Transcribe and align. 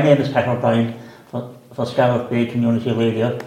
My 0.00 0.06
name 0.06 0.22
is 0.22 0.30
Pat 0.30 0.48
O'Brien 0.48 0.98
for, 1.30 1.54
for 1.74 1.84
Scariff 1.84 2.30
Bay 2.30 2.46
Community 2.46 2.90
Radio. 2.90 3.38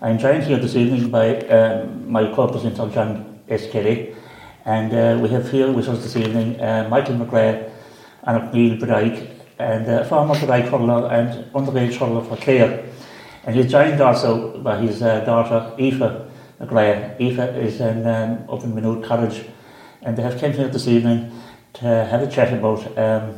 I'm 0.00 0.16
joined 0.16 0.44
here 0.44 0.56
this 0.56 0.74
evening 0.74 1.10
by 1.10 1.36
um, 1.40 2.10
my 2.10 2.32
co-presenter 2.32 2.88
John 2.88 3.38
S. 3.50 3.70
Kelly 3.70 4.16
and 4.64 4.94
uh, 4.94 5.22
we 5.22 5.28
have 5.28 5.50
here 5.50 5.70
with 5.70 5.88
us 5.90 6.02
this 6.02 6.16
evening 6.16 6.58
uh, 6.58 6.88
Michael 6.88 7.16
McGrath 7.16 7.70
and 8.22 8.50
Neil 8.54 8.78
Bride 8.78 9.28
and 9.58 9.86
uh, 9.86 10.04
former 10.04 10.40
Bride 10.46 10.70
hurler 10.70 11.06
and 11.12 11.52
underage 11.52 11.98
hurler 11.98 12.24
for 12.24 12.38
Clare. 12.38 12.82
And 13.44 13.54
he's 13.54 13.70
joined 13.70 14.00
also 14.00 14.58
by 14.62 14.78
his 14.78 15.02
uh, 15.02 15.20
daughter 15.20 15.74
Aoife 15.78 16.30
McGrath. 16.60 17.20
Aoife 17.20 17.56
is 17.56 17.78
in, 17.78 18.06
um, 18.06 18.48
up 18.48 18.64
in 18.64 19.02
College 19.02 19.44
and 20.00 20.16
they 20.16 20.22
have 20.22 20.40
come 20.40 20.52
here 20.52 20.68
this 20.68 20.88
evening 20.88 21.30
to 21.74 21.84
have 21.84 22.22
a 22.22 22.26
chat 22.26 22.54
about 22.54 22.86
um, 22.96 23.34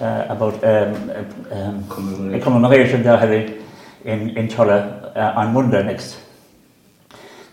uh, 0.00 0.26
about 0.28 0.54
um, 0.64 1.10
um, 1.50 2.34
a 2.34 2.40
commemoration 2.40 3.02
they're 3.02 3.16
having 3.16 3.64
in, 4.04 4.36
in 4.36 4.48
Cholla 4.48 5.12
uh, 5.16 5.32
on 5.36 5.52
Monday 5.52 5.82
next. 5.82 6.18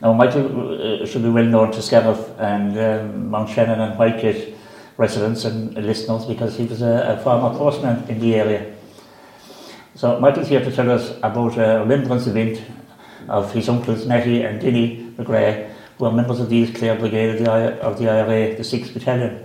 Now, 0.01 0.13
Michael 0.13 1.01
uh, 1.01 1.05
should 1.05 1.23
be 1.23 1.29
well 1.29 1.45
known 1.45 1.71
to 1.71 1.81
Scariff 1.81 2.29
and 2.39 2.77
um, 2.77 3.29
Mount 3.29 3.49
Shannon 3.49 3.79
and 3.79 3.97
Whitegate 3.97 4.53
residents 4.97 5.45
and 5.45 5.73
listeners 5.73 6.25
because 6.25 6.55
he 6.57 6.65
was 6.65 6.81
a, 6.81 7.17
a 7.17 7.23
former 7.23 7.57
postman 7.57 8.07
in 8.09 8.19
the 8.19 8.35
area. 8.35 8.75
So 9.95 10.19
Michael's 10.19 10.49
here 10.49 10.63
to 10.63 10.71
tell 10.71 10.91
us 10.91 11.17
about 11.23 11.57
a 11.57 11.79
remembrance 11.79 12.27
event 12.27 12.61
of 13.29 13.53
his 13.53 13.69
uncles 13.69 14.05
Natty 14.05 14.43
and 14.43 14.61
Dinny 14.61 15.15
McGrath, 15.15 15.71
who 15.97 16.05
are 16.05 16.11
members 16.11 16.39
of 16.39 16.49
the 16.49 16.57
East 16.57 16.75
Clare 16.75 16.97
Brigade 16.97 17.35
of 17.35 17.45
the, 17.45 17.51
I 17.51 17.61
of 17.79 17.97
the 17.97 18.09
IRA, 18.09 18.55
the 18.55 18.63
6th 18.63 18.93
Battalion. 18.93 19.44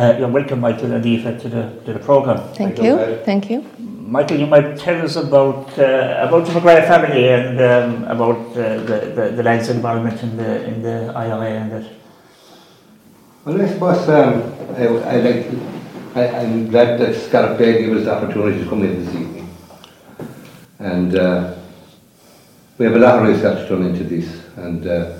Uh, 0.00 0.16
you're 0.18 0.28
welcome, 0.28 0.60
Michael 0.60 0.92
and 0.92 1.04
Aoife, 1.04 1.42
to 1.42 1.48
the, 1.50 1.62
to 1.84 1.92
the 1.92 1.98
programme. 1.98 2.54
Thank 2.54 2.78
you. 2.78 3.18
Thank 3.22 3.50
you. 3.50 3.60
Michael, 3.78 4.38
you 4.38 4.46
might 4.46 4.78
tell 4.78 5.04
us 5.04 5.16
about 5.16 5.78
uh, 5.78 6.26
about 6.26 6.46
the 6.46 6.52
McGrath 6.52 6.86
family 6.88 7.28
and 7.28 7.60
um, 7.60 8.04
about 8.04 8.38
uh, 8.56 8.78
the, 8.78 9.12
the, 9.14 9.32
the 9.36 9.42
lads' 9.42 9.68
involvement 9.68 10.22
in 10.22 10.38
the 10.38 10.64
in 10.64 10.80
the 10.82 11.12
IRA 11.14 11.50
and 11.50 11.72
that. 11.72 11.92
Well, 13.44 13.60
I 13.60 13.68
suppose 13.68 14.08
um, 14.08 14.42
I, 14.74 14.86
I 14.86 15.16
like. 15.20 15.46
I, 16.14 16.28
I'm 16.40 16.70
glad 16.70 16.98
that 16.98 17.14
Scariff 17.14 17.58
Bay 17.58 17.82
gave 17.82 17.94
us 17.94 18.04
the 18.04 18.14
opportunity 18.14 18.64
to 18.64 18.70
come 18.70 18.82
in 18.82 19.04
this 19.04 19.14
evening, 19.14 19.54
and 20.78 21.14
uh, 21.14 21.56
we 22.78 22.86
have 22.86 22.96
a 22.96 22.98
lot 22.98 23.18
of 23.18 23.28
research 23.28 23.68
done 23.68 23.82
into 23.82 24.04
this, 24.04 24.46
and. 24.56 25.19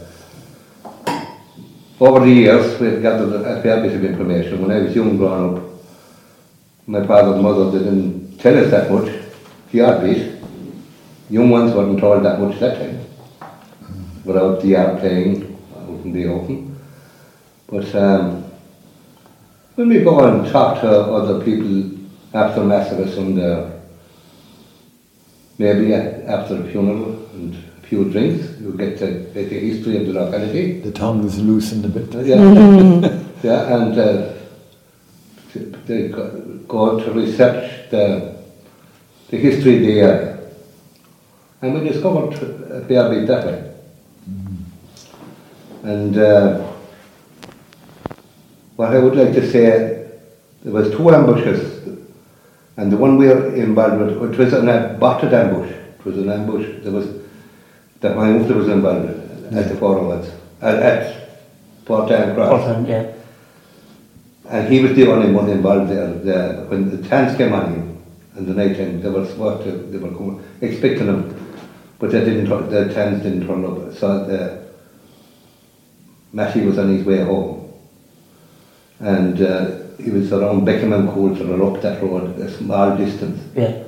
Uh, 2.00 2.04
over 2.04 2.20
the 2.24 2.32
years, 2.32 2.80
we've 2.80 3.02
gathered 3.02 3.32
a 3.32 3.62
fair 3.62 3.80
bit 3.82 3.94
of 3.94 4.04
information. 4.04 4.62
When 4.62 4.70
I 4.70 4.80
was 4.80 4.94
young 4.94 5.16
growing 5.16 5.58
up, 5.58 5.64
my 6.86 7.06
father 7.06 7.34
and 7.34 7.42
mother 7.42 7.78
didn't 7.78 8.38
tell 8.38 8.56
us 8.56 8.70
that 8.70 8.90
much, 8.90 9.12
the 9.70 9.80
odd 9.82 10.00
bit. 10.00 10.42
Young 11.28 11.50
ones 11.50 11.74
weren't 11.74 12.00
told 12.00 12.24
that 12.24 12.40
much 12.40 12.58
that 12.58 12.78
time, 12.78 13.04
without 14.24 14.62
the 14.62 14.77
art 14.77 15.00
playing 15.00 15.58
out 15.77 16.05
in 16.05 16.12
the 16.12 16.27
open. 16.27 16.78
But 17.66 17.94
um, 17.94 18.44
when 19.74 19.89
we 19.89 20.02
go 20.02 20.24
and 20.24 20.50
talk 20.50 20.80
to 20.80 20.90
other 20.90 21.44
people 21.44 21.98
after 22.34 22.64
Mass 22.64 22.90
of 22.92 23.00
a 23.00 23.14
Sunday, 23.14 23.80
maybe 25.58 25.94
after 25.94 26.62
a 26.62 26.70
funeral 26.70 27.28
and 27.34 27.70
few 27.90 28.08
drinks, 28.08 28.61
you 28.61 28.73
get 28.74 28.96
to 29.01 29.06
get 29.34 29.51
the 29.51 29.58
history 29.58 29.96
of 29.96 30.06
the 30.06 30.12
locality. 30.12 30.78
The 30.80 30.92
tongue 30.92 31.24
is 31.24 31.40
loosened 31.40 31.84
a 31.84 31.89
bit. 31.89 32.14
Yeah, 32.24 32.36
yeah 33.42 33.77
and 33.77 33.98
uh, 33.98 34.33
they 35.86 36.06
go 36.06 37.01
to 37.01 37.11
research 37.11 37.90
the, 37.90 38.36
the 39.28 39.36
history 39.36 39.74
of 39.78 39.83
the 39.83 40.01
area. 40.01 40.40
And 41.61 41.74
we 41.74 41.89
discovered 41.89 42.34
a 42.34 42.86
fair 42.86 43.08
bit 43.11 43.27
that 43.27 43.45
way. 43.46 43.74
And 45.83 46.17
uh, 46.17 46.72
what 48.77 48.95
I 48.95 49.01
would 49.01 49.17
like 49.17 49.33
to 49.33 49.51
say, 49.51 50.07
there 50.62 50.72
was 50.72 50.92
two 50.92 51.11
ambushes, 51.11 51.89
and 52.77 52.92
the 52.92 52.96
one 52.96 53.17
we 53.17 53.27
were 53.27 53.52
involved 53.57 53.98
with, 53.98 54.33
it 54.33 54.39
was 54.39 54.52
an 54.52 54.68
aborted 54.68 55.34
ambush. 55.34 55.70
It 55.70 56.05
was 56.05 56.18
an 56.18 56.30
ambush 56.30 56.84
that 56.84 56.92
was 56.92 57.20
that 58.00 58.16
my 58.16 58.30
uncle 58.30 58.56
was 58.56 58.68
involved 58.68 59.08
at 59.55 59.68
the 59.68 59.77
forwards, 59.77 60.30
at, 60.61 60.74
at 60.77 61.84
Port 61.84 62.08
Down 62.08 62.34
Cross. 62.34 62.64
Portland, 62.64 62.88
yeah. 62.88 63.12
And 64.48 64.72
he 64.72 64.80
was 64.80 64.94
the 64.94 65.11
only 65.11 65.33
one 65.33 65.48
involved 65.48 65.90
there. 65.90 66.12
The, 66.12 66.66
when 66.68 66.90
the 66.90 67.08
tanks 67.08 67.36
came 67.36 67.52
on 67.52 67.72
him 67.72 68.02
in 68.36 68.46
the 68.46 68.55
night 68.55 68.77
time, 68.77 69.00
they 69.00 69.08
were 69.08 69.27
supposed 69.27 69.64
to, 69.64 69.72
they 69.72 69.98
were 69.98 70.10
coming, 70.10 70.42
expecting 70.60 71.06
him, 71.06 71.56
but 71.98 72.10
they 72.10 72.24
didn't, 72.24 72.70
the 72.70 72.92
tanks 72.92 73.22
didn't 73.22 73.46
turn 73.46 73.64
up. 73.64 73.94
So 73.94 74.24
the, 74.27 74.70
Matty 76.33 76.62
was 76.62 76.78
on 76.78 76.96
his 76.96 77.05
way 77.05 77.22
home. 77.24 77.72
And 79.00 79.40
uh, 79.40 79.78
he 79.98 80.10
was 80.10 80.33
around 80.33 80.66
Beckham 80.66 80.94
and 80.94 81.08
Coulter 81.08 81.50
or 81.52 81.74
up 81.74 81.83
that 81.83 82.02
road, 82.02 82.39
a 82.39 82.50
small 82.50 82.96
distance. 82.96 83.40
Yeah. 83.55 83.83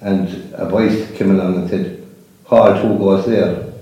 And 0.00 0.52
a 0.54 0.68
voice 0.68 1.10
came 1.16 1.30
along 1.30 1.56
and 1.56 1.70
said, 1.70 2.01
Hall, 2.52 2.74
who 2.74 2.98
goes 2.98 3.24
there? 3.24 3.72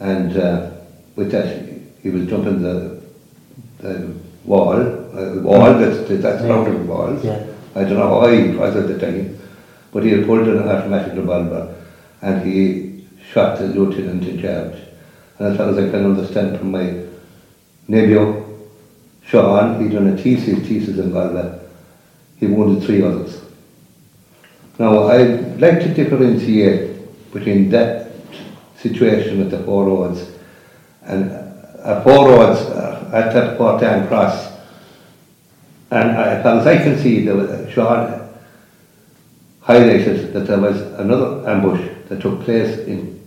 And 0.00 0.36
uh, 0.36 0.70
with 1.14 1.30
that, 1.30 1.68
he 2.02 2.10
was 2.10 2.28
jumping 2.28 2.60
the, 2.62 3.00
the 3.78 4.12
wall, 4.44 4.72
uh, 4.74 5.40
wall 5.40 5.78
that's, 5.78 6.08
that's 6.08 6.42
Yeah. 6.42 6.48
rounded 6.48 6.88
walls. 6.88 7.24
Yeah. 7.24 7.46
I 7.76 7.84
don't 7.84 7.94
know 8.00 8.20
how 8.20 8.26
he 8.26 8.48
was 8.56 8.74
at 8.74 8.88
the 8.88 8.98
time, 8.98 9.38
but 9.92 10.02
he 10.02 10.10
had 10.10 10.26
pulled 10.26 10.48
an 10.48 10.68
automatic 10.68 11.14
revolver 11.16 11.72
and 12.22 12.42
he 12.44 13.06
shot 13.30 13.58
the 13.60 13.66
lieutenant 13.68 14.24
in 14.24 14.42
charge. 14.42 14.74
And 15.38 15.48
as 15.52 15.56
far 15.56 15.68
as 15.68 15.78
I 15.78 15.90
can 15.90 16.04
understand 16.04 16.58
from 16.58 16.72
my 16.72 17.04
nephew, 17.86 18.44
Sean, 19.24 19.80
he 19.80 19.94
done 19.94 20.08
a 20.08 20.16
thesis, 20.16 20.58
thesis 20.66 20.98
in 20.98 21.12
Galway. 21.12 21.56
He 22.40 22.48
wounded 22.48 22.82
three 22.84 23.00
others. 23.02 23.40
Now, 24.80 25.04
I'd 25.08 25.60
like 25.60 25.78
to 25.80 25.94
differentiate 25.94 26.91
between 27.32 27.70
that 27.70 28.12
situation 28.76 29.40
at 29.40 29.50
the 29.50 29.62
four 29.64 29.86
roads 29.86 30.30
and 31.02 31.30
uh, 31.82 32.02
four 32.02 32.28
roads 32.28 32.60
uh, 32.60 33.10
at 33.12 33.32
that 33.32 33.58
Port 33.58 33.80
Down 33.80 34.06
Cross. 34.06 34.52
And 35.90 36.10
uh, 36.10 36.22
as 36.22 36.42
far 36.42 36.60
as 36.60 36.66
I 36.66 36.76
can 36.76 36.98
see, 36.98 37.24
there 37.24 37.34
was, 37.34 37.50
uh, 37.50 37.70
Sean 37.70 38.28
highlighted 39.62 40.32
that 40.32 40.46
there 40.46 40.60
was 40.60 40.80
another 40.98 41.48
ambush 41.48 41.88
that 42.08 42.20
took 42.20 42.42
place 42.42 42.78
in, 42.78 43.20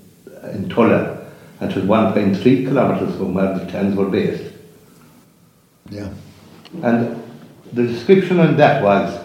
in 0.51 0.69
Tulla, 0.69 1.25
and 1.59 1.71
it 1.71 1.75
was 1.75 1.85
1.3 1.85 2.41
kilometres 2.41 3.15
from 3.17 3.33
where 3.33 3.57
the 3.57 3.65
tents 3.71 3.95
were 3.95 4.09
based. 4.09 4.53
Yeah. 5.89 6.09
And 6.81 7.21
the 7.73 7.87
description 7.87 8.39
on 8.39 8.57
that 8.57 8.83
was 8.83 9.21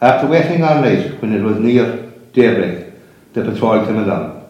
after 0.00 0.26
waiting 0.26 0.62
all 0.62 0.80
night 0.80 1.20
when 1.20 1.34
it 1.34 1.42
was 1.42 1.58
near 1.58 2.09
daybreak, 2.32 2.92
the 3.32 3.44
patrol 3.44 3.84
came 3.84 3.98
along. 3.98 4.48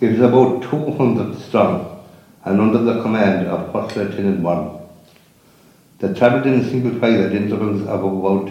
It 0.00 0.12
was 0.12 0.20
about 0.20 0.62
200 0.62 1.38
strong 1.40 2.04
and 2.44 2.60
under 2.60 2.78
the 2.78 3.02
command 3.02 3.46
of 3.46 3.72
First 3.72 3.96
Lieutenant 3.96 4.40
One. 4.40 4.80
They 5.98 6.12
travelled 6.12 6.46
in 6.46 6.60
a 6.60 6.68
single 6.68 6.98
file 6.98 7.24
at 7.24 7.32
intervals 7.32 7.86
of 7.86 8.02
about 8.02 8.50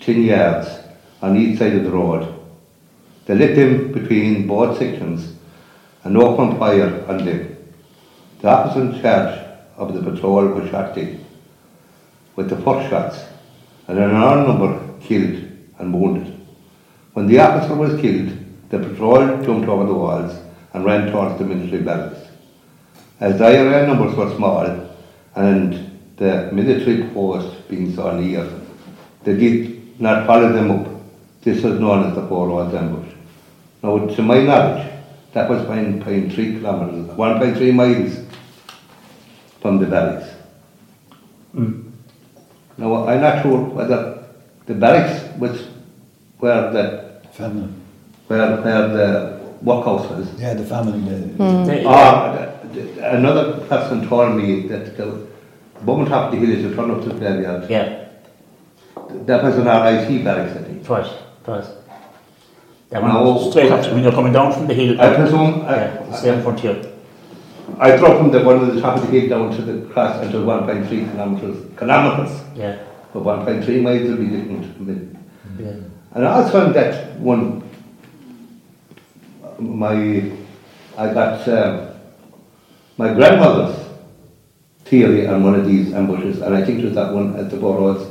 10 0.00 0.22
yards 0.22 0.68
on 1.20 1.36
each 1.36 1.58
side 1.58 1.74
of 1.74 1.84
the 1.84 1.90
road. 1.90 2.32
They 3.26 3.34
lit 3.34 3.56
them 3.56 3.92
between 3.92 4.46
both 4.46 4.78
sections 4.78 5.34
and 6.04 6.16
opened 6.16 6.58
fire 6.58 7.04
on 7.08 7.24
them. 7.24 7.56
The 8.40 8.48
officer 8.48 8.82
in 8.82 9.00
charge 9.00 9.38
of 9.76 9.94
the 9.94 10.02
patrol 10.08 10.46
was 10.46 10.70
shot 10.70 10.94
dead 10.94 11.24
with 12.36 12.48
the 12.48 12.56
first 12.56 12.88
shots 12.88 13.18
and 13.88 13.98
an 13.98 14.12
number 14.12 14.98
killed 15.00 15.48
and 15.78 15.92
wounded. 15.92 16.31
When 17.12 17.26
the 17.26 17.38
officer 17.40 17.74
was 17.74 18.00
killed, 18.00 18.38
the 18.70 18.78
patrol 18.78 19.42
jumped 19.44 19.68
over 19.68 19.84
the 19.84 19.94
walls 19.94 20.34
and 20.72 20.84
ran 20.84 21.12
towards 21.12 21.38
the 21.38 21.44
military 21.44 21.82
barracks. 21.82 22.20
As 23.20 23.38
the 23.38 23.44
IRA 23.44 23.86
numbers 23.86 24.16
were 24.16 24.34
small 24.34 24.66
and 25.34 26.00
the 26.16 26.50
military 26.52 27.08
post 27.10 27.68
being 27.68 27.94
so 27.94 28.18
near, 28.18 28.48
they 29.24 29.36
did 29.36 30.00
not 30.00 30.26
follow 30.26 30.52
them 30.52 30.70
up. 30.70 30.88
This 31.42 31.62
was 31.62 31.78
known 31.78 32.08
as 32.08 32.14
the 32.14 32.26
Four 32.28 32.48
Roads 32.48 32.74
ambush. 32.74 33.12
Now, 33.82 34.06
to 34.06 34.22
my 34.22 34.42
knowledge, 34.42 34.90
that 35.32 35.50
was 35.50 35.62
1.3 35.62 36.34
kilometres, 36.34 37.08
1.3 37.16 37.74
miles 37.74 38.24
from 39.60 39.78
the 39.78 39.86
barracks. 39.86 40.30
Hmm. 41.52 41.90
Now, 42.78 43.06
I'm 43.06 43.20
not 43.20 43.42
sure 43.42 43.60
whether 43.60 44.24
the 44.66 44.74
barracks 44.74 45.36
was 45.38 45.68
where 46.42 46.72
the, 46.72 46.84
Family. 47.30 47.68
where, 48.26 48.56
where 48.62 48.88
the 48.88 49.40
workhouse 49.62 50.10
was. 50.10 50.26
Yeah, 50.40 50.54
the 50.54 50.64
family. 50.64 50.98
Hmm. 50.98 51.86
Ah, 51.86 52.32
the, 52.72 52.80
They- 52.80 53.00
Or, 53.00 53.16
another 53.16 53.44
person 53.68 54.08
told 54.08 54.34
me 54.36 54.66
that 54.68 54.96
the 54.96 55.26
Bowman 55.82 56.06
top 56.08 56.26
of 56.26 56.32
the 56.40 56.44
hill 56.44 56.56
is 56.58 56.64
a 56.72 56.74
turn 56.74 56.90
up 56.90 57.00
to 57.02 57.08
the 57.10 57.14
graveyard. 57.14 57.70
yeah. 57.70 57.98
That 59.26 59.42
was 59.44 59.56
an 59.58 59.66
RIC 59.66 60.24
barracks, 60.24 60.56
I 60.56 60.62
think. 60.64 60.82
It 60.82 60.88
was, 60.88 61.06
it 61.42 61.46
was. 61.48 61.66
That 62.90 63.02
No. 63.02 63.30
one 63.30 63.50
straight 63.50 63.70
up 63.70 63.84
when 63.92 64.02
you're 64.02 64.12
coming 64.12 64.32
down 64.32 64.52
from 64.52 64.66
the 64.66 64.74
hill. 64.74 65.00
I 65.00 65.14
presume, 65.14 65.62
I- 65.62 65.76
Yeah, 65.76 66.08
it's 66.10 66.22
there 66.22 66.34
in 66.34 66.42
front 66.42 66.60
here. 66.60 66.76
I 67.78 67.96
drove 67.96 68.18
from 68.18 68.30
the 68.32 68.42
one 68.42 68.56
of 68.56 68.74
the 68.74 68.80
top 68.80 68.96
of 68.96 69.02
the 69.10 69.20
hill 69.20 69.28
down 69.28 69.54
to 69.56 69.62
the 69.62 69.74
cross 69.92 70.18
until 70.24 70.42
1.3 70.44 70.88
kilometres, 71.12 71.56
kilometres. 71.78 72.32
Yeah, 72.56 72.76
But 73.12 73.22
1.3 73.24 73.80
miles 73.82 74.08
will 74.08 74.16
be 74.16 74.26
different. 74.26 74.64
Yeah. 75.58 75.91
And 76.14 76.26
I 76.26 76.42
also 76.42 76.72
that 76.72 77.18
one, 77.18 77.62
my, 79.58 80.30
I 80.98 81.14
got 81.14 81.48
um, 81.48 81.88
my 82.98 83.14
grandmother's 83.14 83.78
theory 84.84 85.26
on 85.26 85.42
one 85.42 85.54
of 85.54 85.66
these 85.66 85.94
ambushes, 85.94 86.42
and 86.42 86.54
I 86.54 86.62
think 86.64 86.80
it 86.80 86.84
was 86.84 86.94
that 86.94 87.14
one 87.14 87.36
at 87.36 87.50
the 87.50 87.56
Burrows, 87.56 88.06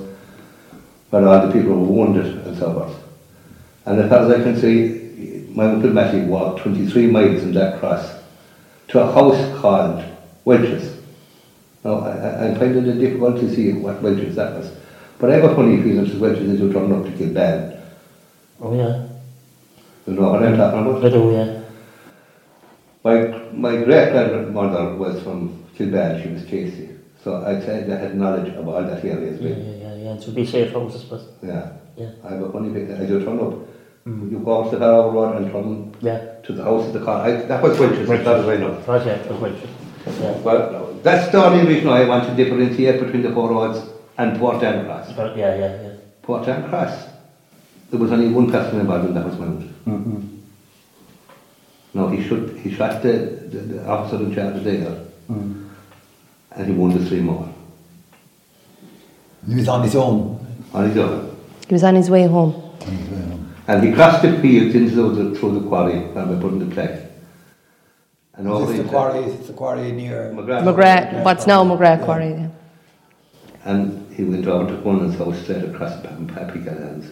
where 1.12 1.28
all 1.28 1.46
the 1.46 1.54
people 1.54 1.74
were 1.74 1.86
wounded 1.86 2.48
and 2.48 2.58
so 2.58 2.74
forth. 2.74 3.04
And 3.86 4.00
as 4.00 4.10
far 4.10 4.20
as 4.20 4.32
I 4.32 4.44
can 4.44 4.60
see, 4.60 5.48
my 5.54 5.66
uncle 5.66 5.92
Matty 5.92 6.22
walked 6.22 6.62
23 6.62 7.08
miles 7.08 7.44
in 7.44 7.54
that 7.54 7.80
cross 7.80 8.16
to 8.88 9.00
a 9.00 9.12
house 9.12 9.60
called 9.60 10.04
Welch's. 10.46 10.98
Now, 11.84 12.00
I, 12.00 12.46
I'm 12.46 12.56
finding 12.58 12.88
it 12.88 13.00
difficult 13.00 13.40
to 13.42 13.54
see 13.54 13.74
what 13.74 14.02
Welch's 14.02 14.36
that 14.38 14.56
was. 14.56 14.72
But 15.20 15.32
I 15.32 15.36
have 15.36 15.52
a 15.52 15.56
funny 15.56 15.78
feeling 15.78 16.04
that 16.04 16.20
Welch's 16.20 16.50
is 16.50 16.60
who 16.60 16.74
turned 16.74 16.94
up 16.94 17.06
to 17.06 17.12
kill 17.18 17.34
bad. 17.34 17.81
Oh 18.62 18.76
yeah, 18.76 19.08
You 20.06 20.14
know 20.14 20.32
what 20.32 20.44
I'm 20.44 20.56
talking 20.56 20.80
about? 20.80 21.06
I 21.06 21.10
do, 21.10 21.32
yeah. 21.32 21.62
My, 23.04 23.50
my 23.54 23.76
great 23.84 24.12
grandmother 24.12 24.96
was 24.96 25.22
from 25.24 25.64
Kilbane, 25.76 26.22
she 26.22 26.30
was 26.30 26.44
Casey. 26.46 26.90
So 27.24 27.44
I'd 27.44 27.64
say 27.64 27.92
I 27.92 27.98
had 27.98 28.16
knowledge 28.16 28.54
of 28.54 28.68
all 28.68 28.84
that 28.84 29.04
area 29.04 29.32
as 29.34 29.40
Yeah, 29.42 29.50
well. 29.50 29.60
yeah, 29.60 29.94
yeah, 29.96 29.96
yeah. 30.14 30.26
Would 30.26 30.36
be 30.36 30.46
safe 30.46 30.72
houses, 30.74 31.04
but 31.04 31.22
Yeah. 31.42 31.72
yeah, 31.98 32.12
I 32.24 32.34
have 32.34 32.42
a 32.44 32.52
funny 32.52 32.70
bit, 32.70 32.90
as 32.92 33.10
you 33.10 33.24
turn 33.26 33.40
up, 33.40 33.54
you 34.06 34.42
go 34.46 34.64
up 34.64 34.72
the 34.72 34.78
Farrow 34.78 35.12
Road 35.12 35.38
and 35.42 35.52
turn 35.52 35.96
yeah. 36.02 36.20
to 36.44 36.54
the 36.54 36.64
house 36.64 36.86
of 36.88 36.94
the 36.94 37.04
car. 37.04 37.26
I, 37.26 37.32
that 37.48 37.64
was 37.64 37.80
Welch's, 37.80 38.10
as 38.10 38.24
far 38.24 38.38
as 38.38 38.48
I 38.48 38.58
know. 38.58 38.74
It 38.78 38.88
yeah, 38.88 39.14
it 39.14 39.32
was 39.32 39.40
Welsh. 39.42 39.62
Yeah. 40.20 40.38
Well, 40.42 41.00
that's 41.04 41.32
the 41.32 41.44
only 41.44 41.66
reason 41.68 41.90
I 41.90 42.06
want 42.06 42.28
to 42.28 42.36
differentiate 42.36 43.00
between 43.00 43.24
the 43.24 43.32
four 43.32 43.50
roads 43.50 43.80
and 44.18 44.38
Port 44.40 44.60
Cross. 44.60 45.14
But 45.14 45.38
yeah, 45.38 45.56
yeah, 45.56 45.82
yeah. 45.82 45.90
Port 46.24 46.44
Cross, 46.46 47.11
there 47.92 48.00
was 48.00 48.12
only 48.12 48.30
one 48.30 48.50
person 48.50 48.80
involved 48.80 49.06
in 49.10 49.14
that 49.14 49.26
was 49.26 49.38
Mount. 49.38 49.62
Mm-hmm. 49.86 50.28
No, 51.94 52.08
he 52.08 52.24
shot, 52.28 52.50
he 52.58 52.74
shot 52.74 53.02
the, 53.04 53.12
the, 53.52 53.58
the 53.60 53.88
officer 53.88 54.16
in 54.24 54.34
charge 54.34 54.64
there, 54.64 54.98
Mm. 55.30 55.70
and 56.52 56.68
he 56.68 56.74
wounded 56.74 57.08
three 57.08 57.22
more 57.22 57.48
He 59.48 59.56
was 59.56 59.68
on 59.70 59.84
his 59.84 59.96
own. 59.96 60.46
on 60.74 60.90
his 60.90 60.98
own. 60.98 61.38
He 61.68 61.74
was 61.74 61.84
on 61.84 61.96
his 61.96 62.10
way 62.10 62.28
home. 62.28 62.54
On 62.54 62.88
his 62.88 63.10
way 63.10 63.18
home. 63.30 63.54
And 63.68 63.84
he 63.84 63.94
crossed 63.94 64.24
the 64.24 64.38
fields 64.42 64.76
into 64.76 65.10
the, 65.12 65.36
through 65.40 65.60
the 65.60 65.68
quarry 65.70 66.00
where 66.00 66.26
we 66.26 66.36
put 66.42 66.52
in 66.54 66.60
the 66.60 66.74
plaque. 66.74 67.00
And 68.34 68.48
all 68.50 68.66
this 68.66 68.78
the 68.82 68.90
quarry? 68.90 69.20
Is 69.20 69.48
the 69.48 69.54
quarry 69.54 69.92
near? 69.92 70.34
McGrath. 70.36 70.64
McGrath, 70.64 71.24
what's 71.24 71.46
now 71.48 71.64
McGrath 71.64 72.00
Yeah. 72.00 72.06
Quarry. 72.06 72.30
Yeah. 72.32 72.48
And 73.64 74.14
he 74.14 74.24
went 74.24 74.48
over 74.48 74.76
to 74.76 74.82
Conan's 74.82 75.18
house 75.18 75.40
straight 75.44 75.64
across 75.64 76.02
the 76.02 76.10
paprika 76.34 76.72
lands. 76.72 77.08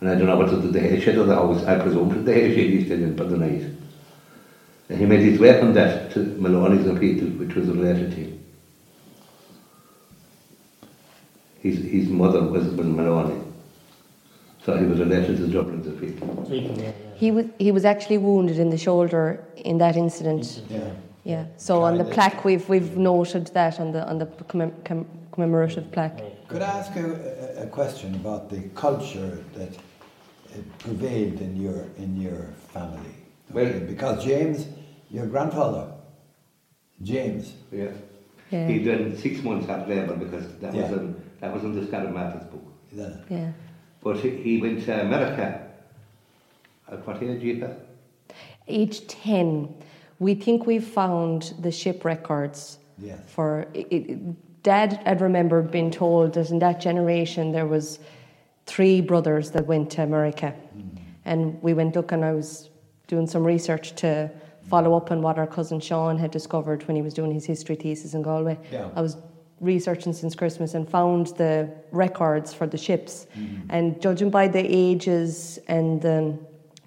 And 0.00 0.08
I 0.08 0.14
don't 0.14 0.26
know 0.26 0.36
whether 0.38 0.56
the 0.56 0.80
hay 0.80 0.98
shed 1.00 1.18
or 1.18 1.24
the 1.24 1.34
house, 1.34 1.62
I 1.64 1.78
presume 1.78 2.08
that 2.08 2.24
the 2.24 2.32
hay 2.32 2.54
shed 2.54 2.70
he's 2.70 2.84
still 2.86 3.02
in 3.02 3.16
for 3.16 3.24
the 3.24 3.36
night. 3.36 3.62
And 4.88 4.98
he 4.98 5.06
made 5.06 5.20
his 5.20 5.38
way 5.38 5.58
from 5.58 5.74
that 5.74 6.10
to 6.12 6.20
Maloney's 6.38 6.86
and 6.86 6.98
Peter, 6.98 7.26
which 7.26 7.54
was 7.54 7.68
related 7.68 8.10
to 8.12 8.16
him. 8.16 8.44
His, 11.60 11.78
his 11.78 12.08
mother 12.08 12.42
was, 12.42 12.64
was 12.68 12.86
Maloney. 12.86 13.40
So 14.64 14.76
he 14.76 14.86
was 14.86 14.98
related 14.98 15.36
to 15.38 15.46
Dublin's 15.46 15.86
and 15.86 16.00
Peter. 16.00 16.54
Yeah, 16.54 16.84
yeah. 16.84 16.92
He 17.14 17.30
was 17.30 17.46
he 17.58 17.70
was 17.70 17.84
actually 17.84 18.18
wounded 18.18 18.58
in 18.58 18.70
the 18.70 18.78
shoulder 18.78 19.44
in 19.56 19.78
that 19.78 19.96
incident. 19.96 20.62
Yeah. 20.68 20.90
Yeah. 21.24 21.44
So 21.56 21.82
on 21.82 21.98
the 21.98 22.04
plaque 22.04 22.44
we've 22.44 22.68
we've 22.68 22.96
noted 22.96 23.46
that 23.48 23.80
on 23.80 23.92
the 23.92 24.06
on 24.08 24.18
the 24.18 24.26
commem- 24.26 24.72
comm- 24.84 25.06
commemorative 25.32 25.90
plaque. 25.92 26.22
Could 26.48 26.62
I 26.62 26.78
ask 26.78 26.94
you 26.94 27.14
a, 27.58 27.62
a 27.62 27.66
question 27.66 28.14
about 28.14 28.50
the 28.50 28.60
culture 28.74 29.42
that 29.54 29.76
uh, 30.52 30.58
prevailed 30.78 31.40
in 31.40 31.56
your 31.56 31.84
in 31.98 32.20
your 32.20 32.48
family? 32.72 33.14
Well- 33.52 33.80
because 33.80 34.24
James, 34.24 34.66
your 35.10 35.26
grandfather, 35.26 35.92
James, 37.02 37.54
Yeah. 37.72 37.90
Yeah. 38.50 38.66
He 38.66 38.82
done 38.82 39.16
six 39.16 39.42
months 39.44 39.68
at 39.68 39.88
labour 39.88 40.16
because 40.16 40.44
that 40.60 40.74
Yeah. 40.74 40.82
was 40.90 40.92
in, 41.00 41.14
that 41.40 41.54
was 41.54 41.62
in 41.62 41.74
the 41.80 41.86
Scarlet 41.86 42.12
Martins 42.12 42.44
book. 42.50 42.64
the, 42.92 43.20
Yeah. 43.30 43.52
But 44.02 44.16
he, 44.16 44.30
he 44.30 44.60
went 44.60 44.84
to 44.86 45.00
America. 45.00 45.66
At 46.90 47.06
what 47.06 47.22
age, 47.22 47.40
you 47.42 47.54
Eva? 47.54 47.76
Age 48.66 49.06
ten, 49.06 49.72
we 50.18 50.34
think 50.34 50.66
we've 50.66 50.84
found 50.84 51.54
the 51.60 51.70
ship 51.70 52.04
records 52.04 52.78
Yes. 52.98 53.20
for. 53.28 53.66
It, 53.74 53.86
it, 53.92 54.62
Dad 54.62 55.00
had 55.06 55.20
remembered 55.20 55.70
being 55.70 55.90
told 55.90 56.34
that 56.34 56.50
in 56.50 56.58
that 56.58 56.80
generation 56.80 57.52
there 57.52 57.66
was 57.66 57.98
three 58.70 59.00
brothers 59.00 59.50
that 59.50 59.66
went 59.66 59.90
to 59.90 60.02
America, 60.02 60.54
and 61.24 61.60
we 61.60 61.74
went 61.74 61.96
looking. 61.96 62.22
I 62.22 62.32
was 62.32 62.70
doing 63.08 63.26
some 63.26 63.44
research 63.44 63.96
to 63.96 64.30
follow 64.62 64.96
up 64.96 65.10
on 65.10 65.20
what 65.22 65.38
our 65.38 65.46
cousin 65.46 65.80
Sean 65.80 66.16
had 66.16 66.30
discovered 66.30 66.86
when 66.86 66.94
he 66.94 67.02
was 67.02 67.12
doing 67.12 67.32
his 67.32 67.44
history 67.44 67.74
thesis 67.74 68.14
in 68.14 68.22
Galway. 68.22 68.56
Yeah. 68.70 68.88
I 68.94 69.00
was 69.00 69.16
researching 69.60 70.12
since 70.12 70.36
Christmas 70.36 70.74
and 70.74 70.88
found 70.88 71.26
the 71.42 71.68
records 71.90 72.54
for 72.54 72.66
the 72.68 72.78
ships, 72.78 73.26
and 73.70 74.00
judging 74.00 74.30
by 74.30 74.46
the 74.46 74.64
ages 74.64 75.58
and 75.66 76.06
um, 76.06 76.38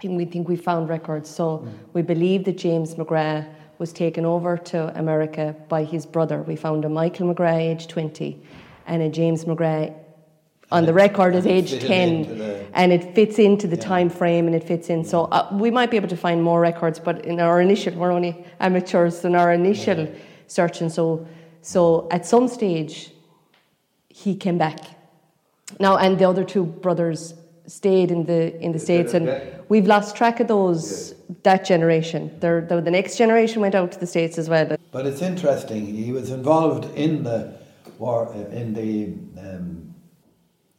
we 0.03 0.25
think 0.25 0.47
we 0.47 0.55
found 0.55 0.87
records. 0.89 1.29
So 1.29 1.67
we 1.91 2.01
believe 2.01 2.45
that 2.45 2.57
James 2.57 2.95
McGrath 2.95 3.47
was 3.77 3.91
taken 3.91 4.25
over 4.25 4.57
to 4.57 4.97
America 4.97 5.55
by 5.67 5.83
his 5.83 6.05
brother. 6.05 6.41
We 6.43 6.55
found 6.55 6.85
a 6.85 6.89
Michael 6.89 7.33
McGrath, 7.33 7.59
age 7.59 7.87
20, 7.87 8.41
and 8.87 9.01
a 9.01 9.09
James 9.09 9.45
McGrath 9.45 9.93
on 10.73 10.85
the 10.85 10.93
record 10.93 11.35
and 11.35 11.45
age 11.45 11.71
10 11.79 12.37
the- 12.37 12.65
and 12.73 12.91
it 12.91 13.03
fits 13.15 13.37
into 13.37 13.67
the 13.67 13.75
Yeah. 13.77 13.93
time 13.93 14.09
frame 14.09 14.47
and 14.47 14.55
it 14.55 14.63
fits 14.63 14.89
in. 14.89 15.05
So 15.05 15.17
uh, 15.25 15.47
we 15.63 15.69
might 15.77 15.91
be 15.91 15.97
able 16.01 16.09
to 16.17 16.21
find 16.27 16.41
more 16.49 16.59
records 16.59 16.97
but 17.07 17.15
in 17.31 17.39
our 17.39 17.61
initial 17.61 17.93
we're 17.99 18.11
only 18.19 18.33
amateurs 18.59 19.23
in 19.23 19.35
our 19.35 19.53
initial 19.53 20.07
search 20.47 20.81
and 20.81 20.91
so 20.91 21.05
so 21.61 22.07
at 22.11 22.25
some 22.25 22.47
stage 22.47 22.93
he 24.09 24.35
came 24.35 24.57
back. 24.57 24.79
Now 25.79 25.93
and 25.97 26.17
the 26.19 26.25
other 26.31 26.43
two 26.43 26.65
brothers 26.85 27.33
stayed 27.67 28.09
in 28.15 28.21
the 28.25 28.41
in 28.65 28.71
the 28.71 28.79
Yeah, 28.79 28.89
states 28.89 29.13
and 29.13 29.25
we've 29.69 29.87
lost 29.95 30.15
track 30.15 30.39
of 30.39 30.47
those 30.47 31.13
that 31.43 31.65
generation. 31.65 32.21
They're, 32.41 32.61
the, 32.69 32.81
the 32.81 32.91
next 32.91 33.17
generation 33.17 33.61
went 33.61 33.75
out 33.75 33.91
to 33.93 33.99
the 33.99 34.05
states 34.15 34.37
as 34.37 34.47
well. 34.49 34.67
But 34.91 35.05
it's 35.05 35.21
interesting. 35.21 35.81
He 35.85 36.11
was 36.11 36.29
involved 36.29 36.85
in 36.95 37.23
the 37.23 37.39
war, 37.97 38.27
uh, 38.27 38.61
in 38.61 38.73
the 38.73 38.91
um, 39.41 39.92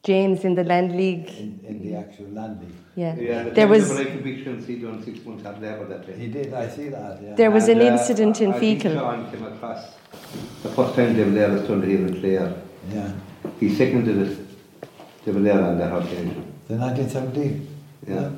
James 0.05 0.45
in 0.45 0.53
the 0.55 0.63
land 0.63 0.95
league 0.95 1.27
in, 1.29 1.59
in 1.67 1.81
the 1.81 1.95
actual 1.95 2.27
land 2.27 2.59
league. 2.61 2.69
yeah, 2.95 3.15
Yeah, 3.15 3.43
the 3.43 3.51
there 3.51 3.67
was 3.67 3.91
Like 3.91 4.07
convictions, 4.17 4.67
he 4.67 4.75
done 4.75 5.03
six 5.03 5.17
months 5.25 5.43
at 5.45 5.59
labour 5.61 5.85
that 5.93 6.05
day. 6.07 6.15
He 6.23 6.27
did. 6.27 6.53
I 6.53 6.67
see 6.69 6.89
that. 6.89 7.19
Yeah. 7.23 7.33
There 7.35 7.51
was 7.51 7.67
And, 7.67 7.81
an 7.81 7.87
uh, 7.87 7.91
incident 7.97 8.39
in 8.39 8.53
I 8.53 8.59
Feakle. 8.59 8.93
Sean 8.93 9.31
came 9.31 9.45
across 9.45 9.81
the 10.63 10.69
first 10.69 10.95
time 10.95 11.15
de 11.15 11.25
Valera 11.25 11.53
was 11.53 11.67
turned 11.67 11.83
here 11.83 12.05
in 12.07 12.19
Clare. 12.19 12.53
yeah. 12.93 13.11
He 13.59 13.67
seconded 13.73 14.17
it, 14.27 14.37
de 15.25 15.31
Valera 15.31 15.63
on 15.71 15.77
that 15.79 15.91
occasion. 15.95 16.53
The 16.67 16.75
1917. 16.75 17.67
Yeah. 18.07 18.29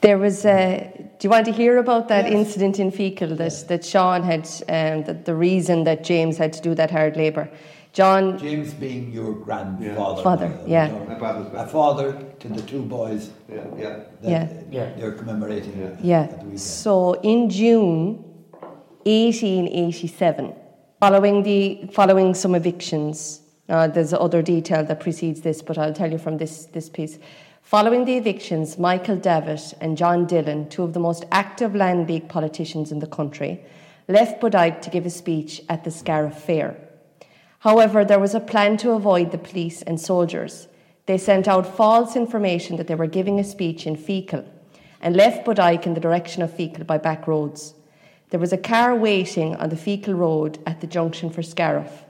There 0.00 0.18
was 0.18 0.44
a. 0.46 0.58
Do 1.18 1.26
you 1.26 1.30
want 1.30 1.44
to 1.44 1.52
hear 1.52 1.76
about 1.76 2.08
that 2.08 2.24
Yes. 2.24 2.34
incident 2.34 2.78
in 2.78 2.90
Feakle 2.90 3.36
that, 3.36 3.68
that 3.68 3.84
Sean 3.84 4.22
had, 4.22 4.48
um, 4.76 5.04
that 5.04 5.26
the 5.26 5.34
reason 5.34 5.84
that 5.84 6.04
James 6.04 6.38
had 6.38 6.52
to 6.54 6.62
do 6.62 6.74
that 6.74 6.90
hard 6.90 7.16
labour? 7.18 7.50
John, 7.92 8.38
James 8.38 8.72
being 8.72 9.12
your 9.12 9.34
grandfather. 9.34 10.22
Father, 10.22 10.58
yeah. 10.66 10.92
My 11.08 11.18
father's 11.18 11.52
A 11.54 11.66
father 11.66 12.12
to 12.38 12.48
the 12.48 12.62
two 12.62 12.82
boys 12.82 13.30
Yeah, 13.48 13.64
yeah. 13.76 13.96
that 14.22 14.30
Yeah. 14.30 14.48
Yeah. 14.70 14.96
you're 14.96 15.12
commemorating 15.12 15.76
Yeah. 15.78 15.86
at 15.86 16.04
yeah. 16.04 16.26
the. 16.26 16.58
So 16.58 17.14
in 17.22 17.50
June 17.50 18.24
1887, 19.04 20.54
following, 21.00 21.42
the, 21.42 21.88
following 21.92 22.34
some 22.34 22.54
evictions, 22.54 23.40
uh, 23.68 23.88
there's 23.88 24.12
other 24.12 24.40
detail 24.42 24.84
that 24.84 25.00
precedes 25.00 25.40
this, 25.40 25.60
but 25.60 25.76
I'll 25.78 25.92
tell 25.94 26.10
you 26.12 26.18
from 26.18 26.38
this, 26.38 26.66
this 26.66 26.88
piece. 26.88 27.18
Following 27.62 28.04
the 28.04 28.16
evictions, 28.16 28.78
Michael 28.78 29.16
Davitt 29.16 29.74
and 29.80 29.96
John 29.96 30.26
Dillon, 30.26 30.68
two 30.68 30.82
of 30.82 30.92
the 30.92 31.00
most 31.00 31.24
active 31.32 31.74
Land 31.74 32.08
League 32.08 32.28
politicians 32.28 32.92
in 32.92 33.00
the 33.00 33.06
country, 33.06 33.60
left 34.08 34.40
Bodyke 34.40 34.80
to 34.82 34.90
give 34.90 35.06
a 35.06 35.10
speech 35.10 35.62
at 35.68 35.84
the 35.84 35.90
Scariff 35.90 36.34
Fair. 36.36 36.76
However, 37.60 38.04
there 38.04 38.18
was 38.18 38.34
a 38.34 38.40
plan 38.40 38.78
to 38.78 38.92
avoid 38.92 39.30
the 39.30 39.38
police 39.38 39.82
and 39.82 40.00
soldiers. 40.00 40.66
They 41.04 41.18
sent 41.18 41.46
out 41.46 41.76
false 41.76 42.16
information 42.16 42.76
that 42.76 42.86
they 42.86 42.94
were 42.94 43.06
giving 43.06 43.38
a 43.38 43.44
speech 43.44 43.86
in 43.86 43.96
Feakle 43.96 44.46
and 45.00 45.14
left 45.14 45.46
Bodyke 45.46 45.84
in 45.84 45.94
the 45.94 46.00
direction 46.00 46.42
of 46.42 46.50
Feakle 46.50 46.86
by 46.86 46.96
back 46.96 47.26
roads. 47.26 47.74
There 48.30 48.40
was 48.40 48.52
a 48.52 48.58
car 48.58 48.94
waiting 48.94 49.56
on 49.56 49.68
the 49.68 49.76
Feakle 49.76 50.16
road 50.16 50.58
at 50.66 50.80
the 50.80 50.86
junction 50.86 51.28
for 51.28 51.42
Scariff. 51.42 52.04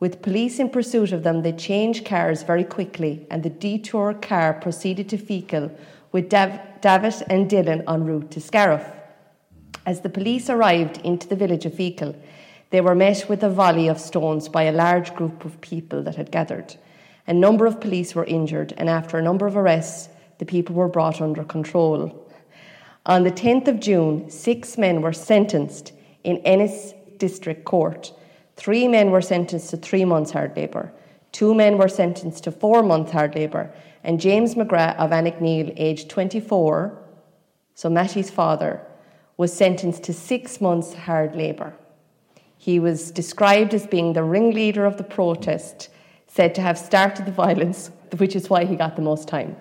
With 0.00 0.22
police 0.22 0.58
in 0.58 0.70
pursuit 0.70 1.12
of 1.12 1.22
them, 1.22 1.42
they 1.42 1.52
changed 1.52 2.04
cars 2.04 2.42
very 2.42 2.64
quickly, 2.64 3.26
and 3.30 3.42
the 3.42 3.50
detour 3.50 4.14
car 4.14 4.54
proceeded 4.54 5.08
to 5.10 5.18
Feakle 5.18 5.76
with 6.10 6.28
Dav- 6.28 6.80
Davitt 6.80 7.22
and 7.28 7.48
Dillon 7.48 7.84
en 7.86 8.04
route 8.04 8.30
to 8.32 8.40
Scariff. 8.40 8.84
As 9.86 10.00
the 10.00 10.08
police 10.08 10.50
arrived 10.50 10.98
into 11.04 11.28
the 11.28 11.36
village 11.36 11.66
of 11.66 11.72
Feakle, 11.72 12.16
they 12.70 12.80
were 12.80 12.94
met 12.94 13.28
with 13.28 13.42
a 13.42 13.50
volley 13.50 13.88
of 13.88 14.00
stones 14.00 14.48
by 14.48 14.64
a 14.64 14.72
large 14.72 15.14
group 15.14 15.44
of 15.44 15.60
people 15.60 16.02
that 16.02 16.16
had 16.16 16.30
gathered. 16.30 16.76
A 17.26 17.32
number 17.32 17.66
of 17.66 17.80
police 17.80 18.14
were 18.14 18.24
injured, 18.24 18.74
and 18.76 18.88
after 18.88 19.18
a 19.18 19.22
number 19.22 19.46
of 19.46 19.56
arrests, 19.56 20.08
the 20.38 20.46
people 20.46 20.74
were 20.74 20.88
brought 20.88 21.20
under 21.20 21.44
control. 21.44 22.30
On 23.06 23.24
the 23.24 23.30
10th 23.30 23.68
of 23.68 23.80
June, 23.80 24.30
six 24.30 24.76
men 24.76 25.00
were 25.00 25.12
sentenced 25.12 25.92
in 26.24 26.38
Ennis 26.38 26.94
District 27.16 27.64
Court. 27.64 28.12
Three 28.56 28.86
men 28.86 29.10
were 29.10 29.22
sentenced 29.22 29.70
to 29.70 29.76
three 29.76 30.04
months 30.04 30.30
hard 30.30 30.56
labour. 30.56 30.92
Two 31.32 31.54
men 31.54 31.78
were 31.78 31.88
sentenced 31.88 32.44
to 32.44 32.52
four 32.52 32.82
months 32.82 33.12
hard 33.12 33.34
labour. 33.34 33.72
And 34.04 34.20
James 34.20 34.54
McGrath 34.54 34.96
of 34.96 35.10
Annickneal, 35.10 35.72
aged 35.76 36.08
24, 36.10 36.98
so 37.74 37.88
Mattie's 37.88 38.30
father, 38.30 38.80
was 39.36 39.52
sentenced 39.52 40.02
to 40.04 40.12
six 40.12 40.60
months 40.60 40.94
hard 40.94 41.36
labour. 41.36 41.74
He 42.58 42.78
was 42.78 43.10
described 43.10 43.72
as 43.72 43.86
being 43.86 44.12
the 44.12 44.22
ringleader 44.22 44.84
of 44.84 44.96
the 44.96 45.04
protest, 45.04 45.88
said 46.26 46.54
to 46.56 46.60
have 46.60 46.76
started 46.76 47.24
the 47.24 47.32
violence, 47.32 47.90
which 48.16 48.36
is 48.36 48.50
why 48.50 48.64
he 48.64 48.76
got 48.76 48.96
the 48.96 49.02
most 49.02 49.28
time, 49.28 49.56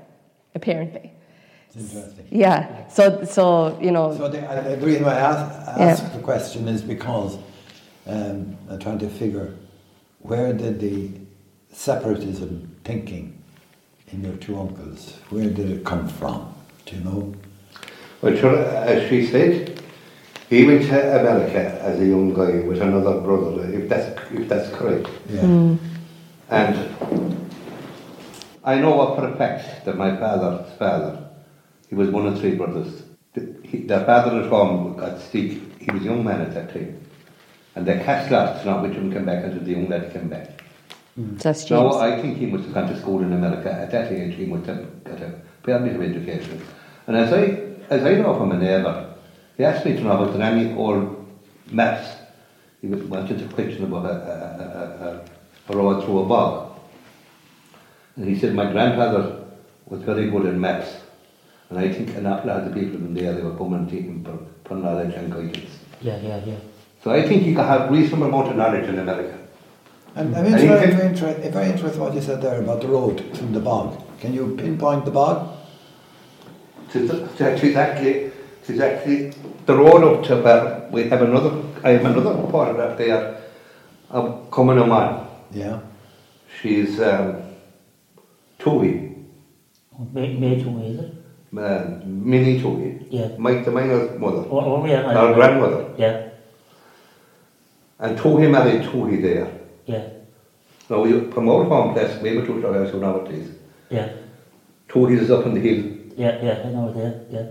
apparently. 0.56 1.13
Interesting. 1.75 2.27
Yeah. 2.32 2.88
So, 2.88 3.24
so 3.24 3.80
you 3.80 3.92
know. 3.92 4.18
So 4.18 4.30
the, 4.30 4.39
the 4.77 4.86
reason 4.86 5.06
why 5.06 5.13
I 5.13 5.20
ask, 5.20 5.80
ask 5.80 6.13
the 6.13 6.20
question 6.20 6.68
is 6.68 6.82
because 6.82 7.38
um, 8.08 8.58
I'm 8.70 8.80
trying 8.80 9.00
to 9.00 9.10
figure 9.10 9.54
where 10.20 10.54
did 10.54 10.80
the 10.80 11.12
separatism 11.72 12.75
thinking 12.84 13.42
in 14.12 14.24
your 14.24 14.36
two 14.38 14.60
uncles, 14.60 15.20
where 15.30 15.50
did 15.50 15.70
it 15.70 15.86
come 15.86 16.08
from? 16.08 16.54
Do 16.86 16.96
you 16.96 17.04
know? 17.04 17.36
Well, 18.22 18.36
sure, 18.36 18.58
as 18.58 19.08
she 19.10 19.27
said, 19.27 19.77
he 20.50 20.66
went 20.66 20.84
to 20.84 21.20
America 21.20 21.80
as 21.82 22.00
a 22.00 22.06
young 22.06 22.34
guy 22.34 22.60
with 22.68 22.82
another 22.82 23.20
brother, 23.22 23.70
if 23.74 23.89
that's, 23.89 24.08
if 24.32 24.48
that's 24.48 24.70
correct. 24.75 25.08
Yeah. 25.30 25.42
Hmm. 25.42 25.75
And 26.50 27.38
I 28.63 28.75
know 28.80 29.16
for 29.16 29.27
a 29.27 29.36
fact 29.36 29.86
that 29.86 29.98
my 29.98 30.16
father's 30.18 30.72
father, 30.77 31.30
he 31.89 31.96
was 31.96 32.10
one 32.10 32.27
of 32.27 32.39
three 32.39 32.56
brothers. 32.56 33.04
The- 33.34 33.54
he- 33.63 33.84
Their 33.84 34.06
father 34.06 34.42
at 34.42 34.50
home 34.50 34.96
got 34.98 35.20
sick. 35.20 35.60
He 35.80 35.92
was 35.92 36.01
a 36.01 36.06
young 36.06 36.24
man 36.24 36.42
at 36.42 36.54
that 36.54 36.74
time. 36.74 36.98
And 37.75 37.86
the 37.86 37.96
catch 37.96 38.32
lost 38.32 38.66
not 38.66 38.82
which 38.82 38.94
one 38.98 39.12
came 39.12 39.25
back 39.25 39.44
until 39.44 39.63
the 39.63 39.72
young 39.72 39.88
lad 39.89 40.12
came 40.13 40.30
back. 40.30 40.62
Hmm. 41.16 41.36
That's 41.38 41.66
James. 41.66 41.82
No, 41.82 42.00
I 42.00 42.22
think 42.22 42.38
he 42.38 42.46
must 42.46 42.66
have 42.66 42.74
gone 42.74 42.88
to 42.89 43.00
school 43.00 43.22
in 43.22 43.34
America. 43.34 43.72
At 43.72 43.92
that 43.92 44.12
age, 44.12 44.36
he 44.36 44.46
must 44.46 44.66
have 44.68 45.04
got 45.04 45.22
a 45.22 45.34
fair 45.63 45.80
bit 45.80 45.96
of 45.96 46.01
education. 46.01 46.62
And 47.08 47.16
as 47.18 47.32
I, 47.34 47.60
as 47.89 48.04
I 48.04 48.16
know 48.16 48.36
from 48.38 48.51
a 48.51 48.58
neighbour, 48.58 49.07
he 49.58 49.64
asked 49.66 49.86
me 49.86 49.94
to 49.96 50.02
know 50.02 50.12
about 50.24 50.40
any 50.40 50.74
old 50.76 51.26
maps. 51.72 52.08
He 52.82 52.88
was- 52.88 53.04
wanted 53.04 53.40
to 53.40 53.46
question 53.56 53.84
about 53.86 54.06
a, 54.06 54.10
a, 54.10 54.36
a, 54.64 55.08
a, 55.08 55.74
a 55.74 55.78
road 55.78 56.04
through 56.04 56.20
a 56.20 56.26
bog. 56.26 56.80
And 58.16 58.28
he 58.28 58.38
said, 58.38 58.54
my 58.54 58.72
grandfather 58.72 59.44
was 59.88 60.02
very 60.02 60.30
good 60.30 60.46
at 60.46 60.56
maps. 60.56 60.88
And 61.70 61.80
I 61.80 61.92
think 61.92 62.16
an 62.16 62.26
awful 62.26 62.48
lot 62.50 62.62
of 62.62 62.74
the 62.74 62.80
people 62.80 62.96
in 62.98 63.14
there, 63.14 63.34
they 63.34 63.42
were 63.42 63.56
coming 63.58 63.88
to 63.88 63.96
him 64.02 64.24
for, 64.24 64.38
for 64.68 64.76
knowledge 64.76 65.14
and 65.16 65.32
guidance. 65.32 65.72
Yeah, 66.02 66.18
yeah, 66.22 66.40
yeah. 66.46 66.56
So 67.04 67.12
I 67.12 67.28
think 67.28 67.44
he 67.44 67.54
can 67.54 67.66
have 67.66 67.92
reasonable 67.92 68.28
amount 68.28 68.50
of 68.50 68.56
knowledge 68.56 68.88
in 68.88 69.00
America. 69.00 69.38
I'm, 70.16 70.34
I'm 70.34 70.46
And 70.46 70.48
interested, 70.56 70.90
can- 70.90 70.98
very, 70.98 71.10
interested, 71.10 71.54
very 71.54 71.66
interested 71.72 71.96
in 71.96 72.02
what 72.02 72.14
you 72.14 72.22
said 72.22 72.42
there 72.42 72.62
about 72.62 72.82
the 72.82 72.88
road 72.88 73.22
from 73.38 73.54
the 73.54 73.60
bog. 73.60 74.02
Can 74.20 74.34
you 74.34 74.56
pinpoint 74.58 75.06
the 75.06 75.12
bog? 75.12 75.56
It's 76.94 77.12
it's 77.42 77.64
exactly, 77.64 78.27
it's 78.68 78.70
exactly 78.82 79.30
the 79.66 79.74
road 79.76 80.04
up 80.04 80.24
to 80.26 80.42
where 80.42 80.88
we 80.92 81.08
have 81.10 81.22
another, 81.22 81.62
I 81.86 81.92
have 81.92 82.06
another 82.06 82.34
photograph 82.52 82.98
there 82.98 83.38
of 84.10 84.52
coming 84.52 84.78
a 84.78 84.82
commoner 84.82 84.86
man. 84.88 85.28
Yeah. 85.52 85.80
She's 86.62 87.00
um, 87.00 87.44
Toby, 88.60 89.16
May, 90.14 90.34
May 90.38 90.62
to 90.62 90.70
me, 90.70 90.88
is 90.90 91.00
it? 91.00 91.14
uh, 91.58 92.02
Minnie 92.06 92.60
Toohey, 92.62 93.08
Yeah. 93.10 93.30
Mike 93.38 93.64
the 93.64 93.72
miner's 93.72 94.20
mother, 94.20 94.46
Oh, 94.50 94.60
oh 94.82 94.86
yeah. 94.86 95.08
I- 95.08 95.16
our 95.16 95.34
grandmother. 95.34 95.94
Yeah, 95.98 96.30
And 98.00 98.18
Toby 98.18 98.48
married 98.48 98.84
Toby 98.84 99.22
there. 99.22 99.48
yeah, 99.86 100.08
Now, 100.90 101.06
you, 101.06 101.32
from 101.32 101.48
our 101.50 101.64
home 101.64 101.94
place, 101.94 102.22
we 102.22 102.36
were 102.38 102.46
to 102.46 102.68
our 102.68 102.86
house 102.86 102.94
nowadays. 102.94 103.50
yeah, 103.90 104.10
Toby 104.90 105.14
is 105.14 105.32
up 105.32 105.46
on 105.46 105.54
the 105.54 105.62
hill. 105.62 105.86
yeah, 106.18 106.44
yeah, 106.44 106.64
I 106.66 106.70
know 106.72 106.92
there, 106.92 107.22
yeah. 107.30 107.46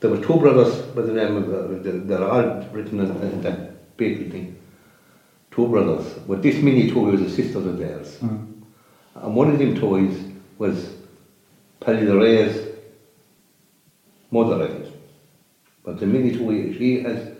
There 0.00 0.10
were 0.10 0.20
two 0.22 0.36
brothers 0.36 0.74
by 0.94 1.02
the 1.02 1.12
name 1.12 1.36
of, 1.36 1.44
uh, 1.52 1.82
they're- 1.82 2.22
all 2.24 2.66
written 2.72 3.00
in, 3.00 3.10
in 3.22 3.42
that 3.42 3.96
paper 3.96 4.28
thing. 4.30 4.56
Two 5.50 5.68
brothers. 5.68 6.04
But 6.28 6.42
this 6.42 6.62
mini 6.62 6.90
toy 6.90 7.12
was 7.12 7.22
a 7.22 7.30
sister 7.30 7.58
of 7.58 7.78
theirs. 7.78 8.18
Mm. 8.20 8.46
And 9.14 9.34
one 9.34 9.50
of 9.50 9.58
them 9.58 9.74
toys 9.74 10.14
was 10.58 10.94
Paddy 11.80 12.04
the 12.04 12.16
Ray's 12.16 12.68
mother, 14.30 14.62
I 14.64 14.68
think. 14.68 14.86
But 15.82 15.98
the 16.00 16.06
mini 16.06 16.36
toy, 16.36 16.74
she 16.76 17.00
has 17.00 17.30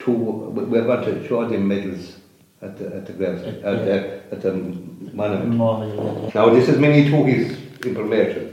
two, 0.00 0.12
we- 0.12 0.64
we're 0.64 0.84
going 0.84 1.04
to 1.04 1.28
show 1.28 1.46
them 1.46 1.68
medals 1.68 2.16
at 2.60 2.76
the, 2.76 2.86
at 2.96 3.06
the 3.06 3.12
gravesite, 3.12 3.62
at 3.62 3.84
the, 3.84 4.22
at 4.32 4.40
the 4.42 4.52
monument. 4.52 5.50
More, 5.54 5.84
yeah, 5.84 6.22
yeah. 6.22 6.30
Now 6.34 6.50
this 6.50 6.68
is 6.68 6.76
mini 6.78 7.08
toys 7.08 7.56
information. 7.86 8.47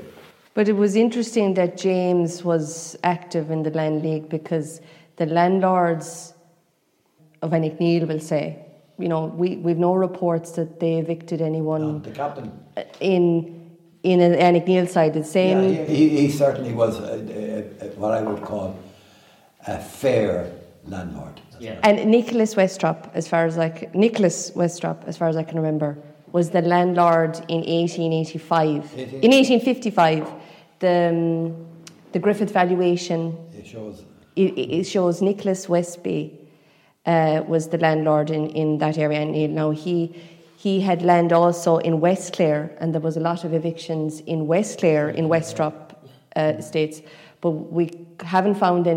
But 0.56 0.70
it 0.70 0.78
was 0.78 0.96
interesting 0.96 1.54
that 1.56 1.78
James 1.78 2.44
was 2.44 2.96
active 3.04 3.52
in 3.52 3.64
the 3.64 3.72
Land 3.72 4.02
League 4.04 4.30
because 4.30 4.82
the 5.18 5.26
landlords 5.26 6.34
of 7.42 7.52
Annickneal 7.52 8.08
will 8.08 8.22
say, 8.22 8.66
you 8.98 9.10
know, 9.10 9.26
we, 9.26 9.58
we've 9.58 9.78
no 9.78 9.94
reports 9.94 10.52
that 10.54 10.80
they 10.80 10.94
evicted 10.98 11.42
anyone 11.42 11.84
Um, 11.84 12.02
the 12.02 12.12
captain. 12.12 12.52
in 13.02 13.62
in 14.04 14.22
an 14.22 14.34
Annickneal 14.34 14.88
side. 14.88 15.14
The 15.14 15.24
same. 15.24 15.58
Yeah, 15.74 15.84
he, 15.84 16.10
he, 16.10 16.22
he 16.22 16.30
certainly 16.32 16.74
was 16.74 17.00
a, 17.00 17.16
a, 17.82 17.88
a, 17.88 17.90
what 18.00 18.14
I 18.14 18.22
would 18.22 18.42
call 18.44 18.80
a 19.68 19.80
fair 19.80 20.52
landlord. 20.86 21.42
Yeah. 21.60 21.80
And 21.84 22.10
Nicholas 22.10 22.56
Westrop, 22.56 23.10
as 23.14 23.28
far 23.28 23.46
as 23.46 23.58
like 23.58 23.94
Nicholas 23.94 24.52
Westrop, 24.52 25.04
as 25.08 25.18
far 25.18 25.28
as 25.28 25.36
I 25.36 25.44
can 25.44 25.58
remember, 25.58 25.98
was 26.32 26.52
the 26.52 26.62
landlord 26.62 27.36
in 27.50 27.62
1885. 27.66 28.94
In 28.94 29.32
1855, 29.32 30.32
the 30.80 31.10
um, 31.10 31.68
the 32.12 32.20
Griffith 32.20 32.52
valuation 32.52 33.38
It 33.58 33.68
shows. 33.68 34.04
it, 34.36 34.58
it 34.58 34.84
shows 34.86 35.22
Nicholas 35.22 35.68
Westrop 35.68 36.32
uh, 37.06 37.44
was 37.48 37.70
the 37.70 37.78
landlord 37.78 38.30
in, 38.30 38.50
in 38.50 38.78
that 38.80 38.98
area. 38.98 39.20
And 39.20 39.36
you 39.36 39.48
know, 39.48 39.72
he 39.72 40.16
he 40.58 40.82
had 40.82 41.02
land 41.02 41.32
also 41.32 41.78
in 41.78 42.00
West 42.00 42.34
Clare, 42.34 42.76
and 42.80 42.94
there 42.94 43.02
was 43.02 43.18
a 43.18 43.20
lot 43.20 43.44
of 43.44 43.54
evictions 43.54 44.22
in 44.22 44.48
West 44.48 44.80
Clare 44.80 45.10
in 45.10 45.28
Westrop 45.28 45.96
uh, 46.36 46.54
estates, 46.58 47.02
but 47.42 47.52
we 47.52 47.92
haven't 48.24 48.56
found 48.56 48.88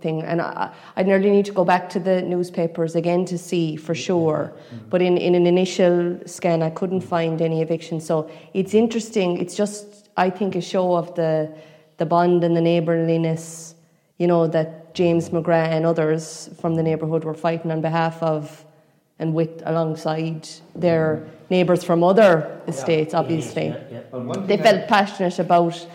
anything. 0.00 0.22
And 0.22 0.40
I, 0.40 0.72
I 0.96 1.02
nearly 1.02 1.30
need 1.30 1.46
to 1.46 1.52
go 1.52 1.64
back 1.64 1.88
to 1.90 2.00
the 2.00 2.22
newspapers 2.22 2.94
again 2.96 3.24
to 3.26 3.38
see 3.38 3.76
for 3.76 3.94
sure. 3.94 4.52
But 4.88 5.02
in, 5.02 5.16
in 5.18 5.34
an 5.34 5.46
initial 5.46 6.20
scan, 6.26 6.62
I 6.62 6.70
couldn't 6.70 7.02
find 7.02 7.40
any 7.40 7.62
eviction. 7.62 8.00
So 8.00 8.30
it's 8.54 8.74
interesting. 8.74 9.38
It's 9.38 9.56
just, 9.56 10.08
I 10.16 10.30
think, 10.30 10.56
a 10.56 10.60
show 10.60 10.96
of 10.96 11.14
the 11.14 11.50
the 11.98 12.06
bond 12.06 12.44
and 12.44 12.56
the 12.56 12.62
neighbourliness 12.62 13.74
you 14.20 14.26
know, 14.26 14.46
that 14.46 14.94
James 14.94 15.30
McGrath 15.30 15.72
and 15.72 15.86
others 15.86 16.50
from 16.60 16.74
the 16.74 16.82
neighbourhood 16.82 17.24
were 17.24 17.32
fighting 17.32 17.70
on 17.70 17.80
behalf 17.80 18.22
of 18.22 18.64
and 19.18 19.32
with 19.32 19.62
alongside 19.64 20.46
their 20.74 21.26
neighbours 21.48 21.84
from 21.84 22.04
other 22.04 22.60
estates, 22.68 23.14
obviously. 23.14 23.68
Yeah, 23.68 24.02
yeah. 24.12 24.32
They 24.46 24.56
thing 24.56 24.62
felt 24.62 24.88
passionate 24.88 25.38
about 25.38 25.88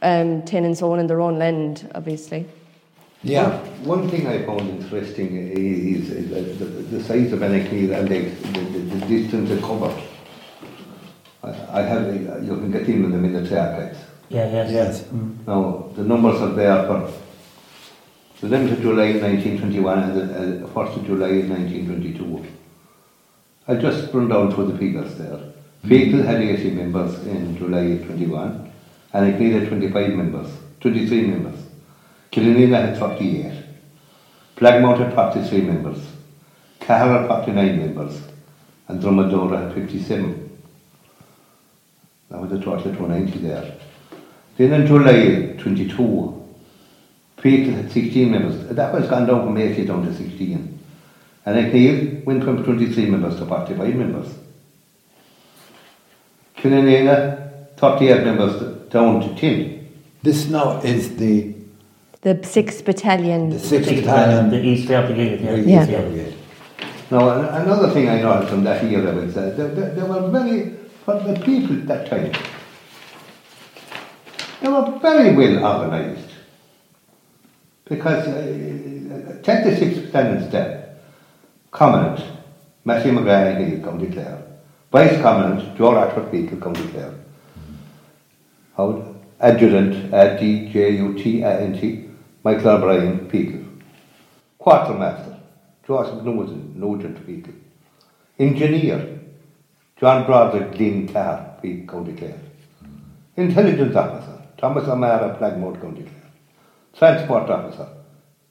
um, 0.00 0.42
tenants 0.42 0.82
owning 0.82 1.06
their 1.06 1.20
own 1.20 1.38
land, 1.38 1.90
obviously. 1.94 2.46
Yeah. 3.22 3.58
One, 3.84 4.00
one 4.00 4.10
thing 4.10 4.26
I 4.26 4.44
found 4.46 4.68
interesting 4.68 5.36
is, 5.36 6.10
is 6.10 6.32
uh, 6.32 6.64
the, 6.64 6.64
the 6.64 7.04
size 7.04 7.32
of 7.32 7.40
Annickneal 7.40 7.98
and 7.98 8.08
the, 8.08 8.20
the, 8.20 8.60
the, 8.60 8.78
the 8.78 9.06
distance 9.06 9.50
it 9.50 9.62
covered. 9.62 9.94
I, 11.42 11.80
I 11.80 11.82
have, 11.82 12.06
uh, 12.06 12.38
you 12.38 12.56
can 12.56 12.70
get 12.70 12.88
in 12.88 13.02
with 13.02 13.12
them 13.12 13.24
in 13.24 13.32
the 13.32 13.60
archives. 13.60 13.98
Yeah, 14.30 14.50
yes. 14.50 14.70
Yes. 14.70 15.02
Mm. 15.02 15.46
Now, 15.46 15.90
the 15.96 16.04
numbers 16.04 16.40
are 16.40 16.52
there 16.52 16.86
for 16.86 17.12
the 18.40 18.56
11th 18.56 18.72
of 18.72 18.80
July 18.80 19.12
1921 19.12 19.98
and 19.98 20.16
the 20.16 20.64
uh, 20.64 20.68
1st 20.68 20.96
of 20.96 21.06
July 21.06 21.30
1922. 21.42 22.46
I'll 23.68 23.80
just 23.80 24.14
run 24.14 24.28
down 24.28 24.54
through 24.54 24.72
the 24.72 24.78
figures 24.78 25.14
there. 25.16 25.40
Fecal 25.86 26.22
had 26.22 26.40
80 26.40 26.70
members 26.70 27.26
in 27.26 27.56
July 27.56 27.98
21, 28.04 28.72
and 29.12 29.34
Annickneal 29.34 29.60
had 29.60 29.68
25 29.68 30.10
members, 30.10 30.48
23 30.80 31.26
members. 31.26 31.69
Killanena 32.32 32.86
had 32.86 32.98
38. 32.98 33.64
Flagmount 34.56 34.98
had 34.98 35.14
43 35.14 35.60
members. 35.62 35.98
Cahal 36.80 37.18
had 37.20 37.28
49 37.28 37.78
members. 37.78 38.20
and 38.90 39.00
Drumadora 39.00 39.66
had 39.66 39.74
57. 39.74 40.58
That 42.30 42.40
was 42.40 42.52
a 42.52 42.58
total 42.58 42.74
of 42.74 42.82
290 42.96 43.38
there. 43.38 43.74
Then 44.56 44.72
in 44.72 44.86
July 44.86 45.54
22, 45.58 46.48
Peter 47.36 47.72
had 47.72 47.90
16 47.90 48.30
members. 48.30 48.66
That 48.74 48.92
was 48.92 49.08
gone 49.08 49.26
down 49.26 49.46
from 49.46 49.56
80 49.56 49.86
down 49.86 50.04
to 50.04 50.14
16. 50.14 50.78
And 51.46 51.56
O'Neill 51.56 52.22
went 52.24 52.44
from 52.44 52.64
23 52.64 53.06
members 53.06 53.36
to 53.38 53.46
45 53.46 53.94
members. 53.94 54.34
Killanena, 56.56 57.76
38 57.76 58.24
members 58.24 58.90
down 58.90 59.20
to 59.20 59.34
10. 59.40 59.88
This 60.22 60.48
now 60.48 60.80
is 60.80 61.16
the, 61.16 61.54
The 62.22 62.34
6th 62.34 62.84
Battalion. 62.84 63.48
the 63.48 63.58
sixth 63.58 63.88
Sixth 63.88 64.04
battalion. 64.04 64.50
The 64.50 64.62
East 64.62 64.86
Clare 64.86 65.06
Brigade, 65.06 65.40
yeah. 65.40 65.54
Yeah. 65.54 65.86
yeah. 65.86 66.00
Brigade. 66.02 66.36
Now, 67.10 67.30
another 67.30 67.90
thing 67.90 68.08
I 68.10 68.20
noticed 68.20 68.50
from 68.50 68.62
that 68.64 68.84
era 68.84 69.12
was 69.14 69.34
that 69.34 69.56
there, 69.56 69.68
there, 69.68 69.94
there 69.94 70.04
were 70.04 70.28
very, 70.30 70.76
for 71.04 71.18
the 71.18 71.40
people 71.40 71.76
at 71.78 71.86
that 71.88 72.10
time, 72.10 72.32
they 74.60 74.68
were 74.68 74.98
very 75.00 75.34
well 75.34 75.64
organised. 75.64 76.28
Because 77.86 78.28
uh, 78.28 79.40
take 79.42 79.64
the 79.64 79.76
six 79.76 80.08
standing 80.10 80.46
step, 80.48 81.02
Commandant, 81.70 82.22
Matthew 82.84 83.12
McGrath, 83.12 83.66
Hill, 83.66 83.80
County 83.82 84.08
Clare. 84.12 84.42
Vice 84.92 85.16
Commandant, 85.22 85.76
Joe 85.76 85.92
Ratford, 85.92 86.30
Feakle, 86.30 86.60
County 86.60 86.86
Clare. 86.88 87.14
Mm-hmm. 87.14 87.74
How 88.76 89.14
Adjutant, 89.40 90.12
A-D-J-U-T-A-N-T, 90.12 92.09
Michael 92.42 92.68
O'Brien, 92.68 93.28
Feakle. 93.30 93.66
Quartermaster, 94.58 95.38
Joseph 95.86 96.24
Nugent, 96.24 96.76
Nugent 96.76 97.26
Feakle. 97.26 97.54
Engineer, 98.38 99.20
John 99.96 100.24
Broderick, 100.24 100.72
Glyn 100.72 101.08
Carr, 101.08 101.56
Feakle, 101.62 101.88
County 101.88 102.12
Clare. 102.14 102.40
Intelligence 103.36 103.94
Officer, 103.94 104.42
Thomas 104.56 104.88
O'Mara, 104.88 105.36
Flagmount, 105.38 105.80
County 105.80 106.02
Clare. 106.02 106.30
Transport 106.94 107.50
Officer, 107.50 107.88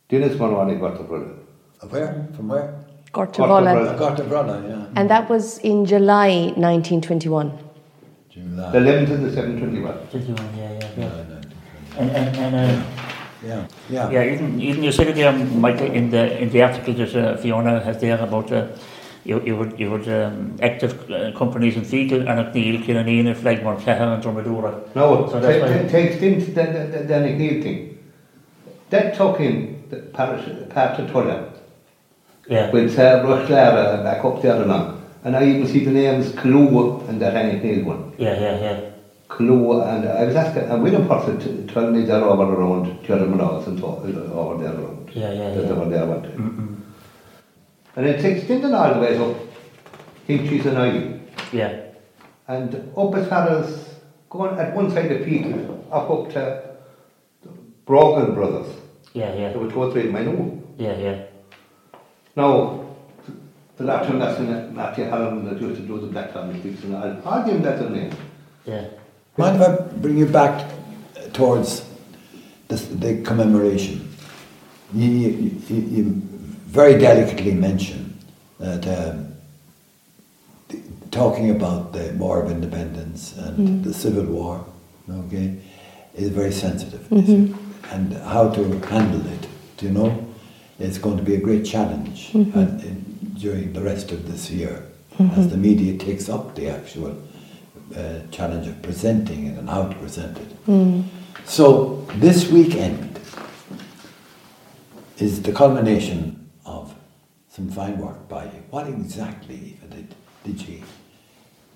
Dennis 0.07 0.35
Mulroney, 0.35 0.79
Gortabrilla. 0.79 1.35
Where? 1.89 2.27
From 2.35 2.49
where? 2.49 2.85
Gortavola. 3.13 3.97
Gortavola. 3.97 4.69
Yeah. 4.69 4.85
And 4.95 5.09
that 5.09 5.29
was 5.29 5.57
in 5.59 5.85
July 5.85 6.53
1921. 6.55 7.57
July. 8.29 8.71
The 8.71 8.79
11th 8.79 9.11
and 9.11 9.25
the 9.25 9.41
7th, 9.41 9.59
21, 9.59 10.07
21, 10.09 10.57
yeah, 10.57 10.71
yeah, 10.71 10.89
yeah. 10.97 11.41
And, 11.97 12.11
and, 12.11 12.37
and 12.37 12.55
uh, 12.55 13.08
Yeah, 13.45 13.67
yeah. 13.89 14.09
Yeah, 14.09 14.33
even, 14.33 14.61
even 14.61 14.83
you 14.83 14.91
said 14.91 15.07
it 15.07 15.15
there, 15.15 15.31
Michael, 15.31 15.91
in 15.91 16.09
the, 16.09 16.39
in 16.41 16.49
the 16.49 16.61
article 16.61 16.93
that 16.93 17.15
uh, 17.15 17.37
Fiona 17.37 17.79
has 17.81 17.99
there 17.99 18.19
about 18.19 18.51
uh, 18.51 18.67
you, 19.23 19.41
you 19.41 19.55
would, 19.55 19.79
you 19.79 19.89
would 19.91 20.07
um, 20.09 20.57
active 20.61 21.09
uh, 21.09 21.31
companies 21.37 21.75
in 21.75 21.83
Fiegel 21.83 22.27
and 22.27 22.53
McNeil, 22.53 22.83
Killaneen 22.83 23.27
and 23.27 23.37
Flagmore, 23.37 23.79
Cahill 23.79 24.13
and 24.13 24.23
Dromadura. 24.23 24.93
No, 24.95 25.29
so 25.29 25.39
that's 25.39 25.61
why... 25.61 25.89
takes 25.89 26.21
into 26.21 26.51
the, 26.51 26.63
the, 26.63 26.97
the, 26.97 27.03
the 27.05 27.13
McNeil 27.13 27.63
thing. 27.63 27.97
That 28.89 29.15
took 29.15 29.39
in 29.39 29.83
the 29.89 29.97
parish, 29.97 30.45
the 30.45 30.65
part 30.65 30.99
of 30.99 31.09
Tullam. 31.09 31.53
Yeah. 32.47 32.71
With 32.71 32.97
uh, 32.97 33.23
Rush 33.25 33.49
Lara 33.49 34.03
back 34.03 34.25
up 34.25 34.41
there 34.41 34.61
and 34.61 34.71
on. 34.71 34.99
And 35.23 35.35
I 35.35 35.45
even 35.45 35.67
see 35.67 35.83
the 35.83 35.91
names 35.91 36.33
Canoe 36.33 36.99
and 37.07 37.21
that 37.21 37.63
Neil 37.63 37.85
one. 37.85 38.13
Yeah, 38.17 38.39
yeah, 38.39 38.59
yeah. 38.59 38.89
Clou 39.29 39.81
and 39.81 40.07
I 40.09 40.23
was 40.25 40.35
asking, 40.35 40.63
and 40.63 40.81
we 40.83 40.89
don't 40.89 41.07
person 41.07 41.39
to 41.39 41.73
tell 41.73 41.89
me 41.91 42.03
they're 42.03 42.23
over 42.23 42.43
around 42.51 43.03
Jeremy 43.03 43.37
Ross 43.37 43.67
and 43.67 43.77
talk, 43.79 44.03
over 44.03 44.57
there 44.63 44.73
around. 44.73 45.09
Yeah, 45.13 45.31
yeah, 45.31 45.49
That 45.51 45.61
they 45.61 45.67
yeah. 45.67 45.73
were 45.73 45.89
there 45.89 46.05
one 46.07 46.23
time. 46.23 46.37
Mm-mm. 46.37 46.75
And 47.95 48.05
it 48.07 48.21
takes 48.21 48.39
extending 48.39 48.73
all 48.73 48.93
the 48.93 48.99
way 48.99 49.17
up 49.17 49.35
Hinchies 50.27 50.65
and 50.65 50.77
I. 50.77 51.19
Yeah, 51.55 51.81
And 52.47 52.91
up 52.97 53.15
as 53.15 53.27
far 53.29 53.47
as 53.49 53.95
going 54.29 54.57
at 54.59 54.75
one 54.75 54.89
side 54.91 55.11
of 55.11 55.23
Peter, 55.25 55.67
up 55.91 56.09
up 56.09 56.29
to 56.31 56.63
Brogan 57.85 58.33
Brothers. 58.33 58.73
yeah, 59.13 59.33
yeah, 59.35 59.49
There 59.49 59.59
were 59.59 59.69
two 59.71 59.79
or 59.83 59.91
three 59.91 60.07
of 60.07 60.11
my 60.11 60.21
own. 60.25 60.63
yeah, 60.77 60.95
yeah. 60.97 61.25
Now, 62.35 62.85
the 63.77 63.83
latter 63.83 64.13
lesson, 64.13 64.75
Matthew 64.75 65.05
Hallam, 65.05 65.45
that 65.45 65.61
used 65.61 65.81
to 65.81 65.87
do 65.87 65.99
the 65.99 66.07
Black 66.07 66.31
Family 66.33 66.59
Sticks, 66.59 66.83
and 66.83 66.95
I'll, 66.95 67.21
I'll 67.25 67.45
give 67.45 67.55
him 67.55 67.61
that 67.63 67.79
a 67.81 67.89
name. 67.89 68.13
Yeah, 68.65 68.85
Mind 69.39 69.55
if 69.55 69.69
I 69.69 69.81
bring 70.01 70.17
you 70.17 70.25
back 70.25 70.69
towards 71.31 71.85
this, 72.67 72.85
the 72.87 73.21
commemoration? 73.21 74.13
You, 74.93 75.09
you, 75.09 75.29
you, 75.69 75.75
you 75.95 76.03
very 76.67 76.99
delicately 76.99 77.53
mention 77.53 78.19
that 78.59 78.85
um, 78.85 79.33
the- 80.67 80.81
talking 81.11 81.51
about 81.51 81.93
the 81.93 82.13
War 82.17 82.43
of 82.43 82.51
Independence 82.51 83.37
and 83.37 83.57
mm-hmm. 83.57 83.83
the 83.83 83.93
Civil 83.93 84.25
War, 84.25 84.65
okay, 85.09 85.55
is 86.15 86.29
very 86.31 86.51
sensitive. 86.51 87.07
Mm-hmm. 87.09 87.55
And 87.93 88.13
how 88.13 88.49
to 88.49 88.61
handle 88.87 89.25
it, 89.25 89.47
do 89.77 89.85
you 89.85 89.93
know, 89.93 90.27
is 90.79 90.97
going 90.97 91.15
to 91.15 91.23
be 91.23 91.35
a 91.35 91.39
great 91.39 91.65
challenge 91.65 92.33
mm-hmm. 92.33 92.59
and, 92.59 92.83
in, 92.83 93.35
during 93.39 93.71
the 93.71 93.81
rest 93.81 94.11
of 94.11 94.29
this 94.29 94.51
year 94.51 94.83
as 95.37 95.49
the 95.49 95.57
media 95.57 95.97
takes 95.97 96.27
up 96.27 96.55
the 96.55 96.67
actual 96.69 97.15
uh, 97.95 98.19
challenge 98.31 98.67
of 98.67 98.81
presenting 98.81 99.47
it 99.47 99.57
and 99.57 99.69
how 99.69 99.87
to 99.87 99.95
present 99.95 100.37
it. 100.37 101.05
So 101.45 102.05
this 102.15 102.49
weekend 102.49 103.19
is 105.17 105.41
the 105.41 105.51
culmination 105.51 106.49
of 106.65 106.93
some 107.49 107.69
fine 107.69 107.97
work 107.97 108.27
by 108.29 108.45
you. 108.45 108.63
What 108.69 108.87
exactly 108.87 109.77
did, 109.89 110.15
did 110.43 110.67
you 110.67 110.83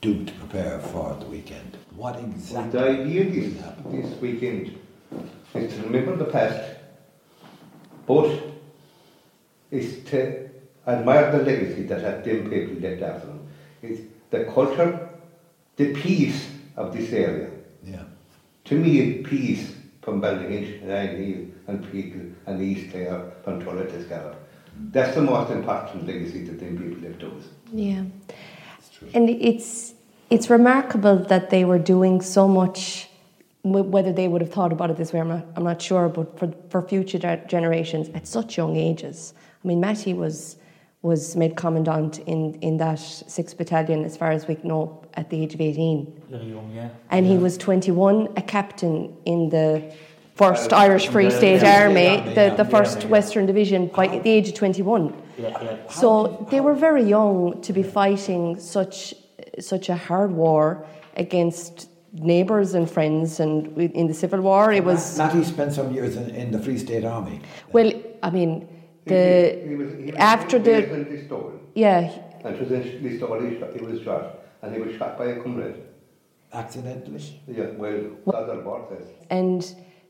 do 0.01 0.23
to 0.25 0.31
prepare 0.33 0.79
for 0.79 1.15
the 1.19 1.25
weekend? 1.25 1.77
What 1.95 2.19
exactly? 2.19 2.71
The 2.71 2.89
idea 2.89 3.23
will 3.25 3.91
this, 3.91 4.09
this 4.11 4.21
weekend 4.21 4.77
is 5.55 5.73
to 5.73 5.81
remember 5.83 6.15
the 6.15 6.25
past, 6.25 6.77
but 8.05 8.29
is 9.71 10.03
to 10.05 10.49
admire 10.85 11.31
the 11.31 11.43
legacy 11.43 11.83
that 11.83 12.01
have 12.01 12.23
them 12.23 12.49
people 12.49 12.75
left 12.89 13.01
after 13.01 13.27
them. 13.27 13.47
It's 13.81 14.01
the 14.29 14.45
culture, 14.45 15.09
the 15.75 15.93
peace 15.93 16.49
of 16.75 16.95
this 16.95 17.11
area. 17.11 17.49
Yeah. 17.83 18.03
To 18.65 18.75
me, 18.75 19.23
peace 19.23 19.73
from 20.01 20.21
Ballyhinch 20.21 20.81
and 20.83 21.17
Hill 21.17 21.45
and 21.67 21.91
people 21.91 22.21
and 22.45 22.61
East 22.61 22.91
Clare 22.91 23.31
from 23.43 23.63
Tulla 23.63 23.85
to 23.85 24.03
Scariff. 24.03 24.35
That's 24.91 25.15
the 25.15 25.21
most 25.21 25.51
important 25.51 26.07
legacy 26.07 26.43
that 26.45 26.59
them 26.59 26.77
people 26.77 27.09
left 27.09 27.23
us. 27.23 27.43
Yeah. 27.71 28.03
And 29.13 29.29
it's 29.29 29.93
it's 30.29 30.49
remarkable 30.49 31.17
that 31.17 31.49
they 31.49 31.65
were 31.65 31.79
doing 31.79 32.21
so 32.21 32.47
much. 32.47 33.09
Whether 33.65 34.11
they 34.11 34.27
would 34.27 34.41
have 34.41 34.51
thought 34.51 34.73
about 34.73 34.89
it 34.89 34.97
this 34.97 35.13
way, 35.13 35.21
I'm 35.21 35.29
not, 35.29 35.45
I'm 35.55 35.63
not 35.63 35.81
sure. 35.81 36.09
But 36.09 36.37
for 36.37 36.53
for 36.69 36.81
future 36.81 37.19
generations, 37.47 38.09
at 38.13 38.27
such 38.27 38.57
young 38.57 38.75
ages, 38.75 39.33
I 39.63 39.67
mean, 39.67 39.79
Matty 39.79 40.13
was 40.13 40.57
was 41.03 41.35
made 41.35 41.55
commandant 41.55 42.19
in 42.25 42.55
in 42.61 42.77
that 42.77 42.99
sixth 43.37 43.55
battalion, 43.57 44.03
as 44.05 44.17
far 44.17 44.31
as 44.31 44.47
we 44.47 44.57
know, 44.63 44.81
at 45.13 45.29
the 45.29 45.37
age 45.43 45.53
of 45.53 45.61
eighteen, 45.61 45.99
very 46.29 46.45
young, 46.55 46.71
yeah. 46.73 46.89
and 47.11 47.25
he 47.25 47.37
was 47.37 47.57
twenty 47.57 47.91
one, 47.91 48.27
a 48.37 48.41
captain 48.41 48.95
in 49.25 49.49
the 49.49 49.93
first 50.35 50.71
Uh, 50.73 50.77
Irish 50.87 51.07
Free 51.09 51.25
the- 51.29 51.37
State 51.41 51.61
yeah, 51.61 51.81
Army, 51.83 52.03
yeah, 52.03 52.33
the, 52.37 52.45
yeah, 52.47 52.55
the 52.55 52.63
yeah, 52.63 52.75
first 52.77 52.97
yeah. 53.01 53.09
Western 53.15 53.45
Division, 53.45 53.81
by 53.87 54.07
the 54.25 54.29
age 54.37 54.47
of 54.49 54.55
twenty 54.55 54.81
one. 54.81 55.05
Yeah, 55.37 55.49
yeah. 55.63 55.77
So 56.01 56.47
they 56.51 56.61
were 56.61 56.73
very 56.87 57.03
young 57.15 57.61
to 57.61 57.73
be 57.73 57.83
fighting 57.83 58.43
such 58.59 59.13
such 59.59 59.89
a 59.89 59.95
hard 60.07 60.31
war 60.31 60.63
against 61.17 61.89
neighbours 62.13 62.73
and 62.75 62.89
friends, 62.89 63.39
and 63.39 63.77
in 63.77 64.07
the 64.07 64.13
Civil 64.13 64.41
War 64.41 64.71
it 64.71 64.83
was 64.85 65.17
Matty 65.17 65.43
spent 65.43 65.73
some 65.73 65.91
years 65.97 66.15
in, 66.15 66.29
in 66.41 66.51
the 66.51 66.59
Free 66.65 66.77
State 66.77 67.03
Army. 67.03 67.37
well. 67.73 67.91
I 68.27 68.29
mean, 68.29 68.53
the 69.05 69.59
He- 69.63 69.69
he 69.69 69.75
was- 69.75 69.93
he 69.93 70.05
was- 70.11 70.15
after 70.33 70.59
the 70.59 70.71
was 70.71 70.91
in 70.91 71.05
Listowel, 71.05 71.51
yeah 71.75 72.11
And 72.45 72.55
it 72.55 72.59
was 72.61 72.71
in 72.71 72.81
he, 72.83 73.17
was 73.85 74.01
shot, 74.03 74.39
and 74.61 74.75
he 74.75 74.81
was 74.81 74.95
shot 74.97 75.17
by 75.17 75.25
a 75.27 75.35
comrade. 75.41 75.75
Accidentally. 76.51 77.41
Yeah, 77.47 77.65
well, 77.77 78.01
Father 78.25 78.57
Bart 78.61 78.89
says. 78.89 79.07
and 79.29 79.59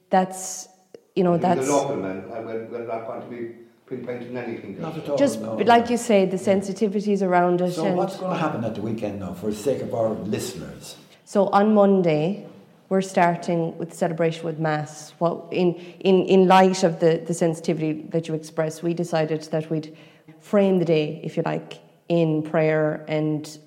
that's 0.10 0.68
you 1.16 1.24
know 1.24 1.34
He 1.34 1.40
was 1.40 1.42
that's 1.48 1.68
a 1.68 1.72
local 1.72 1.96
man, 1.96 2.26
and 2.34 2.46
we're, 2.46 2.66
we're 2.72 2.88
not 2.88 3.08
going 3.08 3.22
to 3.22 3.28
be 3.28 3.42
pinpointing 3.90 4.36
anything. 4.36 4.82
Not 4.82 4.98
at 4.98 5.10
all. 5.10 5.18
just 5.18 5.42
no. 5.42 5.56
like 5.56 5.90
you 5.90 5.98
say 5.98 6.26
the 6.26 6.38
sensitivities 6.38 7.22
around 7.22 7.62
it. 7.62 7.72
So 7.72 7.86
and 7.86 7.98
what's 7.98 8.18
going 8.18 8.34
to 8.34 8.38
happen 8.38 8.64
at 8.66 8.76
the 8.76 8.82
weekend 8.82 9.20
now, 9.20 9.34
for 9.34 9.50
the 9.50 9.56
sake 9.56 9.82
of 9.82 9.94
our 9.94 10.10
listeners? 10.10 10.98
So 11.26 11.48
on 11.48 11.74
Monday, 11.74 12.46
we're 12.94 13.02
starting 13.02 13.76
with 13.80 13.92
celebration 13.92 14.46
with 14.46 14.60
Mass. 14.60 15.16
What 15.18 15.48
in, 15.50 15.74
in, 16.02 16.26
in 16.26 16.48
light 16.48 16.84
of 16.84 17.00
the, 17.00 17.24
the 17.26 17.34
sensitivity 17.34 18.04
that 18.10 18.28
you 18.28 18.36
express, 18.36 18.84
we 18.84 18.94
decided 18.94 19.42
that 19.50 19.72
we'd 19.72 19.98
frame 20.40 20.78
the 20.78 20.86
day, 20.86 21.20
if 21.24 21.36
you 21.36 21.42
like, 21.44 21.80
in 22.08 22.44
prayer 22.44 23.04
and 23.08 23.58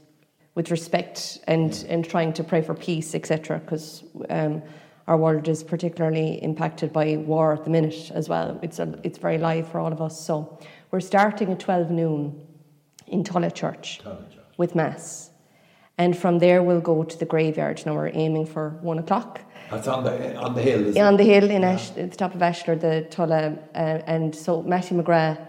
with 0.54 0.70
respect 0.70 1.40
and, 1.48 1.84
and 1.88 2.08
trying 2.08 2.34
to 2.34 2.44
pray 2.44 2.62
for 2.62 2.72
peace, 2.72 3.16
etc. 3.16 3.58
Because 3.58 4.04
um, 4.30 4.62
our 5.08 5.16
world 5.16 5.48
is 5.48 5.64
particularly 5.64 6.40
impacted 6.40 6.92
by 6.92 7.16
war 7.16 7.54
at 7.54 7.64
the 7.64 7.70
minute 7.70 8.12
as 8.12 8.28
well. 8.28 8.60
It's, 8.62 8.78
a, 8.78 8.96
it's 9.02 9.18
very 9.18 9.38
live 9.38 9.66
for 9.66 9.80
all 9.80 9.90
of 9.92 10.00
us. 10.00 10.24
So 10.24 10.56
we're 10.92 11.00
starting 11.00 11.50
at 11.50 11.58
12 11.58 11.90
noon 11.90 12.46
in 13.08 13.24
Tulla 13.24 13.50
Church. 13.50 13.98
with 14.56 14.76
Mass. 14.76 15.25
And 15.98 16.16
from 16.16 16.38
there, 16.38 16.62
we'll 16.62 16.80
go 16.80 17.02
to 17.04 17.18
the 17.18 17.24
graveyard. 17.24 17.82
Now, 17.86 17.94
we're 17.94 18.10
aiming 18.12 18.46
for 18.46 18.70
one 18.82 18.98
o'clock. 18.98 19.40
That's 19.70 19.88
on 19.88 20.04
the 20.04 20.36
on 20.36 20.54
the 20.54 20.62
hill. 20.62 20.86
Isn't 20.86 21.02
On 21.02 21.14
it? 21.14 21.16
the 21.16 21.24
hill 21.24 21.50
in 21.50 21.64
Ash, 21.64 21.90
at 21.96 22.10
the 22.12 22.16
top 22.16 22.34
of 22.34 22.40
Ashler, 22.40 22.78
the 22.80 23.06
Tulla, 23.10 23.58
uh, 23.74 23.78
and 24.06 24.34
so 24.34 24.62
Matty 24.62 24.94
McGrath 24.94 25.40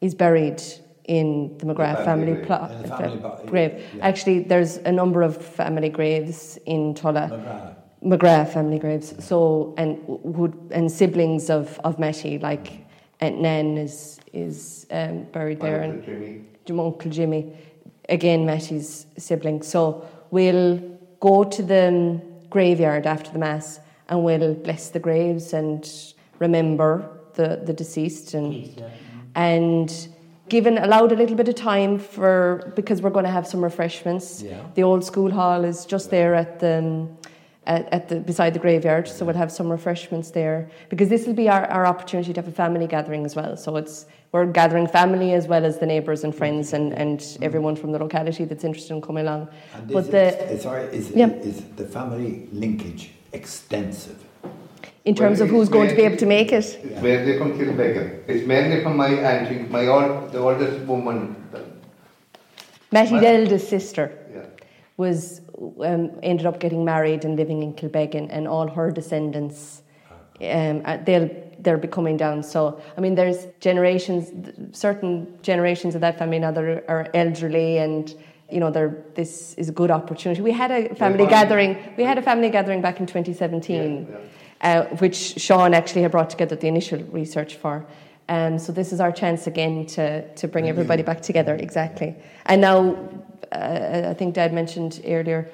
is 0.00 0.14
buried 0.14 0.62
in 1.04 1.56
the 1.58 1.66
McGrath 1.66 2.04
family 2.04 2.04
family, 2.04 2.32
grave. 2.34 2.46
plot, 2.46 2.82
the 2.82 2.88
family 2.88 3.46
grave. 3.46 3.82
yeah. 3.94 4.06
Actually, 4.06 4.38
there's 4.40 4.76
a 4.78 4.92
number 4.92 5.22
of 5.22 5.36
family 5.36 5.88
graves 5.90 6.58
in 6.64 6.94
Tulla. 6.94 7.28
McGrath. 7.28 7.74
McGrath 8.18 8.52
family 8.54 8.78
graves. 8.78 9.12
So 9.22 9.74
and 9.76 9.98
would 10.06 10.54
and 10.70 10.90
siblings 10.90 11.50
of 11.50 11.78
of 11.84 11.98
Matty, 11.98 12.38
like 12.38 12.86
Aunt 13.20 13.40
Nan 13.40 13.76
is 13.76 14.18
is 14.32 14.86
um, 14.90 15.24
buried 15.32 15.60
there, 15.60 15.80
and 15.82 16.02
Jimmy. 16.04 16.44
Uncle 16.70 17.10
Jimmy, 17.10 17.52
again 18.08 18.46
Matty's 18.46 19.06
sibling. 19.16 19.62
So 19.62 20.06
we'll 20.30 20.78
go 21.20 21.44
to 21.44 21.62
the 21.62 22.20
graveyard 22.50 23.06
after 23.06 23.30
the 23.30 23.38
mass 23.38 23.80
and 24.08 24.24
we'll 24.24 24.54
bless 24.54 24.88
the 24.90 24.98
graves 24.98 25.52
and 25.52 25.88
remember 26.38 27.10
the 27.34 27.60
the 27.64 27.72
deceased 27.72 28.34
and 28.34 28.52
Please, 28.52 28.74
yeah. 28.76 28.88
and 29.34 30.08
given 30.48 30.78
allowed 30.78 31.12
a 31.12 31.16
little 31.16 31.36
bit 31.36 31.48
of 31.48 31.54
time 31.54 31.98
for 31.98 32.72
because 32.74 33.02
we're 33.02 33.10
going 33.10 33.24
to 33.24 33.30
have 33.30 33.46
some 33.46 33.62
refreshments. 33.62 34.42
Yeah. 34.42 34.62
The 34.74 34.82
old 34.82 35.04
school 35.04 35.30
hall 35.30 35.64
is 35.64 35.84
just 35.84 36.10
there 36.10 36.34
at 36.34 36.60
the 36.60 37.08
at, 37.66 37.92
at 37.92 38.08
the 38.08 38.20
beside 38.20 38.54
the 38.54 38.58
graveyard, 38.58 39.06
so 39.06 39.24
we'll 39.26 39.36
have 39.36 39.52
some 39.52 39.70
refreshments 39.70 40.30
there 40.30 40.70
because 40.88 41.08
this 41.08 41.26
will 41.26 41.34
be 41.34 41.48
our, 41.48 41.66
our 41.66 41.86
opportunity 41.86 42.32
to 42.32 42.40
have 42.40 42.48
a 42.48 42.52
family 42.52 42.86
gathering 42.86 43.24
as 43.26 43.36
well. 43.36 43.56
So 43.56 43.76
it's 43.76 44.06
we're 44.32 44.46
gathering 44.46 44.86
family 44.86 45.32
as 45.32 45.48
well 45.48 45.64
as 45.64 45.78
the 45.78 45.86
neighbours 45.86 46.24
and 46.24 46.34
friends 46.34 46.72
and, 46.72 46.92
and 46.92 47.38
everyone 47.40 47.76
from 47.76 47.92
the 47.92 47.98
locality 47.98 48.44
that's 48.44 48.64
interested 48.64 48.94
in 48.94 49.00
coming 49.00 49.26
along. 49.26 49.48
And 49.74 49.90
but 49.92 50.04
is, 50.04 50.08
the 50.10 50.52
it, 50.52 50.62
sorry, 50.62 50.84
is, 50.84 51.10
Yeah. 51.10 51.28
is 51.28 51.62
the 51.76 51.86
family 51.86 52.48
linkage 52.52 53.12
extensive? 53.32 54.24
in 55.04 55.14
terms 55.14 55.40
of 55.40 55.48
who's 55.48 55.70
going 55.70 55.88
to 55.88 55.94
be 55.94 56.02
able 56.02 56.18
to 56.18 56.26
make 56.26 56.52
it, 56.52 56.64
It's 56.84 57.00
mainly 57.02 57.38
from 57.38 57.58
Kilbeggan. 57.58 58.24
It's 58.28 58.46
mainly 58.46 58.82
from 58.82 58.96
my 58.98 59.08
auntie, 59.08 59.60
my 59.70 59.86
old, 59.86 60.32
the 60.32 60.38
oldest 60.38 60.80
woman. 60.86 61.34
Matty's 62.92 63.12
What? 63.12 63.24
eldest 63.24 63.68
sister. 63.68 64.12
Yeah. 64.34 64.44
was 64.98 65.40
um, 65.80 66.10
ended 66.22 66.44
up 66.44 66.58
getting 66.60 66.84
married 66.84 67.24
and 67.24 67.36
living 67.36 67.62
in 67.62 67.72
Kilbeggan, 67.72 68.26
and 68.30 68.46
all 68.48 68.66
her 68.68 68.90
descendants, 68.90 69.82
um, 70.42 70.82
uh, 70.84 70.96
they'll 71.06 71.30
they'll 71.60 71.78
becoming 71.78 72.16
down. 72.16 72.42
So 72.42 72.80
I 72.96 73.00
mean, 73.00 73.14
there's 73.14 73.46
generations, 73.60 74.76
certain 74.76 75.38
generations 75.42 75.94
of 75.94 76.00
that 76.00 76.18
family 76.18 76.38
now 76.38 76.52
that 76.52 76.64
are, 76.64 76.84
are 76.88 77.08
elderly, 77.14 77.78
and 77.78 78.14
you 78.50 78.60
know, 78.60 78.70
they're, 78.70 78.96
this 79.14 79.54
is 79.54 79.68
a 79.68 79.72
good 79.72 79.90
opportunity. 79.90 80.40
We 80.40 80.52
had 80.52 80.70
a 80.70 80.94
family 80.94 81.24
fine. 81.24 81.28
gathering. 81.28 81.76
We 81.96 82.04
had 82.04 82.18
a 82.18 82.22
family 82.22 82.50
gathering 82.50 82.80
back 82.80 82.98
in 83.00 83.06
2017, 83.06 84.08
Yeah, 84.10 84.18
Uh, 84.60 84.84
which 84.96 85.38
Sean 85.38 85.72
actually 85.74 86.02
had 86.02 86.10
brought 86.10 86.30
together 86.30 86.56
the 86.56 86.66
initial 86.66 87.00
research 87.12 87.56
for. 87.56 87.86
Um, 88.28 88.58
so 88.58 88.72
this 88.72 88.92
is 88.92 89.00
our 89.00 89.12
chance 89.12 89.46
again 89.46 89.86
to 89.94 90.04
to 90.34 90.48
bring 90.48 90.68
everybody 90.68 91.02
back 91.02 91.20
together. 91.22 91.54
Exactly. 91.54 92.14
And 92.44 92.60
now, 92.60 92.78
uh, 93.52 94.10
I 94.10 94.14
think 94.14 94.34
Dad 94.34 94.52
mentioned 94.52 95.00
earlier, 95.06 95.48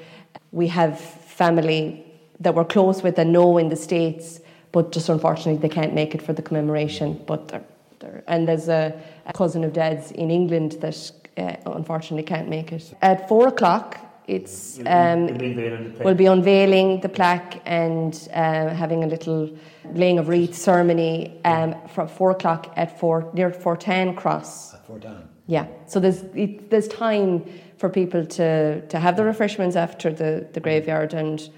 we 0.53 0.69
have 0.69 0.99
family 0.99 2.05
that 2.41 2.55
we're 2.55 2.65
close 2.65 3.03
with 3.03 3.19
and 3.19 3.33
know 3.33 3.59
in 3.59 3.69
the 3.69 3.77
states, 3.77 4.41
but 4.75 4.91
just 4.91 5.09
unfortunately 5.09 5.57
they 5.67 5.73
can't 5.73 5.95
make 5.95 6.17
it 6.17 6.21
for 6.21 6.33
the 6.33 6.43
commemoration. 6.43 7.09
But 7.27 7.49
they're, 7.49 7.65
they're, 8.01 8.25
and 8.27 8.49
there's 8.49 8.69
a, 8.69 9.01
a 9.25 9.33
cousin 9.33 9.63
of 9.63 9.73
Dad's 9.73 10.11
in 10.11 10.31
England 10.33 10.73
that 10.81 10.97
uh, 11.39 11.57
unfortunately 11.81 12.25
can't 12.25 12.49
make 12.49 12.73
it. 12.73 12.93
At 13.01 13.29
four 13.29 13.47
o'clock, 13.49 13.89
it's 14.27 14.81
um, 14.87 15.27
We'll 15.27 15.39
be 15.39 15.53
there 15.53 15.75
in 15.77 15.95
the 15.95 16.05
We'll 16.05 16.15
be 16.17 16.27
unveiling 16.27 17.01
the 17.03 17.09
plaque 17.09 17.63
and 17.67 18.13
uh, 18.33 18.75
having 18.75 19.05
a 19.05 19.07
little 19.07 19.57
laying 19.93 20.19
of 20.19 20.27
wreath 20.29 20.57
ceremony 20.57 21.41
um, 21.45 21.77
from 21.95 22.09
four 22.09 22.33
o'clock 22.33 22.73
at 22.77 22.99
four 22.99 23.31
near 23.33 23.51
Fortan 23.51 24.17
Cross. 24.17 24.75
At 24.75 24.87
Fort 24.87 25.05
Anne? 25.05 25.29
Yeah, 25.47 25.67
so 25.87 26.01
there's 26.01 26.23
it, 26.35 26.71
there's 26.71 26.89
time 26.89 27.45
for 27.77 27.89
people 27.89 28.27
to, 28.27 28.81
to 28.89 28.99
have 28.99 29.17
the 29.17 29.25
refreshments 29.25 29.77
after 29.77 30.13
the, 30.13 30.49
the 30.53 30.61
graveyard 30.61 31.15
and 31.15 31.39
And 31.39 31.51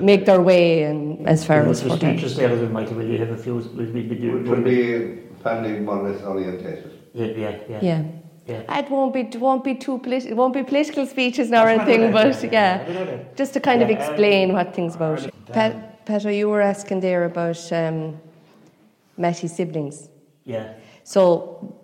make 0.00 0.26
their 0.26 0.40
way 0.40 0.82
and 0.84 1.28
as 1.28 1.44
far 1.44 1.62
the 1.64 1.70
as 1.70 1.82
Fortan. 1.82 1.96
speeches 1.96 2.36
there, 2.36 2.54
we 2.54 2.66
might 2.68 2.90
will 2.92 3.04
you 3.06 3.18
have 3.18 3.30
a 3.30 3.36
few, 3.36 3.54
will 3.54 3.92
we 3.92 4.02
be 4.02 4.28
It 4.28 4.46
will 4.46 4.62
be 4.62 5.22
family 5.42 5.80
more 5.80 5.98
or 5.98 6.10
less 6.10 6.22
orientated. 6.22 6.92
Yeah, 7.14 7.26
yeah, 7.26 7.56
yeah. 7.68 7.78
Yeah. 7.80 8.02
yeah. 8.46 8.78
It 8.78 8.90
won't 8.90 9.12
be 9.14 9.20
it 9.20 9.36
won't 9.36 9.64
be 9.64 9.74
too 9.74 9.98
politi- 9.98 10.30
it 10.30 10.36
won't 10.36 10.54
be 10.54 10.62
political 10.62 11.06
speeches 11.06 11.50
now 11.50 11.64
or 11.64 11.66
That's 11.66 11.78
what 11.78 11.88
I 11.88 11.92
anything, 11.92 12.12
but 12.12 12.40
that, 12.40 12.52
yeah, 12.52 12.84
I 12.86 13.36
just 13.36 13.52
to 13.54 13.60
kind 13.60 13.82
of 13.82 13.88
Yeah, 13.88 13.96
um, 13.96 14.00
explain 14.02 14.52
what 14.52 14.74
things 14.74 14.94
about. 14.96 15.28
Pat, 15.52 16.04
Petra, 16.06 16.32
you 16.32 16.48
were 16.48 16.60
asking 16.62 17.00
there 17.00 17.24
about 17.24 17.60
um, 17.72 18.18
Matty's 19.16 19.54
siblings. 19.54 20.08
Yeah. 20.44 20.72
So 21.04 21.76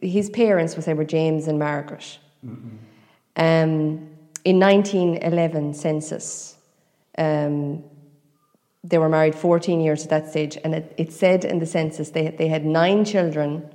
his 0.00 0.30
parents, 0.30 0.76
was 0.76 0.84
they 0.84 0.94
were 0.94 1.04
James 1.04 1.48
and 1.48 1.58
Margaret. 1.58 2.18
Um, 3.36 4.08
in 4.44 4.58
1911 4.58 5.74
census, 5.74 6.57
um, 7.18 7.84
they 8.84 8.98
were 8.98 9.08
married 9.08 9.34
14 9.34 9.80
years 9.80 10.04
at 10.04 10.10
that 10.10 10.30
stage, 10.30 10.56
and 10.64 10.74
it, 10.74 10.94
it 10.96 11.12
said 11.12 11.44
in 11.44 11.58
the 11.58 11.66
census 11.66 12.10
they, 12.10 12.28
they 12.30 12.48
had 12.48 12.64
nine 12.64 13.04
children, 13.04 13.68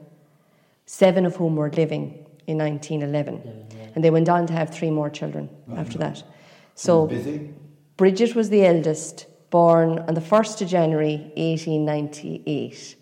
seven 0.85 1.25
of 1.25 1.35
whom 1.35 1.55
were 1.55 1.69
living 1.69 2.25
in 2.47 2.57
1911. 2.57 3.91
And 3.95 4.03
they 4.03 4.09
went 4.09 4.29
on 4.29 4.47
to 4.47 4.53
have 4.53 4.71
three 4.71 4.89
more 4.89 5.09
children 5.09 5.49
after 5.75 5.97
that. 5.99 6.23
So? 6.75 7.07
Bridget 7.95 8.35
was 8.35 8.49
the 8.49 8.65
eldest, 8.65 9.27
born 9.51 9.99
on 9.99 10.15
the 10.15 10.21
1st 10.21 10.63
of 10.63 10.67
January 10.67 11.17
1898. 11.37 12.95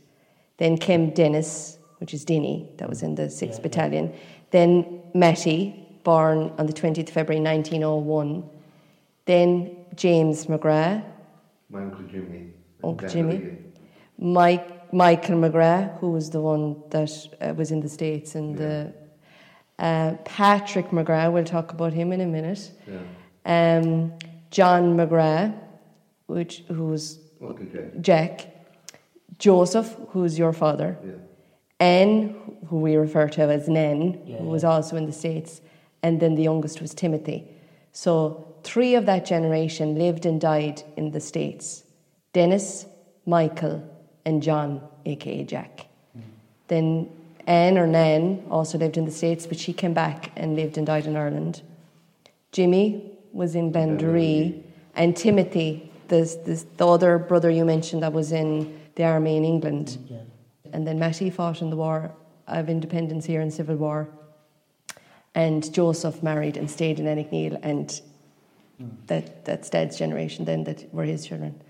Then 0.58 0.78
came 0.78 1.12
Dennis, 1.12 1.78
which 2.00 2.14
is 2.14 2.26
Dinny, 2.26 2.68
that 2.78 2.90
was 2.90 3.02
in 3.02 3.16
the 3.16 3.30
6th 3.30 3.56
Yeah. 3.56 3.62
Battalion. 3.62 4.14
Then 4.52 5.02
Matty, 5.14 5.82
born 6.04 6.52
on 6.58 6.66
the 6.66 6.74
20th 6.74 7.08
of 7.08 7.14
February 7.14 7.42
1901. 7.42 8.44
Then 9.26 9.78
James 9.96 10.46
McGrath, 10.46 11.04
My 11.70 11.82
Uncle 11.84 12.04
Jimmy. 12.06 12.54
Uncle 12.84 13.08
Jimmy. 13.08 13.36
again. 13.36 13.74
Mike, 14.18 14.94
Michael 14.94 15.36
McGrath, 15.38 15.98
who 16.00 16.12
was 16.12 16.30
the 16.30 16.42
one 16.42 16.82
that 16.90 17.10
uh, 17.42 17.54
was 17.56 17.72
in 17.72 17.80
the 17.82 17.90
States, 17.90 18.36
and 18.36 18.58
the 18.58 18.94
uh, 19.80 20.14
Patrick 20.26 20.88
McGrath, 20.90 21.32
we'll 21.32 21.44
talk 21.44 21.72
about 21.74 21.94
him 21.94 22.12
in 22.12 22.22
a 22.22 22.26
minute. 22.26 22.72
Yeah. 22.88 23.00
Um, 23.80 24.14
John 24.52 24.96
McGrath, 24.98 25.58
which, 26.28 26.60
who 26.68 26.86
was 26.88 27.20
Uncle 27.42 27.66
Jimmy. 27.66 27.92
Jack, 28.02 28.48
Joseph, 29.40 29.96
who's 30.10 30.38
your 30.38 30.54
father, 30.54 30.98
Yeah. 31.04 31.14
Anne, 31.80 32.36
who 32.68 32.78
we 32.78 32.96
refer 32.96 33.28
to 33.30 33.42
as 33.42 33.68
Nen, 33.68 34.22
Yeah, 34.26 34.38
who 34.38 34.46
was 34.46 34.64
also 34.64 34.96
in 34.98 35.08
the 35.08 35.12
States, 35.12 35.62
and 36.04 36.20
then 36.20 36.36
the 36.36 36.44
youngest 36.44 36.80
was 36.80 36.94
Timothy. 36.94 37.48
So 37.92 38.51
three 38.64 38.96
of 38.96 39.06
that 39.06 39.26
generation 39.26 39.96
lived 39.96 40.26
and 40.26 40.40
died 40.40 40.84
in 40.98 41.12
the 41.12 41.20
States 41.20 41.84
Dennis, 42.34 42.86
Michael, 43.26 43.84
and 44.26 44.42
John, 44.42 44.82
aka 45.06 45.44
Jack. 45.44 45.88
Then 46.68 47.10
Anne 47.48 47.78
or 47.78 47.88
Nan 47.88 48.46
also 48.50 48.78
lived 48.78 48.98
in 48.98 49.06
the 49.06 49.12
States, 49.12 49.46
but 49.46 49.60
she 49.60 49.74
came 49.74 49.94
back 49.94 50.32
and 50.38 50.56
lived 50.56 50.78
and 50.78 50.88
died 50.88 51.06
in 51.06 51.18
Ireland. 51.18 51.62
Jimmy 52.52 53.12
was 53.34 53.56
in 53.56 53.72
Bandaree, 53.72 54.64
and 54.96 55.16
Timothy, 55.16 55.92
the, 56.08 56.22
the, 56.46 56.66
the 56.78 56.88
other 56.88 57.18
brother 57.18 57.50
you 57.50 57.66
mentioned 57.66 58.04
that 58.04 58.14
was 58.14 58.32
in 58.32 58.80
the 58.96 59.04
army 59.04 59.38
in 59.38 59.46
England. 59.46 59.98
Yeah. 60.10 60.18
And 60.74 60.88
then 60.88 61.00
Matty 61.00 61.30
fought 61.30 61.62
in 61.62 61.70
the 61.70 61.76
War 61.76 62.12
of 62.48 62.70
Independence 62.70 63.26
here 63.26 63.42
in 63.42 63.52
Civil 63.52 63.78
War. 63.78 64.10
And 65.34 65.74
Joseph 65.74 66.22
married 66.22 66.58
and 66.58 66.70
stayed 66.70 67.00
in 67.00 67.06
Annickneal, 67.06 67.60
and 67.64 68.02
that, 69.08 69.46
that's 69.46 69.70
Dad's 69.70 69.98
generation 69.98 70.46
then 70.46 70.64
that 70.66 70.94
were 70.94 71.04
his 71.04 71.26
children. 71.26 71.62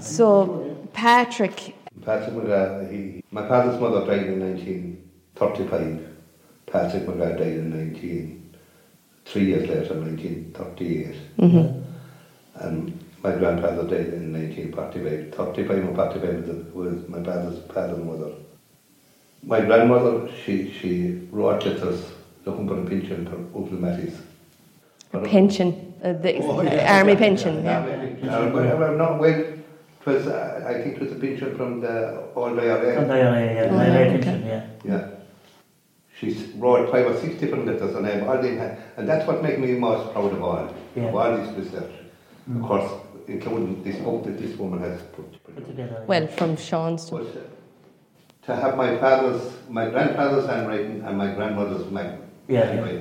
So 0.00 0.76
Patrick, 0.92 1.74
Patrick 2.04 2.34
McGrath, 2.34 2.90
he, 2.92 3.24
my 3.32 3.46
father's 3.48 3.80
mother 3.80 4.06
died 4.06 4.26
in 4.26 4.40
1935. 4.40 6.06
Patrick 6.66 7.06
McGrath 7.06 7.38
died 7.38 7.46
in 7.48 7.70
19, 7.92 8.54
three 9.24 9.46
years 9.46 9.68
later, 9.68 9.94
1938. 9.94 11.14
Mhm. 11.38 11.82
And 12.54 13.04
my 13.24 13.32
grandfather 13.32 13.82
died 13.82 14.12
in 14.14 14.32
1945. 14.32 15.34
35 15.34 15.78
and 15.78 15.96
45 15.96 16.72
was, 16.74 17.02
the- 17.02 17.08
my 17.08 17.22
father's 17.24 17.58
father 17.72 17.94
and 17.94 18.06
mother. 18.06 18.32
My 19.42 19.60
grandmother, 19.60 20.28
she, 20.44 20.70
she 20.70 21.26
wrote 21.32 21.64
letters 21.66 22.04
looking 22.44 22.68
for 22.68 22.78
a 22.80 22.84
pension 22.84 23.26
for 23.26 23.36
Uncle 23.58 23.78
Matty's. 23.78 24.16
For- 25.10 25.24
pension, 25.24 25.89
uh, 26.02 26.12
the 26.14 26.36
Oh, 26.42 26.62
yeah. 26.62 26.96
army 26.98 27.16
pension. 27.16 27.64
Yeah, 27.64 27.86
Yeah. 27.86 27.96
maybe. 27.96 28.28
Uh, 28.28 28.50
well, 28.50 28.78
well, 28.78 28.96
not 28.96 29.20
well. 29.20 29.30
It 29.40 30.06
was, 30.06 30.26
uh, 30.26 30.64
I 30.66 30.74
think 30.82 30.96
it 30.96 31.00
was 31.02 31.12
a 31.12 31.16
pension 31.16 31.56
from 31.56 31.80
the 31.80 32.22
old 32.34 32.58
IRA. 32.58 33.02
And 33.02 33.12
I, 33.12 33.18
I, 33.18 33.68
Oh, 33.68 33.76
I, 33.76 33.84
I 33.84 33.88
okay. 33.88 34.14
attention, 34.18 34.46
yeah. 34.46 34.62
Yeah. 34.84 35.06
She's 36.18 36.48
wrote 36.56 36.90
five 36.90 37.06
or 37.06 37.16
six 37.18 37.38
different 37.40 37.66
letters 37.66 37.94
and 37.94 38.06
I'm 38.06 38.28
all 38.28 38.44
in 38.44 38.58
and 38.96 39.08
that's 39.08 39.26
what 39.26 39.42
makes 39.42 39.58
me 39.58 39.72
most 39.72 40.12
proud 40.12 40.32
of 40.32 40.42
all, 40.42 40.68
Yeah. 40.94 41.04
of 41.04 41.14
all 41.14 41.36
this 41.36 41.50
research. 41.56 41.92
Of 42.54 42.62
course, 42.62 42.90
including 43.28 43.82
this 43.84 43.96
book 43.96 44.24
that 44.24 44.38
this 44.38 44.56
woman 44.58 44.80
has 44.80 45.00
put, 45.14 45.32
Put 45.44 45.54
put 45.56 45.66
together. 45.66 46.02
Well, 46.06 46.26
from 46.26 46.56
Sean's. 46.56 47.08
But 47.10 47.26
to 48.46 48.56
have 48.56 48.76
my 48.76 48.96
father's, 48.98 49.42
my 49.68 49.88
grandfather's 49.88 50.46
handwriting 50.46 51.02
and 51.06 51.16
my 51.16 51.32
grandmother's 51.34 51.90
mag- 51.90 52.18
Yeah, 52.48 52.74
yeah. 52.74 52.98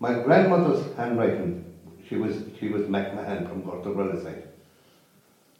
My 0.00 0.22
grandmother's 0.24 0.96
handwriting, 0.96 1.64
she 2.08 2.16
was 2.16 2.36
she 2.58 2.68
was 2.68 2.82
McMahon 2.82 3.48
from 3.48 3.62
Gortogrella 3.62 4.22
side. 4.22 4.48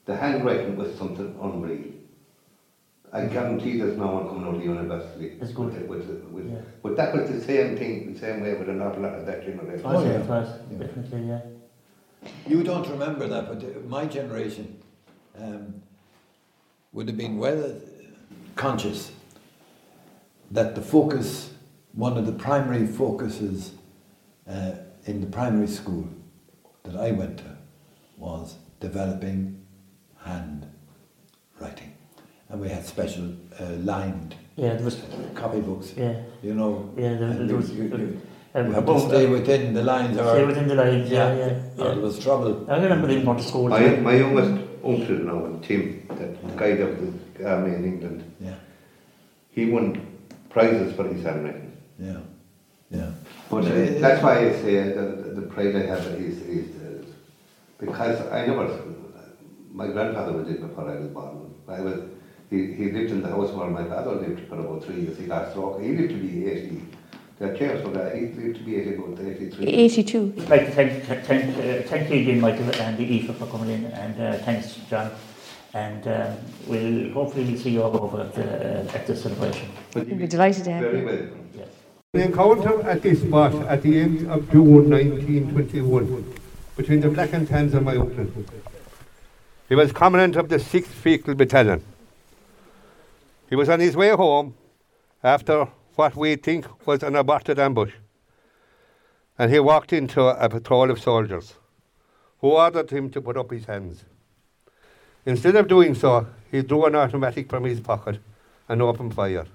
The 0.06 0.16
handwriting 0.16 0.76
was 0.76 0.94
something 0.98 1.36
unreal. 1.40 1.92
I 3.12 3.26
guarantee 3.26 3.78
there's 3.78 3.96
no 3.96 4.08
one 4.08 4.26
coming 4.26 4.44
out 4.44 4.56
of 4.56 4.64
university. 4.64 5.38
It's 5.40 5.52
good. 5.52 5.88
With, 5.88 6.04
with, 6.04 6.24
with, 6.24 6.50
Yeah. 6.50 6.58
But 6.82 6.96
that 6.96 7.14
was 7.14 7.30
the 7.30 7.40
same 7.40 7.76
thing, 7.78 8.12
the 8.12 8.18
same 8.18 8.40
way 8.40 8.54
with 8.54 8.68
an 8.68 8.82
awful 8.82 9.02
lot 9.02 9.14
of 9.14 9.24
that 9.26 9.44
generation. 9.44 9.82
Oh, 9.84 10.04
yeah, 10.04 10.18
yeah. 10.18 10.56
Yeah. 10.72 10.78
definitely, 10.78 11.28
yeah. 11.28 11.40
You 12.48 12.64
don't 12.64 12.88
remember 12.88 13.28
that, 13.28 13.46
but 13.46 13.62
uh, 13.62 13.78
my 13.86 14.06
generation 14.06 14.82
um, 15.38 15.80
would 16.92 17.06
have 17.06 17.16
been 17.16 17.38
well 17.38 17.80
conscious 18.56 19.12
that 20.50 20.74
the 20.74 20.82
focus, 20.82 21.52
one 21.92 22.18
of 22.18 22.26
the 22.26 22.32
primary 22.32 22.86
focuses 22.86 23.72
uh, 24.48 24.72
in 25.06 25.20
the 25.20 25.26
primary 25.26 25.66
school 25.66 26.08
that 26.84 26.96
I 26.96 27.10
went 27.12 27.38
to 27.38 27.56
was 28.16 28.56
developing 28.80 29.64
handwriting. 30.22 31.92
And 32.48 32.60
we 32.60 32.68
had 32.68 32.84
special 32.84 33.32
uh, 33.58 33.64
lined 33.82 34.34
Yeah, 34.56 34.74
there 34.74 34.84
was, 34.84 34.96
copybooks, 35.34 35.96
yeah, 35.96 36.22
you 36.42 36.54
know. 36.54 36.92
yeah, 36.96 37.14
there, 37.14 37.28
and 37.30 37.48
there 37.48 37.56
was, 37.56 37.70
you, 37.70 37.84
you, 37.84 37.88
you, 37.96 38.20
um, 38.54 38.66
you 38.68 38.72
had 38.72 38.86
to 38.86 39.00
stay 39.00 39.26
within 39.26 39.74
the 39.74 39.82
lines 39.82 40.16
or, 40.16 40.30
stay 40.34 40.44
within 40.44 40.68
the 40.68 40.74
lines, 40.74 41.10
yeah, 41.10 41.34
yeah, 41.34 41.82
or 41.84 41.94
there 41.94 42.00
was 42.00 42.18
trouble. 42.18 42.70
I 42.70 42.76
remember 42.76 43.10
even 43.10 43.24
going 43.24 43.38
to 43.38 43.42
school. 43.42 43.68
My, 43.68 43.88
my 43.96 44.14
youngest 44.14 44.62
uncle 44.84 45.16
now, 45.16 45.58
Tim, 45.62 46.06
that 46.08 46.40
the 46.46 46.56
guy 46.56 46.76
that 46.76 47.00
was 47.00 47.14
the 47.36 47.50
army 47.50 47.74
in 47.74 47.84
England, 47.84 48.22
Yeah, 48.40 48.54
he 49.50 49.66
won 49.70 50.06
prizes 50.50 50.94
for 50.94 51.04
his 51.08 51.24
handwriting. 51.24 51.72
yeah, 51.98 52.20
yeah. 52.90 53.10
But 53.62 53.70
uh, 53.70 54.00
that's 54.00 54.22
why 54.22 54.38
I 54.38 54.52
say 54.52 54.88
the, 54.92 55.02
the, 55.02 55.40
the 55.40 55.46
pride 55.46 55.76
I 55.76 55.86
have 55.86 56.06
is, 56.06 56.38
is 56.42 56.76
uh, 56.82 57.04
because 57.78 58.20
I 58.32 58.46
never, 58.46 58.66
my 59.72 59.88
grandfather 59.88 60.32
was 60.32 60.48
in 60.48 60.60
before 60.66 60.90
I 60.90 60.96
was 60.96 61.08
born. 61.08 61.54
I 61.68 61.80
was, 61.80 62.00
he, 62.50 62.72
he 62.74 62.90
lived 62.90 63.10
in 63.10 63.22
the 63.22 63.28
house 63.28 63.50
where 63.52 63.68
my 63.68 63.84
father 63.84 64.12
lived 64.12 64.48
for 64.48 64.58
about 64.60 64.84
three 64.84 65.00
years. 65.02 65.18
He 65.18 65.26
got 65.26 65.50
stroke. 65.50 65.80
He 65.82 65.88
lived 65.96 66.10
to 66.10 66.16
be 66.16 66.46
80. 66.48 66.82
The 67.38 67.58
chairs 67.58 67.82
for 67.82 67.90
that, 67.90 68.14
he 68.14 68.26
lived 68.26 68.56
to 68.58 68.62
be 68.62 68.76
80, 68.76 68.94
about 68.94 69.18
83. 69.20 69.66
82. 69.66 70.34
I'd 70.38 70.48
like 70.48 70.66
to 70.66 70.70
thank, 70.70 71.04
thank, 71.24 71.56
uh, 71.58 71.88
thank 71.88 72.10
you 72.10 72.20
again, 72.20 72.40
Michael 72.40 72.70
and 72.80 72.96
the 72.96 73.04
EFA 73.20 73.34
for 73.34 73.46
coming 73.46 73.70
in, 73.70 73.86
and 73.86 74.20
uh, 74.20 74.38
thanks, 74.44 74.78
John. 74.88 75.10
And 75.72 76.06
um, 76.06 76.36
we'll 76.68 77.12
hopefully 77.12 77.44
we'll 77.46 77.58
see 77.58 77.70
you 77.70 77.82
all 77.82 78.00
over 78.00 78.20
at 78.20 78.34
the, 78.34 78.88
uh, 78.88 78.94
at 78.94 79.08
the 79.08 79.16
celebration. 79.16 79.68
We'd 79.96 80.16
be 80.16 80.28
delighted 80.28 80.64
to 80.64 80.72
have 80.72 80.82
very 80.84 81.00
you. 81.00 81.04
welcome. 81.06 81.38
Yes. 81.38 81.43
An 82.14 82.20
encounter 82.20 82.80
at 82.88 83.02
this 83.02 83.22
spot 83.22 83.52
at 83.66 83.82
the 83.82 83.98
end 83.98 84.30
of 84.30 84.48
June 84.52 84.88
1921 84.88 86.32
between 86.76 87.00
the 87.00 87.08
Black 87.08 87.32
and 87.32 87.48
Tans 87.48 87.74
and 87.74 87.84
my 87.84 87.96
uncle. 87.96 88.28
He 89.68 89.74
was 89.74 89.90
commandant 89.90 90.36
of 90.36 90.48
the 90.48 90.58
6th 90.58 90.94
Feakle 91.02 91.36
Battalion. 91.36 91.82
He 93.50 93.56
was 93.56 93.68
on 93.68 93.80
his 93.80 93.96
way 93.96 94.10
home 94.10 94.54
after 95.24 95.66
what 95.96 96.14
we 96.14 96.36
think 96.36 96.86
was 96.86 97.02
an 97.02 97.16
aborted 97.16 97.58
ambush. 97.58 97.94
And 99.36 99.50
he 99.50 99.58
walked 99.58 99.92
into 99.92 100.22
a 100.22 100.48
patrol 100.48 100.92
of 100.92 101.00
soldiers 101.00 101.54
who 102.40 102.50
ordered 102.50 102.90
him 102.90 103.10
to 103.10 103.20
put 103.20 103.36
up 103.36 103.50
his 103.50 103.64
hands. 103.64 104.04
Instead 105.26 105.56
of 105.56 105.66
doing 105.66 105.96
so, 105.96 106.28
he 106.52 106.62
drew 106.62 106.84
an 106.84 106.94
automatic 106.94 107.50
from 107.50 107.64
his 107.64 107.80
pocket 107.80 108.20
and 108.68 108.80
opened 108.80 109.14
fire 109.14 109.46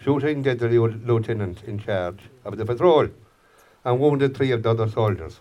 shooting 0.00 0.42
dead 0.42 0.58
the 0.58 0.68
lieutenant 0.68 1.62
in 1.64 1.78
charge 1.78 2.20
of 2.44 2.56
the 2.56 2.64
patrol 2.64 3.08
and 3.84 4.00
wounded 4.00 4.36
three 4.36 4.50
of 4.52 4.62
the 4.62 4.70
other 4.70 4.88
soldiers. 4.88 5.40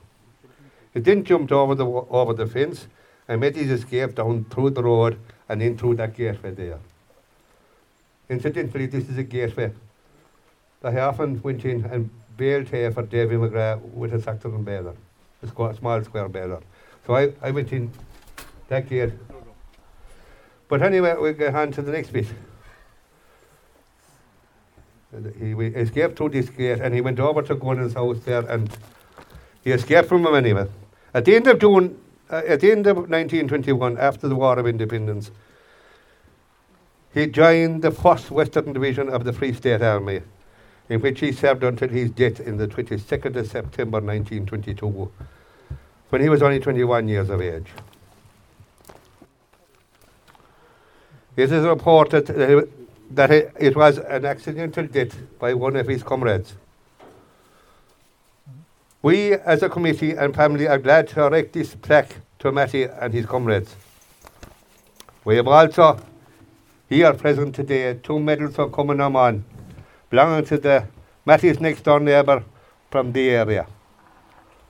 He 0.94 1.00
then 1.00 1.24
jumped 1.24 1.52
over 1.52 1.76
the, 1.76 1.86
over 1.86 2.34
the 2.34 2.48
fence 2.48 2.88
and 3.28 3.42
made 3.42 3.56
his 3.56 3.70
escape 3.70 4.16
down 4.16 4.46
through 4.50 4.72
the 4.72 4.84
road 4.84 5.20
and 5.50 5.62
in 5.62 5.78
through 5.78 5.96
that 5.96 6.16
gateway 6.16 6.52
there. 6.52 6.80
Incidentally, 8.30 8.88
this 8.88 9.08
is 9.10 9.18
a 9.18 9.24
gateway 9.24 9.72
that 10.82 10.96
I 10.96 11.02
often 11.02 11.42
went 11.42 11.66
in 11.66 11.86
and 11.86 12.10
bailed 12.36 12.70
here 12.70 12.92
for 12.92 13.04
Davy 13.04 13.36
McGrath 13.36 13.82
with 13.94 14.14
a 14.14 14.22
Saxon 14.22 14.64
baler, 14.64 14.96
a 15.42 15.48
small 15.48 16.04
square 16.04 16.30
baler. 16.30 16.62
So 17.06 17.16
I, 17.16 17.34
I 17.42 17.52
went 17.52 17.72
in 17.72 17.92
that 18.68 18.90
gate. 18.90 19.14
But 20.68 20.82
anyway, 20.82 21.16
we 21.16 21.34
get 21.34 21.56
on 21.56 21.72
to 21.74 21.82
the 21.82 21.92
next 21.92 22.12
bit. 22.12 22.28
And 25.12 25.34
He 25.36 25.52
escaped 25.80 26.18
through 26.18 26.30
this 26.30 26.50
gate 26.50 26.80
and 26.80 26.94
he 26.94 27.02
went 27.02 27.20
over 27.20 27.42
to 27.42 27.56
Gordon's 27.56 27.94
house 27.94 28.20
there 28.26 28.46
and 28.50 28.70
he 29.64 29.72
escaped 29.72 30.10
from 30.10 30.26
him 30.26 30.36
anyway. 30.36 30.68
At 31.14 31.26
the 31.26 31.36
end 31.36 31.48
of 31.48 31.60
June, 31.60 31.98
uh, 32.30 32.42
at 32.48 32.60
the 32.60 32.72
end 32.72 32.88
of 32.88 32.98
1921, 32.98 33.98
after 33.98 34.28
the 34.28 34.36
War 34.36 34.60
of 34.60 34.68
Independence, 34.68 35.32
he 37.14 37.26
joined 37.26 37.82
the 37.82 37.92
1st 37.92 38.32
Western 38.32 38.74
Division 38.74 39.10
of 39.10 39.24
the 39.24 39.34
Free 39.34 39.54
State 39.54 39.82
Army, 39.82 40.22
in 40.90 41.02
which 41.02 41.22
he 41.22 41.32
served 41.32 41.64
until 41.64 41.90
his 41.90 42.12
death 42.12 42.40
in 42.40 42.58
the 42.58 42.68
22nd 42.68 43.36
of 43.38 43.48
September 43.48 44.00
1922, 44.00 45.10
when 46.10 46.22
he 46.22 46.30
was 46.30 46.42
only 46.42 46.60
21 46.60 47.08
years 47.08 47.30
of 47.30 47.42
age. 47.42 47.68
It 51.36 51.52
is 51.52 51.66
reported 51.66 52.28
that 52.28 52.50
he- 52.50 52.87
that 53.12 53.32
it, 53.32 53.76
was 53.76 53.98
an 53.98 54.26
accidental 54.26 54.86
death 54.86 55.16
by 55.40 55.54
one 55.54 55.76
of 55.76 55.88
his 55.88 56.04
comrades. 56.04 56.56
We, 59.02 59.34
as 59.34 59.64
a 59.64 59.70
committee 59.70 60.12
and 60.12 60.36
family, 60.36 60.68
are 60.68 60.78
glad 60.78 61.08
to 61.10 61.24
erect 61.26 61.54
this 61.54 61.76
plaque 61.76 62.16
to 62.40 62.52
Matty 62.52 62.84
and 62.84 63.14
his 63.14 63.26
comrades. 63.26 63.76
We 65.24 65.36
have 65.38 65.48
also 65.48 66.00
here 66.90 67.14
present 67.14 67.56
today 67.56 68.00
two 68.02 68.20
medals 68.20 68.56
for 68.56 68.70
coming 68.70 69.00
on, 69.00 69.46
belonging 70.10 70.46
to 70.46 70.58
the 70.58 70.88
Matty's 71.26 71.60
next 71.60 71.82
door 71.82 72.00
neighbour 72.00 72.44
from 72.90 73.12
the 73.12 73.30
area. 73.30 73.68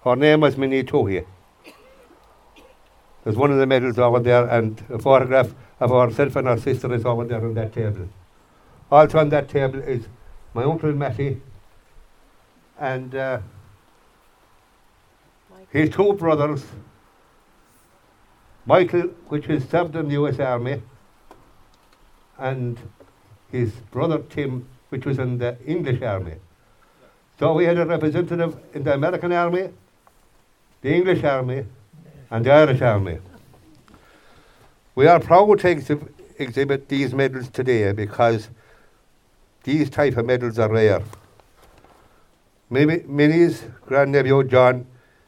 Her 0.04 0.16
name 0.16 0.42
was 0.42 0.58
Minnie 0.58 0.84
Toohey. 0.84 1.26
There's 3.24 3.36
one 3.36 3.52
of 3.52 3.58
the 3.58 3.66
medals 3.66 3.98
over 4.00 4.20
there, 4.20 4.48
and 4.48 4.82
a 4.90 5.00
photograph 5.00 5.54
of 5.80 5.90
herself 5.90 6.36
and 6.38 6.48
her 6.48 6.58
sister 6.58 6.94
is 6.94 7.06
over 7.06 7.26
there 7.26 7.44
on 7.44 7.54
that 7.56 7.74
table. 7.74 8.08
Also 8.92 9.20
on 9.20 9.30
that 9.30 9.50
table 9.50 9.80
is 9.80 10.08
my 10.54 10.64
uncle 10.64 10.92
Matty 10.94 11.42
and 12.80 13.14
uh, 13.16 13.40
his 15.72 15.90
two 15.90 16.14
brothers, 16.14 16.66
Michael, 18.66 19.10
which 19.28 19.48
was 19.48 19.64
served 19.66 19.96
in 19.96 20.08
the 20.08 20.14
US 20.14 20.40
Army, 20.40 20.82
and 22.38 22.78
his 23.52 23.72
brother 23.92 24.20
Tim, 24.30 24.68
which 24.90 25.06
was 25.06 25.20
in 25.20 25.38
the 25.38 25.58
English 25.66 26.02
Army. 26.02 26.36
So 27.40 27.54
we 27.54 27.66
had 27.66 27.78
a 27.78 27.86
representative 27.86 28.58
in 28.74 28.84
the 28.84 28.94
American 28.94 29.32
Army, 29.32 29.70
the 30.82 30.94
English 30.94 31.24
Army, 31.24 31.66
and 32.30 32.46
the 32.46 32.52
Irish 32.52 32.82
Army. 32.82 33.20
We 34.96 35.08
are 35.08 35.20
proud 35.20 35.60
to 35.60 35.76
exhib- 35.76 36.10
exhibit 36.40 36.90
these 36.90 37.14
medals 37.14 37.50
today 37.50 37.92
because 37.92 38.50
these 39.68 39.90
type 39.90 40.16
of 40.16 40.26
medals 40.26 40.58
are 40.60 40.72
rare. 40.72 41.04
Minnie's 42.70 43.66
grandnephew 43.86 44.46
John 44.46 44.86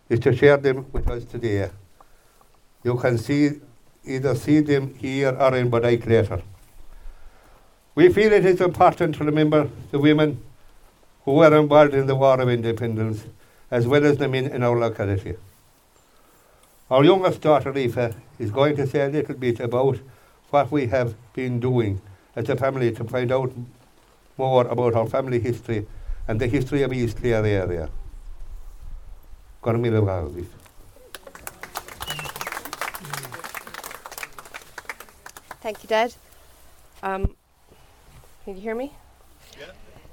is 0.07 0.21
to 0.21 0.33
share 0.33 0.55
them 0.55 0.85
with 0.93 1.09
us 1.09 1.25
today. 1.25 1.69
You 2.81 2.95
can 2.95 3.17
see 3.17 3.59
either 4.05 4.35
see 4.35 4.61
them 4.61 4.95
here 4.95 5.35
or 5.37 5.57
in 5.57 5.69
Bodyke 5.69 6.07
later. 6.07 6.41
We 7.95 8.13
feel 8.13 8.31
it 8.31 8.45
is 8.45 8.61
important 8.61 9.15
to 9.15 9.25
remember 9.25 9.69
the 9.91 9.99
women 9.99 10.41
who 11.25 11.33
were 11.33 11.53
involved 11.59 11.93
in 11.93 12.07
the 12.07 12.15
War 12.15 12.39
of 12.39 12.47
Independence 12.47 13.25
as 13.69 13.87
well 13.87 14.05
as 14.05 14.15
the 14.19 14.29
men 14.29 14.45
in 14.45 14.63
our 14.63 14.79
locality. 14.79 15.35
Our 16.89 17.03
youngest 17.03 17.41
daughter, 17.41 17.71
Aoife, 17.71 18.15
is 18.39 18.51
going 18.51 18.77
to 18.77 18.87
say 18.87 19.01
a 19.01 19.09
little 19.09 19.35
bit 19.35 19.59
about 19.59 19.99
what 20.49 20.71
we 20.71 20.87
have 20.87 21.13
been 21.33 21.59
doing 21.59 22.01
as 22.37 22.47
a 22.47 22.55
family 22.55 22.93
to 22.93 23.03
find 23.03 23.33
out 23.33 23.51
more 24.39 24.65
about 24.67 24.95
our 24.95 25.05
family 25.05 25.39
history 25.39 25.85
and 26.27 26.39
the 26.39 26.47
history 26.47 26.81
of 26.83 26.93
East 26.93 27.17
Clare 27.17 27.45
area. 27.45 27.89
Gormila 29.61 30.01
Aoife. 30.07 30.53
Thank 35.61 35.83
you, 35.83 35.89
Dad. 35.89 36.15
Um, 37.03 37.35
can 38.45 38.55
you 38.55 38.61
hear 38.61 38.75
me? 38.75 38.93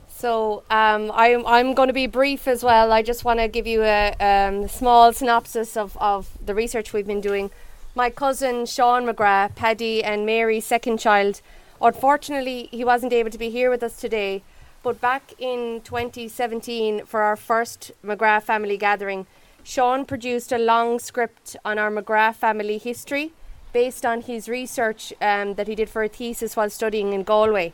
So 0.08 0.62
um, 0.70 1.12
I'm, 1.12 1.46
I'm 1.46 1.74
going 1.74 1.88
to 1.88 1.92
be 1.92 2.06
brief 2.06 2.48
as 2.48 2.64
well. 2.64 2.90
I 2.90 3.02
just 3.02 3.22
want 3.24 3.38
to 3.38 3.48
give 3.48 3.66
you 3.66 3.82
a 3.82 4.14
um, 4.18 4.66
small 4.66 5.12
synopsis 5.12 5.76
of, 5.76 5.96
of 5.98 6.30
the 6.44 6.54
research 6.54 6.94
we've 6.94 7.06
been 7.06 7.20
doing. 7.20 7.50
My 7.94 8.08
cousin 8.08 8.64
Sean 8.64 9.06
McGrath, 9.06 9.54
Paddy 9.54 10.02
and 10.02 10.24
Mary's 10.24 10.64
second 10.64 10.98
child, 10.98 11.42
unfortunately 11.80 12.68
he 12.70 12.84
wasn't 12.84 13.12
able 13.12 13.30
to 13.30 13.38
be 13.38 13.50
here 13.50 13.70
with 13.70 13.82
us 13.82 13.96
today. 13.96 14.42
But 14.82 15.00
back 15.00 15.32
in 15.38 15.80
2017, 15.82 17.06
for 17.06 17.22
our 17.22 17.36
first 17.36 17.92
McGrath 18.04 18.44
family 18.44 18.76
gathering, 18.76 19.26
Sean 19.64 20.04
produced 20.04 20.52
a 20.52 20.58
long 20.58 21.00
script 21.00 21.56
on 21.64 21.78
our 21.78 21.90
McGrath 21.90 22.36
family 22.36 22.78
history 22.78 23.32
based 23.72 24.06
on 24.06 24.20
his 24.20 24.48
research 24.48 25.12
um, 25.20 25.54
that 25.54 25.66
he 25.66 25.74
did 25.74 25.90
for 25.90 26.04
a 26.04 26.08
thesis 26.08 26.56
while 26.56 26.70
studying 26.70 27.12
in 27.12 27.24
Galway. 27.24 27.72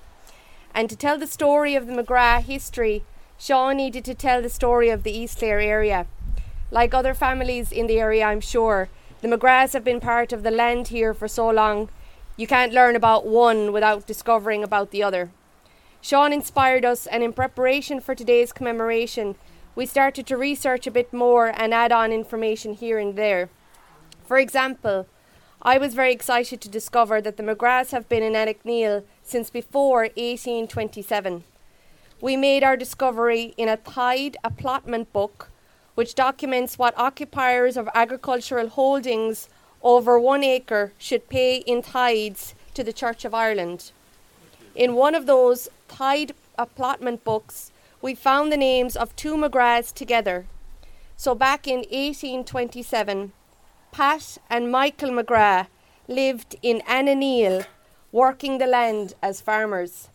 And 0.75 0.89
to 0.89 0.97
tell 0.97 1.19
the 1.19 1.27
story 1.27 1.75
of 1.75 1.87
the 1.87 1.93
McGrath 1.93 2.45
history, 2.45 3.05
Sean 3.39 3.77
needed 3.77 4.05
to 4.07 4.15
tell 4.15 4.41
the 4.41 4.49
story 4.49 4.89
of 4.89 5.03
the 5.03 5.13
East 5.13 5.39
Clare 5.39 5.61
area. 5.61 6.07
Like 6.71 6.95
other 6.95 7.13
families 7.13 7.71
in 7.71 7.89
the 7.89 8.01
area, 8.01 8.25
I'm 8.25 8.41
sure, 8.41 8.89
the 9.21 9.29
McGraths 9.29 9.75
have 9.75 9.85
been 9.85 10.01
part 10.01 10.33
of 10.33 10.43
the 10.43 10.51
land 10.51 10.89
here 10.89 11.13
for 11.13 11.29
so 11.29 11.51
long, 11.51 11.91
you 12.43 12.49
can't 12.49 12.73
learn 12.73 12.97
about 12.97 13.25
one 13.25 13.73
without 13.73 14.05
discovering 14.05 14.65
about 14.65 14.91
the 14.91 15.01
other. 15.01 15.31
Sean 16.01 16.33
inspired 16.33 16.85
us, 16.85 17.07
and 17.07 17.23
in 17.23 17.33
preparation 17.33 18.01
for 18.01 18.17
today's 18.17 18.53
commemoration, 18.53 19.37
we 19.77 19.87
started 19.87 20.27
to 20.27 20.37
research 20.37 20.85
a 20.85 20.91
bit 20.91 21.13
more 21.13 21.53
and 21.57 21.73
add 21.73 21.93
on 21.93 22.11
information 22.11 22.75
here 22.75 22.99
and 22.99 23.15
there. 23.15 23.49
For 24.27 24.39
example, 24.39 25.07
I 25.63 25.79
was 25.79 25.95
very 25.95 26.13
excited 26.13 26.61
to 26.61 26.69
discover 26.69 27.21
that 27.21 27.37
the 27.37 27.45
McGraths 27.45 27.93
have 27.93 28.09
been 28.09 28.25
in 28.25 28.33
Annickneal 28.33 29.05
since 29.23 29.49
before 29.49 30.01
1827. 30.17 31.45
We 32.21 32.37
made 32.37 32.65
our 32.65 32.77
discovery 32.77 33.55
in 33.57 33.69
a 33.69 33.77
tithe 33.77 34.35
allotment 34.43 35.13
book, 35.13 35.49
which 35.95 36.17
documents 36.17 36.77
what 36.77 36.99
occupiers 36.99 37.77
of 37.77 37.89
agricultural 37.95 38.71
holdings 38.71 39.49
over 39.83 40.19
one 40.19 40.45
acre 40.45 40.93
should 40.99 41.29
pay 41.29 41.57
in 41.57 41.83
tithes 41.83 42.55
to 42.75 42.85
the 42.85 42.93
Church 42.93 43.25
of 43.25 43.35
Ireland. 43.35 43.93
In 44.75 44.95
one 44.95 45.15
of 45.15 45.27
those 45.27 45.69
tithe 45.89 46.31
allotment 46.59 47.25
books, 47.25 47.73
we 48.01 48.15
found 48.15 48.51
the 48.51 48.57
names 48.57 48.97
of 48.97 49.15
two 49.17 49.37
McGraths 49.37 49.93
together. 49.93 50.47
So 51.17 51.35
back 51.35 51.67
in 51.67 51.81
1827, 51.91 53.33
Pat 53.93 54.39
and 54.49 54.73
Michael 54.73 55.11
McGrath 55.11 55.69
lived 56.09 56.57
in 56.63 56.81
Annickneal, 56.89 57.67
working 58.11 58.59
the 58.59 58.67
land 58.67 59.15
as 59.23 59.41
farmers. 59.41 60.09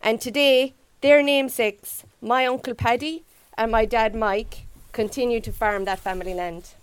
And 0.00 0.20
today, 0.20 0.74
their 1.00 1.22
namesakes, 1.22 2.04
my 2.20 2.46
uncle 2.46 2.74
Paddy 2.74 3.24
and 3.56 3.70
my 3.70 3.84
dad 3.84 4.14
Mike, 4.14 4.66
continue 4.92 5.40
to 5.40 5.52
farm 5.52 5.84
that 5.84 6.00
family 6.00 6.34
land. 6.34 6.74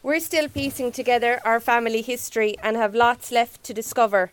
We're 0.00 0.20
still 0.20 0.48
piecing 0.48 0.92
together 0.92 1.40
our 1.44 1.58
family 1.58 2.02
history 2.02 2.54
and 2.62 2.76
have 2.76 2.94
lots 2.94 3.32
left 3.32 3.64
to 3.64 3.74
discover. 3.74 4.30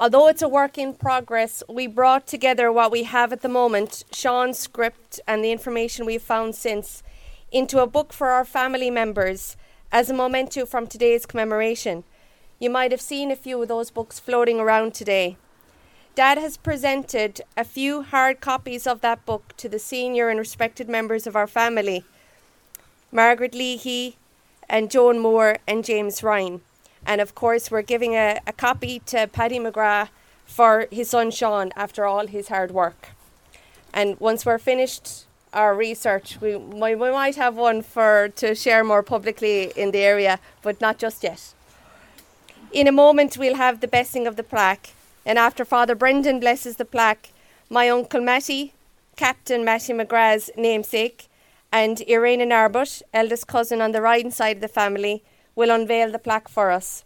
Although 0.00 0.26
it's 0.26 0.42
a 0.42 0.48
work 0.48 0.76
in 0.76 0.92
progress, 0.94 1.62
we 1.68 1.86
brought 1.86 2.26
together 2.26 2.72
what 2.72 2.90
we 2.90 3.04
have 3.04 3.32
at 3.32 3.42
the 3.42 3.48
moment, 3.48 4.04
Sean's 4.12 4.58
script 4.58 5.20
and 5.24 5.44
the 5.44 5.52
information 5.52 6.04
we've 6.04 6.20
found 6.20 6.56
since, 6.56 7.04
into 7.52 7.80
a 7.80 7.86
book 7.86 8.12
for 8.12 8.30
our 8.30 8.44
family 8.44 8.90
members 8.90 9.56
as 9.92 10.10
a 10.10 10.14
memento 10.14 10.66
from 10.66 10.88
today's 10.88 11.26
commemoration. 11.26 12.02
You 12.58 12.68
might 12.68 12.90
have 12.90 13.00
seen 13.00 13.30
a 13.30 13.36
few 13.36 13.62
of 13.62 13.68
those 13.68 13.92
books 13.92 14.18
floating 14.18 14.58
around 14.58 14.94
today. 14.94 15.36
Dad 16.16 16.38
has 16.38 16.56
presented 16.56 17.40
a 17.56 17.62
few 17.62 18.02
hard 18.02 18.40
copies 18.40 18.84
of 18.84 19.00
that 19.02 19.24
book 19.24 19.56
to 19.58 19.68
the 19.68 19.78
senior 19.78 20.28
and 20.28 20.40
respected 20.40 20.88
members 20.88 21.24
of 21.28 21.36
our 21.36 21.46
family 21.46 22.04
Margaret 23.12 23.54
Leahy 23.54 24.16
and 24.68 24.90
Joan 24.90 25.18
Moore 25.18 25.58
and 25.66 25.84
James 25.84 26.22
Ryan. 26.22 26.60
And 27.06 27.20
of 27.20 27.34
course, 27.34 27.70
we're 27.70 27.82
giving 27.82 28.14
a, 28.14 28.38
a 28.46 28.52
copy 28.52 29.00
to 29.06 29.26
Paddy 29.26 29.58
McGrath 29.58 30.08
for 30.44 30.86
his 30.90 31.10
son 31.10 31.30
Sean 31.30 31.72
after 31.76 32.04
all 32.04 32.26
his 32.26 32.48
hard 32.48 32.70
work. 32.70 33.10
And 33.92 34.18
once 34.20 34.44
we're 34.44 34.58
finished 34.58 35.24
our 35.52 35.74
research. 35.74 36.38
We, 36.40 36.56
we, 36.56 36.94
might 36.94 37.36
have 37.36 37.56
one 37.56 37.82
for 37.82 38.28
to 38.36 38.54
share 38.54 38.84
more 38.84 39.02
publicly 39.02 39.72
in 39.76 39.90
the 39.90 39.98
area, 39.98 40.38
but 40.62 40.80
not 40.80 40.98
just 40.98 41.22
yet. 41.22 41.54
In 42.72 42.86
a 42.86 42.92
moment, 42.92 43.38
we'll 43.38 43.56
have 43.56 43.80
the 43.80 43.88
blessing 43.88 44.26
of 44.26 44.36
the 44.36 44.42
plaque, 44.42 44.90
and 45.24 45.38
after 45.38 45.64
Father 45.64 45.94
Brendan 45.94 46.40
blesses 46.40 46.76
the 46.76 46.84
plaque, 46.84 47.30
my 47.70 47.88
uncle 47.88 48.20
Matty, 48.20 48.72
Captain 49.16 49.64
Matty 49.64 49.92
McGrath's 49.92 50.50
namesake, 50.56 51.27
and 51.72 52.02
Irene 52.08 52.40
Narbut, 52.40 53.02
eldest 53.12 53.46
cousin 53.46 53.80
on 53.80 53.92
the 53.92 54.02
right 54.02 54.32
side 54.32 54.56
of 54.56 54.62
the 54.62 54.68
family, 54.68 55.22
will 55.54 55.70
unveil 55.70 56.10
the 56.10 56.18
plaque 56.18 56.48
for 56.48 56.70
us. 56.70 57.04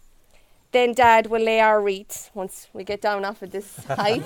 Then 0.71 0.93
Dad 0.93 1.27
will 1.27 1.41
lay 1.41 1.59
our 1.59 1.81
wreaths 1.81 2.31
once 2.33 2.67
we 2.73 2.83
get 2.83 3.01
down 3.01 3.25
off 3.25 3.41
of 3.41 3.51
this 3.51 3.77
height. 3.87 4.23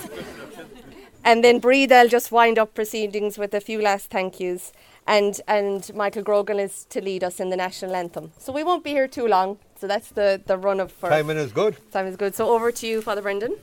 And 1.23 1.43
then 1.43 1.60
Bree, 1.60 1.86
they'll 1.86 2.08
just 2.08 2.32
wind 2.32 2.58
up 2.58 2.73
proceedings 2.73 3.38
with 3.38 3.54
a 3.54 3.60
few 3.60 3.82
last 3.82 4.10
thank 4.10 4.39
yous. 4.39 4.71
And, 5.06 5.41
and 5.47 5.93
Michael 5.93 6.23
Grogan 6.23 6.60
is 6.60 6.86
to 6.89 7.02
lead 7.02 7.23
us 7.23 7.39
in 7.39 7.50
the 7.50 7.58
national 7.58 7.95
anthem. 7.95 8.32
So 8.38 8.54
we 8.54 8.63
won't 8.63 8.84
be 8.84 8.91
here 8.91 9.08
too 9.08 9.28
long. 9.28 9.58
So 9.80 9.88
that's 9.88 10.10
the, 10.10 10.41
the 10.45 10.58
run 10.58 10.80
of 10.80 10.91
first. 10.91 11.12
Timing 11.12 11.38
is 11.38 11.52
good. 11.52 11.76
Time 11.91 12.08
is 12.08 12.15
good. 12.15 12.36
So 12.36 12.50
over 12.50 12.71
to 12.71 12.88
you, 12.88 13.02
Father 13.02 13.21
Brendan. 13.21 13.58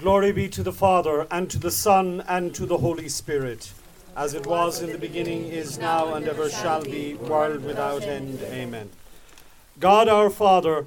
Glory 0.00 0.32
be 0.32 0.48
to 0.48 0.62
the 0.62 0.72
Father, 0.72 1.26
and 1.30 1.50
to 1.50 1.58
the 1.58 1.70
Son, 1.70 2.24
and 2.26 2.54
to 2.54 2.64
the 2.64 2.78
Holy 2.78 3.08
Spirit 3.08 3.72
as 4.16 4.34
it 4.34 4.46
was 4.46 4.82
in 4.82 4.92
the 4.92 4.98
beginning, 4.98 5.46
is 5.46 5.78
now, 5.78 6.14
and 6.14 6.26
ever 6.26 6.50
shall 6.50 6.82
be, 6.82 7.14
world 7.14 7.64
without 7.64 8.02
end. 8.02 8.40
Amen. 8.42 8.90
God 9.78 10.08
our 10.08 10.30
Father, 10.30 10.86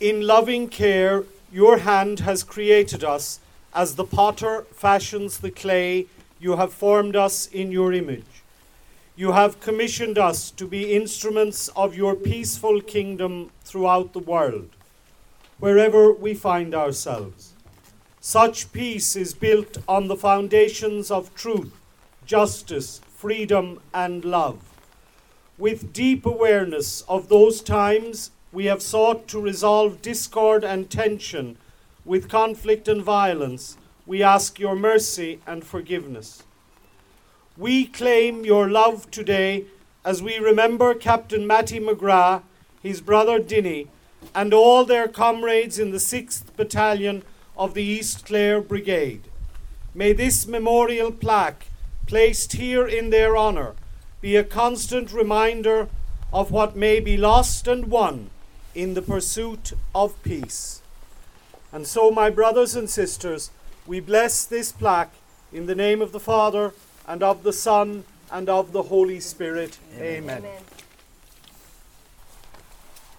in 0.00 0.22
loving 0.22 0.68
care, 0.68 1.24
your 1.52 1.78
hand 1.78 2.20
has 2.20 2.42
created 2.42 3.04
us 3.04 3.40
as 3.74 3.94
the 3.94 4.04
potter 4.04 4.66
fashions 4.72 5.38
the 5.38 5.50
clay, 5.50 6.06
you 6.40 6.56
have 6.56 6.72
formed 6.72 7.16
us 7.16 7.46
in 7.46 7.70
your 7.70 7.92
image. 7.92 8.42
You 9.16 9.32
have 9.32 9.60
commissioned 9.60 10.18
us 10.18 10.50
to 10.52 10.66
be 10.66 10.94
instruments 10.94 11.68
of 11.76 11.94
your 11.94 12.14
peaceful 12.14 12.80
kingdom 12.80 13.50
throughout 13.64 14.12
the 14.12 14.18
world, 14.18 14.70
wherever 15.58 16.12
we 16.12 16.34
find 16.34 16.74
ourselves. 16.74 17.52
Such 18.28 18.72
peace 18.72 19.14
is 19.14 19.34
built 19.34 19.78
on 19.86 20.08
the 20.08 20.16
foundations 20.16 21.12
of 21.12 21.32
truth 21.36 21.72
justice, 22.26 23.00
freedom, 23.16 23.80
and 23.94 24.24
love. 24.24 24.58
With 25.56 25.92
deep 25.92 26.26
awareness 26.26 27.02
of 27.02 27.28
those 27.28 27.60
times, 27.60 28.32
we 28.50 28.64
have 28.64 28.82
sought 28.82 29.28
to 29.28 29.40
resolve 29.40 30.02
discord 30.02 30.64
and 30.64 30.90
tension 30.90 31.56
with 32.04 32.28
conflict 32.28 32.88
and 32.88 33.00
violence. 33.00 33.78
We 34.06 34.24
ask 34.24 34.58
your 34.58 34.74
mercy 34.74 35.38
and 35.46 35.64
forgiveness. 35.64 36.42
We 37.56 37.86
claim 37.86 38.44
your 38.44 38.68
love 38.68 39.08
today 39.12 39.66
as 40.04 40.20
we 40.20 40.38
remember 40.38 40.94
Captain 40.94 41.46
Matty 41.46 41.78
McGrath, 41.78 42.42
his 42.82 43.00
brother 43.00 43.38
Dinny, 43.38 43.86
and 44.34 44.52
all 44.52 44.84
their 44.84 45.06
comrades 45.06 45.78
in 45.78 45.92
the 45.92 45.98
6th 45.98 46.56
Battalion 46.56 47.22
of 47.56 47.74
the 47.74 47.82
East 47.82 48.26
Clare 48.26 48.60
Brigade. 48.60 49.22
May 49.94 50.12
this 50.12 50.46
memorial 50.46 51.10
plaque 51.10 51.66
placed 52.06 52.52
here 52.52 52.86
in 52.86 53.10
their 53.10 53.36
honour 53.36 53.74
be 54.20 54.36
a 54.36 54.44
constant 54.44 55.12
reminder 55.12 55.88
of 56.32 56.50
what 56.50 56.76
may 56.76 57.00
be 57.00 57.16
lost 57.16 57.66
and 57.66 57.86
won 57.86 58.30
in 58.74 58.94
the 58.94 59.02
pursuit 59.02 59.72
of 59.94 60.22
peace. 60.22 60.82
And 61.72 61.86
so, 61.86 62.10
my 62.10 62.30
brothers 62.30 62.76
and 62.76 62.90
sisters, 62.90 63.50
we 63.86 64.00
bless 64.00 64.44
this 64.44 64.70
plaque 64.72 65.14
in 65.52 65.66
the 65.66 65.74
name 65.74 66.02
of 66.02 66.12
the 66.12 66.20
Father, 66.20 66.74
and 67.06 67.22
of 67.22 67.42
the 67.42 67.52
Son, 67.52 68.04
and 68.30 68.48
of 68.48 68.72
the 68.72 68.84
Holy 68.84 69.20
Spirit. 69.20 69.78
Amen. 69.96 70.38
Amen. 70.38 70.62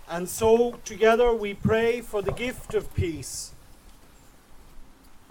And 0.09 0.29
so, 0.29 0.79
together, 0.85 1.33
we 1.33 1.53
pray 1.53 2.01
for 2.01 2.21
the 2.21 2.31
gift 2.31 2.73
of 2.73 2.93
peace 2.93 3.53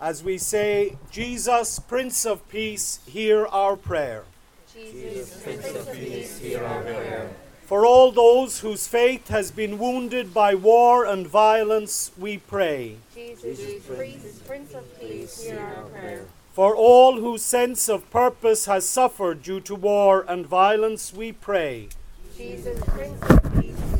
as 0.00 0.22
we 0.22 0.38
say, 0.38 0.96
Jesus, 1.10 1.78
Prince 1.78 2.26
of 2.26 2.46
Peace, 2.48 3.00
hear 3.06 3.46
our 3.46 3.76
prayer. 3.76 4.24
Jesus, 4.72 5.42
Prince 5.42 5.66
of 5.74 5.92
Peace, 5.92 6.38
hear 6.38 6.64
our 6.64 6.82
prayer. 6.82 7.30
For 7.64 7.84
all 7.84 8.12
those 8.12 8.60
whose 8.60 8.86
faith 8.86 9.28
has 9.28 9.50
been 9.50 9.78
wounded 9.78 10.32
by 10.32 10.54
war 10.54 11.04
and 11.04 11.26
violence, 11.26 12.12
we 12.16 12.38
pray. 12.38 12.96
Jesus, 13.14 13.84
Prince, 13.86 14.38
Prince 14.46 14.74
of 14.74 15.00
Peace, 15.00 15.42
hear 15.42 15.58
our 15.58 15.84
prayer. 15.84 16.26
For 16.52 16.76
all 16.76 17.20
whose 17.20 17.42
sense 17.42 17.88
of 17.88 18.08
purpose 18.10 18.66
has 18.66 18.88
suffered 18.88 19.42
due 19.42 19.60
to 19.60 19.74
war 19.74 20.24
and 20.28 20.46
violence, 20.46 21.12
we 21.12 21.32
pray. 21.32 21.88
Jesus, 22.36 22.78
Prince 22.84 23.22
of 23.22 23.42
Peace, 23.54 23.60
hear 23.60 23.74
our 23.74 23.74
prayer. 23.74 23.95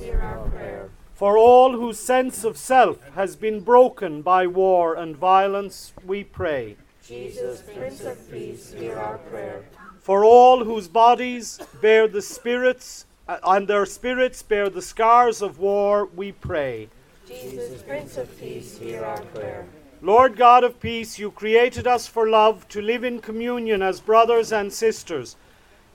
For 1.16 1.38
all 1.38 1.72
whose 1.72 1.98
sense 1.98 2.44
of 2.44 2.58
self 2.58 3.02
has 3.14 3.36
been 3.36 3.60
broken 3.60 4.20
by 4.20 4.46
war 4.46 4.94
and 4.94 5.16
violence, 5.16 5.94
we 6.04 6.24
pray. 6.24 6.76
Jesus, 7.02 7.62
Prince 7.62 8.02
of 8.02 8.30
Peace, 8.30 8.74
hear 8.74 8.98
our 8.98 9.16
prayer. 9.16 9.64
For 9.98 10.26
all 10.26 10.64
whose 10.64 10.88
bodies 10.88 11.58
bear 11.80 12.06
the 12.06 12.20
spirits 12.20 13.06
uh, 13.26 13.38
and 13.44 13.66
their 13.66 13.86
spirits 13.86 14.42
bear 14.42 14.68
the 14.68 14.82
scars 14.82 15.40
of 15.40 15.58
war, 15.58 16.04
we 16.04 16.32
pray. 16.32 16.90
Jesus, 17.26 17.80
Prince 17.80 18.18
of 18.18 18.38
Peace, 18.38 18.76
hear 18.76 19.02
our 19.02 19.22
prayer. 19.22 19.66
Lord 20.02 20.36
God 20.36 20.64
of 20.64 20.78
peace, 20.80 21.18
you 21.18 21.30
created 21.30 21.86
us 21.86 22.06
for 22.06 22.28
love, 22.28 22.68
to 22.68 22.82
live 22.82 23.04
in 23.04 23.20
communion 23.20 23.80
as 23.80 24.00
brothers 24.00 24.52
and 24.52 24.70
sisters. 24.70 25.36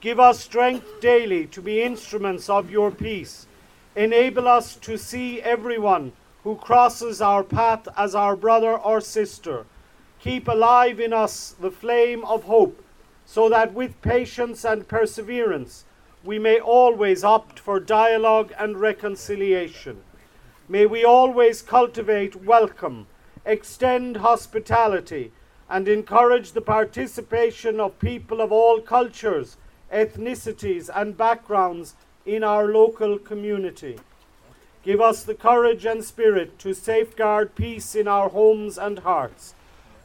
Give 0.00 0.18
us 0.18 0.40
strength 0.40 1.00
daily 1.00 1.46
to 1.46 1.62
be 1.62 1.80
instruments 1.80 2.50
of 2.50 2.72
your 2.72 2.90
peace. 2.90 3.46
Enable 3.94 4.48
us 4.48 4.76
to 4.76 4.96
see 4.96 5.40
everyone 5.42 6.12
who 6.44 6.56
crosses 6.56 7.20
our 7.20 7.44
path 7.44 7.88
as 7.96 8.14
our 8.14 8.36
brother 8.36 8.76
or 8.76 9.00
sister. 9.00 9.66
Keep 10.20 10.48
alive 10.48 10.98
in 11.00 11.12
us 11.12 11.54
the 11.60 11.70
flame 11.70 12.24
of 12.24 12.44
hope, 12.44 12.84
so 13.26 13.48
that 13.48 13.74
with 13.74 14.00
patience 14.02 14.64
and 14.64 14.88
perseverance 14.88 15.84
we 16.24 16.38
may 16.38 16.60
always 16.60 17.24
opt 17.24 17.58
for 17.58 17.80
dialogue 17.80 18.52
and 18.58 18.80
reconciliation. 18.80 20.02
May 20.68 20.86
we 20.86 21.04
always 21.04 21.62
cultivate 21.62 22.36
welcome 22.36 23.06
extend 23.44 24.18
hospitality, 24.18 25.32
and 25.68 25.88
encourage 25.88 26.52
the 26.52 26.60
participation 26.60 27.80
of 27.80 27.98
people 27.98 28.40
of 28.40 28.52
all 28.52 28.80
cultures, 28.80 29.56
ethnicities, 29.92 30.90
and 30.94 31.16
backgrounds 31.16 31.94
in 32.24 32.44
our 32.44 32.66
local 32.66 33.18
community. 33.18 33.98
Give 34.82 35.00
us 35.00 35.22
the 35.22 35.34
courage 35.34 35.84
and 35.84 36.02
spirit 36.02 36.58
to 36.60 36.74
safeguard 36.74 37.54
peace 37.54 37.94
in 37.94 38.08
our 38.08 38.28
homes 38.28 38.78
and 38.78 38.98
hearts. 39.00 39.54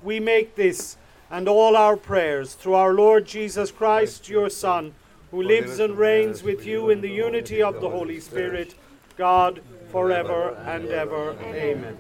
We 0.03 0.19
make 0.19 0.55
this 0.55 0.97
and 1.29 1.47
all 1.47 1.75
our 1.75 1.97
prayers 1.97 2.53
through 2.53 2.75
our 2.75 2.93
Lord 2.93 3.25
Jesus 3.25 3.71
Christ, 3.71 4.29
your 4.29 4.49
Son, 4.49 4.93
who 5.31 5.41
lives 5.41 5.79
and 5.79 5.97
reigns 5.97 6.43
with 6.43 6.65
you 6.65 6.89
in 6.89 7.01
the 7.01 7.09
unity 7.09 7.61
of 7.61 7.81
the 7.81 7.89
Holy 7.89 8.19
Spirit, 8.19 8.75
God, 9.17 9.61
forever 9.91 10.55
and 10.65 10.87
ever. 10.89 11.35
Amen. 11.41 11.97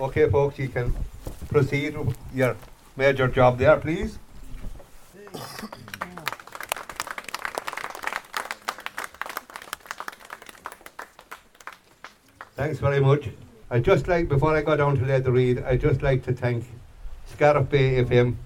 Okay, 0.00 0.28
folks, 0.30 0.58
you 0.58 0.68
can 0.68 0.94
proceed 1.48 1.96
with 1.96 2.16
your 2.34 2.56
major 2.96 3.28
job 3.28 3.58
there, 3.58 3.76
please. 3.76 4.18
Thanks 12.56 12.78
very 12.78 13.00
much. 13.00 13.30
I 13.68 13.80
just 13.80 14.06
like, 14.06 14.28
before 14.28 14.56
I 14.56 14.62
go 14.62 14.76
down 14.76 14.96
to 14.98 15.04
let 15.04 15.24
the 15.24 15.32
read, 15.32 15.64
I 15.64 15.76
just 15.76 16.02
like 16.02 16.22
to 16.26 16.32
thank 16.32 16.64
Scariff 17.26 17.68
Bay 17.68 18.04
FM 18.04 18.36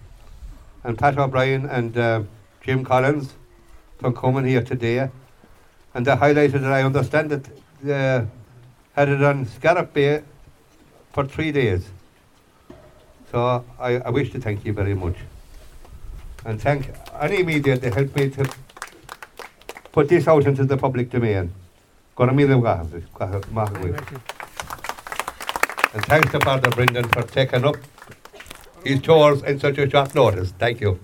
and 0.82 0.96
Pat 0.96 1.18
O'Brien 1.18 1.66
and 1.66 1.98
uh, 1.98 2.22
Jim 2.62 2.86
Collins 2.86 3.34
for 3.98 4.10
coming 4.10 4.46
here 4.46 4.62
today. 4.62 5.10
And 5.92 6.06
they 6.06 6.12
highlighted 6.12 6.62
that 6.62 6.72
I 6.72 6.84
understand 6.84 7.30
that 7.32 7.50
they 7.82 8.26
had 8.94 9.08
it 9.10 9.22
on 9.22 9.44
Scariff 9.44 9.92
Bay 9.92 10.22
for 11.12 11.26
three 11.26 11.52
days. 11.52 11.90
So 13.30 13.62
I, 13.78 13.98
I 13.98 14.08
wish 14.08 14.32
to 14.32 14.40
thank 14.40 14.64
you 14.64 14.72
very 14.72 14.94
much. 14.94 15.16
And 16.46 16.58
thank 16.58 16.90
any 17.20 17.42
media 17.42 17.76
that 17.76 17.92
helped 17.92 18.16
me 18.16 18.30
to 18.30 18.50
put 19.92 20.08
this 20.08 20.26
out 20.26 20.46
into 20.46 20.64
the 20.64 20.78
public 20.78 21.10
domain. 21.10 21.52
Gonna 22.18 22.32
mi 22.32 22.42
um 22.42 22.60
And 25.94 26.04
thanks 26.06 26.32
to 26.32 26.40
Father 26.40 26.68
Brendan 26.70 27.08
for 27.10 27.22
taking 27.22 27.64
up 27.64 27.76
his 28.84 29.00
chores 29.02 29.44
in 29.44 29.60
such 29.60 29.78
a 29.78 29.88
short 29.88 30.16
notice. 30.16 30.52
Thank 30.58 30.80
you. 30.80 30.98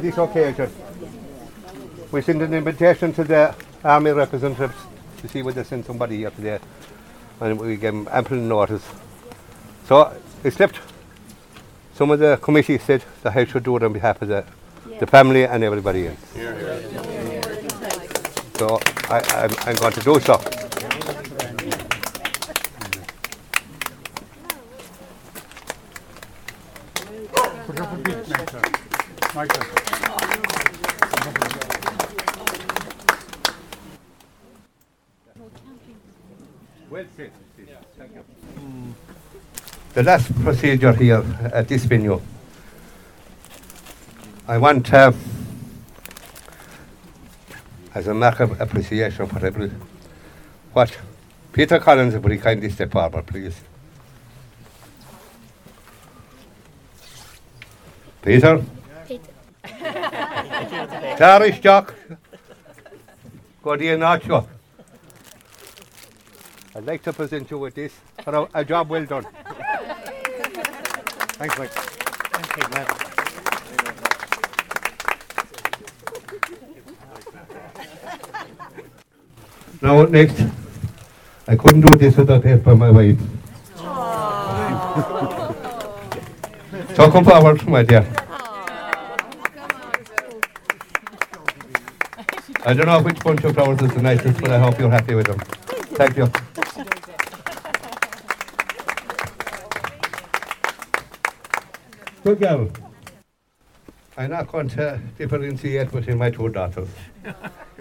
This 0.00 0.18
occasion. 0.18 0.70
We 2.10 2.22
send 2.22 2.42
an 2.42 2.54
invitation 2.54 3.12
to 3.14 3.24
the 3.24 3.54
army 3.84 4.10
representatives 4.12 4.74
to 5.20 5.28
see 5.28 5.42
whether 5.42 5.62
they 5.62 5.68
send 5.68 5.84
somebody 5.84 6.18
here 6.18 6.30
today, 6.30 6.58
and 7.40 7.58
we 7.58 7.76
give 7.76 7.94
them 7.94 8.08
ample 8.10 8.36
notice. 8.36 8.84
So, 9.86 10.14
except 10.44 10.80
some 11.94 12.10
of 12.10 12.18
the 12.18 12.38
committee 12.40 12.78
said 12.78 13.04
that 13.22 13.36
I 13.36 13.44
should 13.44 13.64
do 13.64 13.76
it 13.76 13.82
on 13.82 13.92
behalf 13.92 14.22
of 14.22 14.28
the, 14.28 14.44
the 14.98 15.06
family 15.06 15.44
and 15.44 15.62
everybody 15.62 16.08
else. 16.08 16.18
So, 18.58 18.78
I, 19.10 19.20
I'm, 19.34 19.50
I'm 19.68 19.76
going 19.76 19.92
to 19.92 20.00
do 20.00 20.20
so. 20.20 20.61
Michael. 29.34 29.64
The 39.94 40.02
last 40.02 40.34
procedure 40.42 40.92
here 40.92 41.24
at 41.52 41.68
this 41.68 41.84
venue 41.84 42.20
I 44.46 44.58
want 44.58 44.84
to, 44.86 44.92
have, 44.92 45.16
as 47.94 48.08
a 48.08 48.12
mark 48.12 48.40
of 48.40 48.60
appreciation 48.60 49.26
for 49.26 49.34
whatever, 49.34 49.70
what 50.74 50.98
Peter 51.52 51.78
Collins 51.78 52.16
would 52.16 52.40
kindly 52.42 52.68
step 52.68 52.90
forward, 52.90 53.26
please. 53.26 53.58
Peter? 58.20 58.62
Peter. 61.12 61.16
Clarish 61.16 61.60
Jock. 61.60 61.94
Good 63.62 63.80
day, 63.80 63.96
not 63.96 64.22
sure. 64.24 64.46
I'd 66.74 66.86
like 66.86 67.02
to 67.02 67.12
present 67.12 67.50
you 67.50 67.58
with 67.58 67.74
this 67.74 67.92
for 68.24 68.34
a, 68.34 68.48
a 68.54 68.64
job 68.64 68.88
well 68.88 69.04
done. 69.04 69.26
Thanks, 71.38 71.58
Mike. 71.58 71.70
Thank 71.70 72.56
you, 72.56 72.62
Matt. 72.70 72.98
Now, 79.82 80.04
next, 80.04 80.42
I 81.46 81.56
couldn't 81.56 81.82
do 81.82 81.96
this 81.98 82.16
without 82.16 82.44
help 82.44 82.64
from 82.64 82.78
my 82.78 82.90
wife. 82.90 83.18
so 86.94 87.10
come 87.10 87.24
forward, 87.24 87.66
my 87.68 87.82
dear. 87.82 88.06
I 92.64 92.74
don't 92.74 92.86
know 92.86 93.02
which 93.02 93.18
bunch 93.20 93.42
of 93.44 93.54
flowers 93.54 93.80
is 93.82 93.92
the 93.92 94.02
nicest, 94.02 94.40
but 94.40 94.50
I 94.50 94.58
hope 94.58 94.78
you're 94.78 94.90
happy 94.90 95.14
with 95.14 95.26
them. 95.26 95.38
Thank 95.98 96.16
you. 96.16 96.30
Good 102.24 102.38
girl. 102.38 102.68
I'm 104.16 104.30
not 104.30 104.50
going 104.52 104.68
to 104.70 104.98
differentiate 105.18 105.90
between 105.90 106.16
my 106.18 106.30
two 106.30 106.48
daughters. 106.48 106.88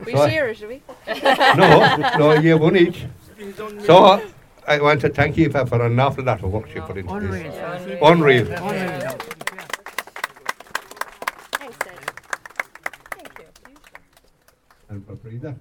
We 0.05 0.13
So 0.13 0.21
I- 0.23 0.29
share 0.31 0.49
it, 0.49 0.57
should 0.57 0.69
we? 0.69 0.81
no, 1.23 1.97
no, 2.17 2.33
you 2.33 2.57
one 2.57 2.75
each. 2.75 3.05
So 3.85 4.19
I 4.67 4.79
want 4.81 4.99
to 5.01 5.09
thank 5.09 5.37
you 5.37 5.51
for, 5.51 5.63
for 5.67 5.79
an 5.85 5.99
awful 5.99 6.23
lot 6.23 6.43
of 6.43 6.51
work 6.51 6.73
you 6.73 6.81
put 6.81 6.97
into 6.97 7.19
this. 7.19 7.99
Unreal. 8.01 8.45
Thanks, 8.45 8.57
Dad. 11.77 11.99
Thank 13.11 13.37
you. 13.37 13.45
And 14.89 15.05
for 15.05 15.15
Frida. 15.31 15.55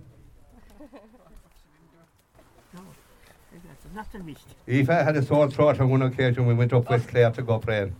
Nothing 3.95 4.27
missed. 4.27 4.55
Aoife 4.69 4.87
had 4.89 5.17
a 5.17 5.23
sore 5.23 5.49
throat 5.51 5.81
on 5.81 5.91
one 5.91 6.03
occasion 6.03 6.47
we 6.47 6.55
went 6.55 6.73
up 6.73 6.89
West 6.91 7.09
Clare 7.09 7.31
to 7.31 7.43
go 7.43 7.59
praying. 7.59 7.95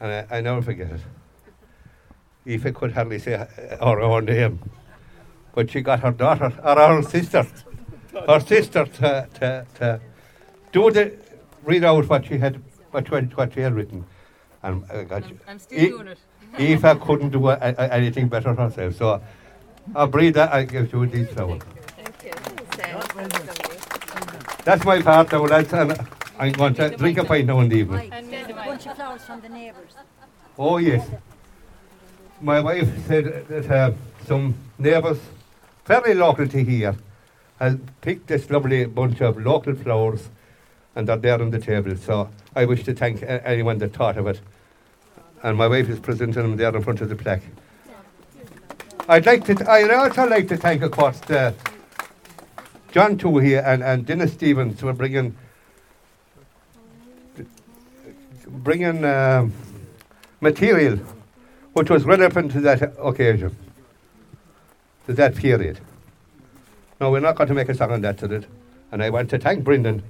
And 0.00 0.26
I, 0.30 0.38
I 0.38 0.40
never 0.40 0.62
forget 0.62 0.92
it. 0.92 1.00
Aoife 2.46 2.74
could 2.74 2.92
hardly 2.92 3.18
say 3.18 3.32
her 3.32 4.00
own 4.00 4.26
name. 4.26 4.60
But 5.54 5.70
she 5.70 5.80
got 5.80 6.00
her 6.00 6.12
daughter, 6.12 6.52
or 6.62 6.76
her 6.76 7.02
sister, 7.02 7.46
her 8.28 8.40
sister 8.40 8.84
to, 8.84 9.28
to, 9.34 9.66
to 9.76 10.00
do 10.70 10.90
the, 10.90 11.14
read 11.64 11.82
out 11.82 12.08
what 12.08 12.26
she 12.26 12.38
had, 12.38 12.62
what, 12.90 13.10
what, 13.10 13.36
what 13.36 13.54
she 13.54 13.60
had 13.60 13.74
written. 13.74 14.04
And 14.62 14.84
uh, 14.90 15.02
God, 15.04 15.24
I'm 15.48 15.58
still 15.58 15.80
I- 15.80 15.88
doing 15.88 16.08
it. 16.08 16.18
Aoife 16.58 17.00
couldn't 17.00 17.30
do 17.30 17.46
uh, 17.46 17.74
uh, 17.78 17.88
anything 17.90 18.28
better 18.28 18.54
herself. 18.54 18.94
So, 18.96 19.20
I'll 19.94 20.06
breathe 20.06 20.34
that, 20.34 20.52
I 20.52 20.64
give 20.64 20.92
you 20.92 21.06
these 21.06 21.28
flowers. 21.28 21.62
Thank 21.96 22.24
you. 22.24 22.32
That's 24.64 24.84
my 24.84 25.00
part 25.00 25.32
and 25.32 26.06
I'm 26.38 26.52
going 26.52 26.74
to 26.74 26.90
drink 26.96 27.18
a 27.18 27.24
pint 27.24 27.46
now 27.46 27.60
in 27.60 27.68
the 27.68 27.76
evening. 27.76 28.12
And 28.12 28.32
a 28.32 28.52
bunch 28.52 28.86
of 28.86 28.96
flowers 28.96 29.22
from 29.22 29.40
the 29.40 29.48
neighbours. 29.48 29.92
Oh, 30.58 30.78
yes. 30.78 31.08
My 32.40 32.60
wife 32.60 33.06
said 33.06 33.46
that 33.48 33.70
uh, 33.70 33.92
some 34.26 34.54
neighbours, 34.78 35.18
fairly 35.84 36.14
local 36.14 36.46
to 36.46 36.64
here, 36.64 36.96
has 37.58 37.76
picked 38.00 38.26
this 38.26 38.50
lovely 38.50 38.84
bunch 38.84 39.20
of 39.20 39.38
local 39.38 39.74
flowers 39.74 40.28
and 40.94 41.08
they're 41.08 41.16
there 41.16 41.40
on 41.40 41.50
the 41.50 41.58
table. 41.58 41.96
So 41.96 42.28
I 42.54 42.64
wish 42.64 42.84
to 42.84 42.94
thank 42.94 43.22
anyone 43.22 43.78
that 43.78 43.94
thought 43.94 44.16
of 44.16 44.26
it. 44.26 44.40
And 45.42 45.56
my 45.56 45.68
wife 45.68 45.88
is 45.88 46.00
presenting 46.00 46.42
them 46.42 46.56
there 46.56 46.74
in 46.74 46.82
front 46.82 47.00
of 47.00 47.08
the 47.08 47.16
plaque. 47.16 47.42
I'd 49.08 49.26
like 49.26 49.44
to, 49.44 49.70
I'd 49.70 49.90
also 49.90 50.26
like 50.26 50.48
to 50.48 50.56
thank, 50.56 50.82
of 50.82 50.90
course, 50.90 51.20
the 51.20 51.54
John 52.92 53.16
Toohey 53.16 53.64
and, 53.64 53.82
and 53.82 54.04
Dennis 54.06 54.32
Stevens 54.32 54.80
for 54.80 54.92
bringing 54.92 55.36
bringing 58.48 59.04
um, 59.04 59.52
material 60.40 60.98
which 61.76 61.90
was 61.90 62.04
relevant 62.04 62.50
to 62.52 62.60
that 62.62 62.94
occasion, 62.98 63.54
to 65.06 65.12
that 65.12 65.36
period. 65.36 65.78
No, 66.98 67.10
we're 67.10 67.20
not 67.20 67.36
going 67.36 67.48
to 67.48 67.54
make 67.54 67.68
a 67.68 67.74
song 67.74 67.92
on 67.92 68.00
that 68.00 68.16
today. 68.16 68.46
And 68.92 69.02
I 69.02 69.10
want 69.10 69.28
to 69.28 69.38
thank 69.38 69.62
Brendan. 69.62 70.02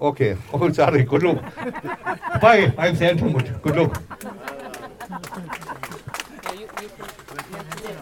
Okay. 0.00 0.36
Oh, 0.52 0.70
sorry. 0.70 1.02
Good 1.02 1.24
luck. 1.24 1.42
Bye. 2.40 2.72
I'm 2.78 2.94
saying 2.94 3.18
too 3.18 3.30
much. 3.30 3.60
Good 3.60 3.74
luck. 3.74 5.60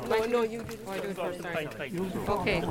No, 0.09 0.25
no, 0.27 0.43
you 0.43 0.63
do 0.63 0.73
it 0.73 1.17
first. 1.17 1.43
sorry. 1.43 1.69
Okay. 2.29 2.65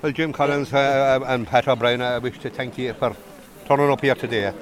Well, 0.00 0.12
Jim 0.12 0.32
Collins 0.32 0.72
uh, 0.72 1.18
and 1.26 1.46
Pat 1.46 1.66
O'Brien, 1.66 2.00
I 2.00 2.18
wish 2.18 2.38
to 2.38 2.50
thank 2.50 2.78
you 2.78 2.92
for 2.94 3.16
turning 3.66 3.90
up 3.90 4.00
here 4.00 4.14
today. 4.14 4.52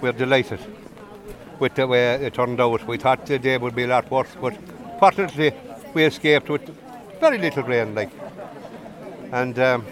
We're 0.00 0.12
delighted 0.12 0.60
with 1.58 1.74
the 1.74 1.86
way 1.86 2.14
it 2.14 2.34
turned 2.34 2.60
out. 2.60 2.86
We 2.86 2.96
thought 2.96 3.26
the 3.26 3.38
day 3.38 3.58
would 3.58 3.74
be 3.74 3.84
a 3.84 3.88
lot 3.88 4.10
worse, 4.10 4.34
but 4.40 4.56
fortunately 4.98 5.52
we 5.92 6.04
escaped 6.04 6.48
with 6.48 6.62
very 7.20 7.36
little 7.36 7.64
rain, 7.64 7.94
like. 7.94 8.10
And 9.32 9.58
um, 9.58 9.86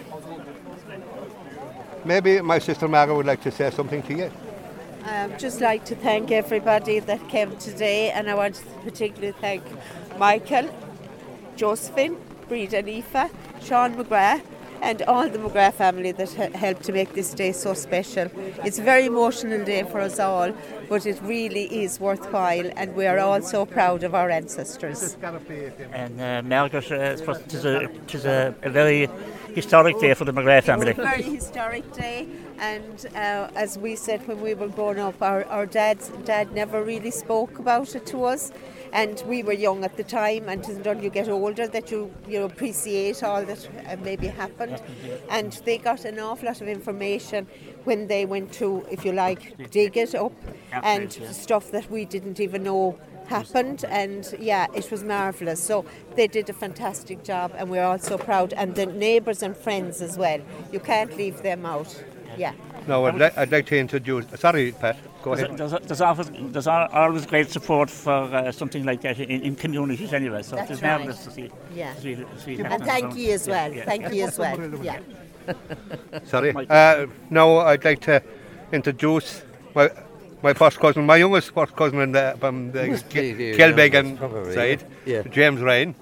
maybe 2.03 2.41
my 2.41 2.59
sister 2.59 2.87
Margaret 2.87 3.15
would 3.15 3.27
like 3.27 3.41
to 3.43 3.51
say 3.51 3.69
something 3.69 4.01
to 4.03 4.13
you. 4.13 4.31
I'd 5.03 5.39
just 5.39 5.61
like 5.61 5.85
to 5.85 5.95
thank 5.95 6.31
everybody 6.31 6.99
that 6.99 7.27
came 7.29 7.55
today, 7.57 8.11
and 8.11 8.29
I 8.29 8.35
want 8.35 8.55
to 8.55 8.63
particularly 8.83 9.33
thank 9.39 9.63
Michael, 10.17 10.69
Josephine, 11.55 12.17
Breda 12.47 12.79
and 12.79 12.89
Aoife, 12.89 13.31
Sean 13.61 13.95
McGrath, 13.95 14.41
and 14.81 15.01
all 15.03 15.29
the 15.29 15.37
McGrath 15.37 15.73
family 15.73 16.11
that 16.13 16.31
helped 16.53 16.83
to 16.83 16.93
make 16.93 17.13
this 17.13 17.33
day 17.33 17.51
so 17.51 17.73
special. 17.73 18.29
It's 18.63 18.79
a 18.79 18.83
very 18.83 19.05
emotional 19.05 19.63
day 19.65 19.83
for 19.83 19.99
us 19.99 20.19
all, 20.19 20.53
but 20.87 21.05
it 21.05 21.19
really 21.21 21.83
is 21.83 21.99
worthwhile, 21.99 22.71
and 22.75 22.95
we 22.95 23.05
are 23.05 23.19
all 23.19 23.41
so 23.41 23.65
proud 23.65 24.03
of 24.03 24.15
our 24.15 24.29
ancestors. 24.29 25.17
And 25.91 26.21
uh, 26.21 26.41
Margaret, 26.43 26.91
uh, 26.91 26.95
it 26.95 27.53
is 27.53 27.65
a, 27.65 27.81
it 27.81 28.15
is 28.15 28.25
a, 28.25 28.55
a 28.61 28.69
very 28.69 29.09
historic 29.55 29.99
day 29.99 30.13
for 30.13 30.25
the 30.25 30.33
McGrath 30.33 30.63
family. 30.63 30.91
It's 30.91 30.99
a 30.99 31.03
very 31.03 31.23
historic 31.23 31.91
day, 31.93 32.27
and 32.59 33.05
uh, 33.15 33.49
as 33.55 33.77
we 33.77 33.95
said 33.95 34.27
when 34.27 34.41
we 34.41 34.53
were 34.53 34.67
growing 34.67 34.99
up, 34.99 35.21
our, 35.21 35.45
our 35.45 35.65
dad, 35.65 35.99
dad 36.25 36.53
never 36.53 36.83
really 36.83 37.11
spoke 37.11 37.59
about 37.59 37.95
it 37.95 38.05
to 38.07 38.25
us. 38.25 38.51
And 38.91 39.21
we 39.27 39.43
were 39.43 39.53
young 39.53 39.83
at 39.83 39.97
the 39.97 40.03
time, 40.03 40.49
and 40.49 40.61
it's 40.61 40.69
until 40.69 40.99
you 40.99 41.11
get 41.11 41.29
older 41.29 41.67
that 41.67 41.91
you, 41.91 42.11
you 42.27 42.41
appreciate 42.41 43.21
all 43.21 43.45
that 43.45 43.69
uh, 43.87 43.97
maybe 44.03 44.25
happened. 44.25 44.81
And 45.29 45.51
they 45.63 45.77
got 45.77 46.05
an 46.05 46.17
awful 46.19 46.47
lot 46.47 46.59
of 46.59 46.67
information 46.67 47.45
when 47.83 48.07
they 48.07 48.25
went 48.25 48.51
to, 48.53 48.83
if 48.89 49.05
you 49.05 49.11
like, 49.11 49.69
dig 49.69 49.95
it 49.95 50.15
up, 50.15 50.33
and 50.71 51.11
stuff 51.11 51.69
that 51.69 51.91
we 51.91 52.05
didn't 52.05 52.39
even 52.39 52.63
know 52.63 52.97
happened 53.29 53.85
and 54.01 54.23
yeah 54.39 54.65
it 54.75 54.89
was 54.91 55.01
marvelous 55.03 55.61
so 55.63 55.85
they 56.15 56.27
did 56.27 56.49
a 56.49 56.53
fantastic 56.53 57.23
job 57.23 57.51
and 57.57 57.69
we're 57.69 57.83
all 57.89 57.99
so 57.99 58.17
proud 58.17 58.53
and 58.53 58.75
the 58.75 58.85
neighbours 58.85 59.41
and 59.43 59.55
friends 59.55 60.01
as 60.01 60.17
well 60.17 60.39
you 60.73 60.79
can't 60.79 61.15
leave 61.15 61.37
them 61.43 61.65
out 61.65 61.91
yeah 62.37 62.53
No, 62.87 63.05
I'd, 63.05 63.15
li- 63.21 63.35
I'd 63.41 63.51
like 63.51 63.67
to 63.67 63.77
introduce. 63.77 64.25
Sorry, 64.39 64.71
Pat. 64.71 64.97
Go 65.23 65.35
There's, 65.35 65.47
ahead. 65.47 65.57
there's, 65.59 65.87
there's, 65.87 66.01
always, 66.01 66.29
there's 66.53 66.67
always 66.67 67.25
great 67.33 67.49
support 67.51 67.89
for 67.89 68.19
uh, 68.33 68.51
something 68.51 68.83
like 68.89 69.01
that 69.01 69.19
in, 69.19 69.41
in 69.47 69.53
communities 69.55 70.11
anyway, 70.13 70.41
so 70.41 70.55
That's 70.55 70.71
it's 70.71 70.81
right. 70.81 70.91
marvellous 70.97 71.23
to 71.25 71.31
see. 71.31 71.51
Yeah. 71.75 71.93
to 71.93 72.01
see, 72.01 72.15
to 72.15 72.39
see 72.43 72.53
it 72.53 72.65
and 72.65 72.83
thank 72.93 73.15
you 73.15 73.33
as 73.37 73.47
well 73.47 73.69
Yeah, 73.71 73.77
yeah. 73.79 73.85
thank 73.91 74.13
you 74.15 74.23
as 74.29 74.39
well 74.39 74.57
yeah 74.89 74.99
Sorry. 76.33 76.51
Uh, 76.69 77.07
now 77.29 77.57
I'd 77.69 77.83
like 77.85 78.01
to 78.01 78.23
introduce 78.71 79.43
my 79.75 79.91
my 80.41 80.53
first 80.53 80.79
cousin, 80.79 81.05
my 81.05 81.17
youngest 81.17 81.51
first 81.51 81.75
cousin 81.75 81.99
in 82.01 82.11
the, 82.11 82.35
from 82.39 82.71
the 82.71 82.79
Kilbegan 83.57 84.53
side, 84.53 84.83
Yeah. 85.05 85.23
James 85.23 85.61
Ryan. 85.61 85.95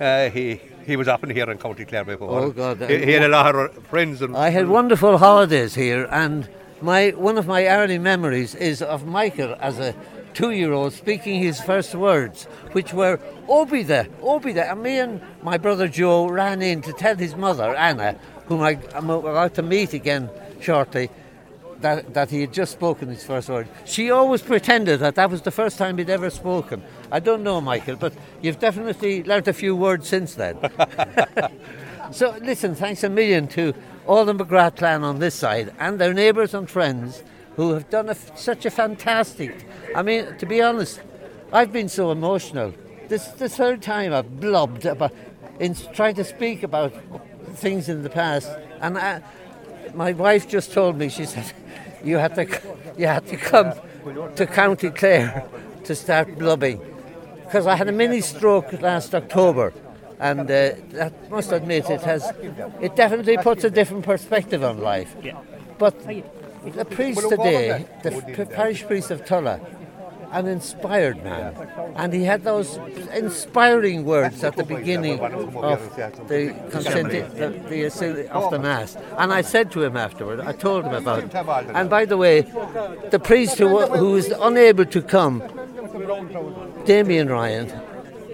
Uh, 0.00 0.30
he 0.30 0.60
he 0.86 0.96
was 0.96 1.08
up 1.08 1.22
in 1.22 1.30
here 1.30 1.48
in 1.50 1.58
County 1.58 1.84
Clare 1.84 2.04
before. 2.04 2.30
Oh, 2.40 2.50
God. 2.50 2.80
He, 2.90 3.04
he 3.04 3.12
had 3.12 3.22
a 3.22 3.28
lot 3.28 3.54
of 3.54 3.86
friends. 3.86 4.22
And 4.22 4.36
I 4.36 4.48
had 4.48 4.66
wonderful 4.68 5.18
holidays 5.18 5.74
here, 5.74 6.08
and 6.10 6.48
my 6.80 7.10
one 7.10 7.36
of 7.38 7.46
my 7.46 7.66
early 7.66 7.98
memories 7.98 8.54
is 8.54 8.80
of 8.82 9.06
Michael 9.06 9.54
as 9.60 9.78
a 9.78 9.94
two-year-old 10.32 10.92
speaking 10.94 11.42
his 11.42 11.60
first 11.60 11.94
words, 11.94 12.44
which 12.72 12.94
were 12.94 13.18
"Obida, 13.48 14.08
Obida," 14.22 14.70
and 14.72 14.82
me 14.82 14.98
and 14.98 15.20
my 15.42 15.58
brother 15.58 15.86
Joe 15.86 16.28
ran 16.28 16.62
in 16.62 16.80
to 16.82 16.92
tell 16.92 17.16
his 17.16 17.36
mother 17.36 17.74
Anna, 17.74 18.16
whom 18.46 18.62
I, 18.62 18.78
I'm 18.94 19.10
about 19.10 19.54
to 19.56 19.62
meet 19.62 19.92
again 19.92 20.30
shortly, 20.60 21.10
that, 21.80 22.14
that 22.14 22.30
he 22.30 22.40
had 22.42 22.52
just 22.52 22.72
spoken 22.72 23.08
his 23.08 23.24
first 23.24 23.48
word. 23.48 23.68
She 23.84 24.10
always 24.10 24.42
pretended 24.42 25.00
that 25.00 25.14
that 25.14 25.30
was 25.30 25.42
the 25.42 25.50
first 25.50 25.78
time 25.78 25.98
he'd 25.98 26.10
ever 26.10 26.30
spoken. 26.30 26.82
I 27.10 27.20
don't 27.20 27.42
know, 27.42 27.60
Michael, 27.60 27.96
but 27.96 28.12
you've 28.42 28.58
definitely 28.58 29.22
learnt 29.24 29.48
a 29.48 29.52
few 29.52 29.74
words 29.74 30.08
since 30.08 30.34
then. 30.34 30.58
so, 32.12 32.36
listen, 32.42 32.74
thanks 32.74 33.04
a 33.04 33.08
million 33.08 33.46
to 33.48 33.74
all 34.06 34.24
the 34.24 34.34
McGrath 34.34 34.76
clan 34.76 35.04
on 35.04 35.18
this 35.18 35.34
side 35.34 35.72
and 35.78 35.98
their 35.98 36.14
neighbours 36.14 36.54
and 36.54 36.68
friends 36.68 37.22
who 37.56 37.72
have 37.72 37.90
done 37.90 38.08
a, 38.08 38.14
such 38.14 38.64
a 38.66 38.70
fantastic. 38.70 39.66
I 39.94 40.02
mean, 40.02 40.36
to 40.38 40.46
be 40.46 40.62
honest, 40.62 41.00
I've 41.52 41.72
been 41.72 41.88
so 41.88 42.10
emotional. 42.10 42.72
This 43.08 43.26
the 43.28 43.48
third 43.48 43.82
time 43.82 44.12
I've 44.12 44.40
blubbed 44.40 44.86
about 44.86 45.12
in 45.58 45.74
trying 45.74 46.14
to 46.14 46.24
speak 46.24 46.62
about 46.62 46.94
things 47.54 47.88
in 47.88 48.02
the 48.02 48.10
past, 48.10 48.48
and 48.80 48.96
I, 48.96 49.22
my 49.94 50.12
wife 50.12 50.48
just 50.48 50.72
told 50.72 50.96
me 50.96 51.08
she 51.08 51.24
said 51.24 51.52
you 52.04 52.18
had 52.18 52.34
to 52.34 52.46
you 52.96 53.06
had 53.06 53.26
to 53.26 53.36
come 53.36 53.72
to 54.36 54.46
County 54.46 54.90
Clare 54.90 55.44
to 55.84 55.94
start 55.94 56.38
blubbing. 56.38 56.80
Because 57.44 57.66
I 57.66 57.74
had 57.74 57.88
a 57.88 57.92
mini 57.92 58.20
stroke 58.20 58.72
last 58.80 59.14
October 59.14 59.72
and 60.18 60.50
uh, 60.50 60.72
I 61.00 61.10
must 61.30 61.52
admit 61.52 61.90
it 61.90 62.02
has 62.02 62.30
it 62.80 62.94
definitely 62.96 63.36
puts 63.38 63.64
a 63.64 63.70
different 63.70 64.04
perspective 64.04 64.62
on 64.62 64.78
life. 64.78 65.14
But 65.78 65.98
the 66.06 66.84
priest 66.84 67.28
today 67.28 67.86
the 68.02 68.46
parish 68.46 68.86
priest 68.86 69.10
of 69.10 69.24
Tulla 69.24 69.60
an 70.30 70.46
inspired 70.46 71.22
man. 71.24 71.54
And 71.96 72.12
he 72.12 72.24
had 72.24 72.44
those 72.44 72.76
inspiring 73.12 74.04
words 74.04 74.42
at 74.44 74.56
the 74.56 74.64
beginning 74.64 75.20
of 75.20 75.96
the 76.28 76.54
the, 76.70 76.90
the, 77.68 78.30
of 78.32 78.50
the 78.50 78.58
Mass. 78.58 78.96
And 79.18 79.32
I 79.32 79.42
said 79.42 79.70
to 79.72 79.82
him 79.82 79.96
afterward, 79.96 80.40
I 80.40 80.52
told 80.52 80.84
him 80.84 80.94
about 80.94 81.24
it. 81.24 81.34
And 81.74 81.90
by 81.90 82.04
the 82.04 82.16
way, 82.16 82.42
the 83.10 83.20
priest 83.22 83.58
who, 83.58 83.68
was 83.68 84.28
unable 84.28 84.84
to 84.86 85.02
come, 85.02 85.42
Damien 86.84 87.28
Ryan, 87.28 87.68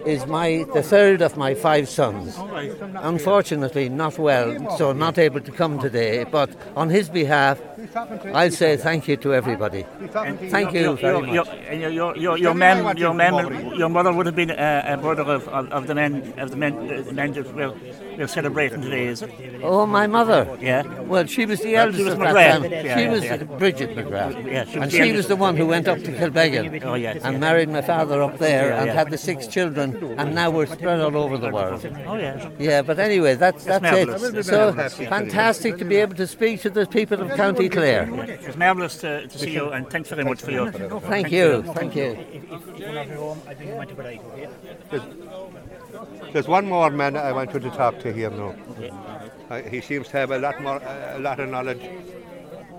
is 0.06 0.26
my 0.26 0.64
the 0.72 0.82
third 0.82 1.22
of 1.22 1.36
my 1.36 1.54
five 1.54 1.88
sons. 1.88 2.38
Unfortunately, 2.96 3.88
not 3.88 4.18
well, 4.18 4.76
so 4.76 4.92
not 4.92 5.18
able 5.18 5.40
to 5.40 5.52
come 5.52 5.78
today. 5.78 6.24
But 6.24 6.50
on 6.76 6.88
his 6.90 7.08
behalf, 7.08 7.60
I'll 8.32 8.50
say 8.50 8.76
thank 8.76 9.08
you 9.08 9.16
to 9.18 9.34
everybody. 9.34 9.84
thank 10.50 10.72
you 10.72 10.96
very 10.96 11.20
much. 11.20 11.32
Your, 11.32 11.90
your, 11.90 12.16
your, 12.16 12.38
your, 12.38 12.54
mem, 12.54 12.96
your, 12.96 13.14
mem, 13.14 13.74
your 13.76 13.88
mother 13.88 14.12
would 14.12 14.26
have 14.26 14.36
been 14.36 14.50
a, 14.50 14.84
a 14.86 14.96
brother 14.96 15.22
of, 15.22 15.48
of, 15.48 15.72
of, 15.72 15.86
the 15.86 15.94
men 15.94 16.34
of 16.38 16.50
the 16.50 16.56
men, 16.56 16.74
uh, 16.74 17.12
men 17.12 17.32
that 17.32 17.54
we're, 17.54 17.74
we're 18.16 18.26
celebrating 18.26 18.80
today, 18.82 19.06
is 19.06 19.22
it? 19.22 19.30
Oh, 19.62 19.86
my 19.86 20.06
mother. 20.06 20.56
Yeah. 20.60 20.82
Well, 21.02 21.26
she 21.26 21.46
was 21.46 21.60
the 21.60 21.76
eldest 21.76 22.06
of 22.06 22.18
that 22.18 22.34
family. 22.34 22.70
Yeah, 22.70 22.96
she 22.96 23.02
yeah, 23.02 23.10
was 23.10 23.24
yeah. 23.24 23.36
Bridget 23.36 23.96
McGrath. 23.96 24.44
Yeah, 24.44 24.64
she 24.64 24.78
and 24.78 24.92
she 24.92 25.12
was 25.12 25.28
the 25.28 25.36
one 25.36 25.56
who 25.56 25.66
went 25.66 25.88
up 25.88 25.98
to 25.98 26.12
Kilbegan 26.12 26.84
oh, 26.84 26.94
yes, 26.94 27.22
and 27.22 27.40
married 27.40 27.68
my 27.68 27.82
father 27.82 28.22
up 28.22 28.38
there 28.38 28.72
and 28.72 28.90
had 28.90 29.10
the 29.10 29.18
six 29.18 29.46
children 29.46 29.96
and 30.18 30.34
now 30.34 30.50
we're 30.50 30.66
spread 30.66 31.00
all 31.00 31.16
over 31.16 31.36
the 31.36 31.50
world. 31.50 31.84
Oh 32.06 32.16
yeah. 32.16 32.50
Yeah, 32.58 32.82
but 32.82 32.98
anyway, 32.98 33.34
that's 33.34 33.64
that's 33.64 33.84
it. 33.84 34.44
So 34.44 34.72
fantastic 34.72 35.78
to 35.78 35.84
be 35.84 35.96
able 35.96 36.14
to 36.16 36.26
speak 36.26 36.60
to 36.62 36.70
the 36.70 36.86
people 36.86 37.20
of 37.20 37.36
County 37.36 37.68
Clare. 37.68 38.08
It's 38.28 38.56
marvellous 38.56 38.98
to, 38.98 39.26
to 39.26 39.38
see 39.38 39.52
you, 39.52 39.70
and 39.70 39.88
thanks 39.90 40.08
very 40.08 40.24
much 40.24 40.42
for 40.42 40.50
your. 40.50 40.70
Thank 40.72 41.30
you, 41.30 41.62
thank 41.74 41.96
you. 41.96 42.16
There's 46.36 46.48
one 46.48 46.68
more 46.68 46.90
man 46.90 47.16
I 47.16 47.32
want 47.32 47.54
you 47.54 47.60
to 47.60 47.70
talk 47.70 47.98
to 48.00 48.12
here 48.12 48.28
now. 48.28 48.54
Uh, 49.48 49.62
he 49.62 49.80
seems 49.80 50.08
to 50.08 50.18
have 50.18 50.32
a 50.32 50.38
lot 50.38 50.62
more, 50.62 50.82
uh, 50.82 51.16
a 51.16 51.18
lot 51.18 51.40
of 51.40 51.48
knowledge. 51.48 51.80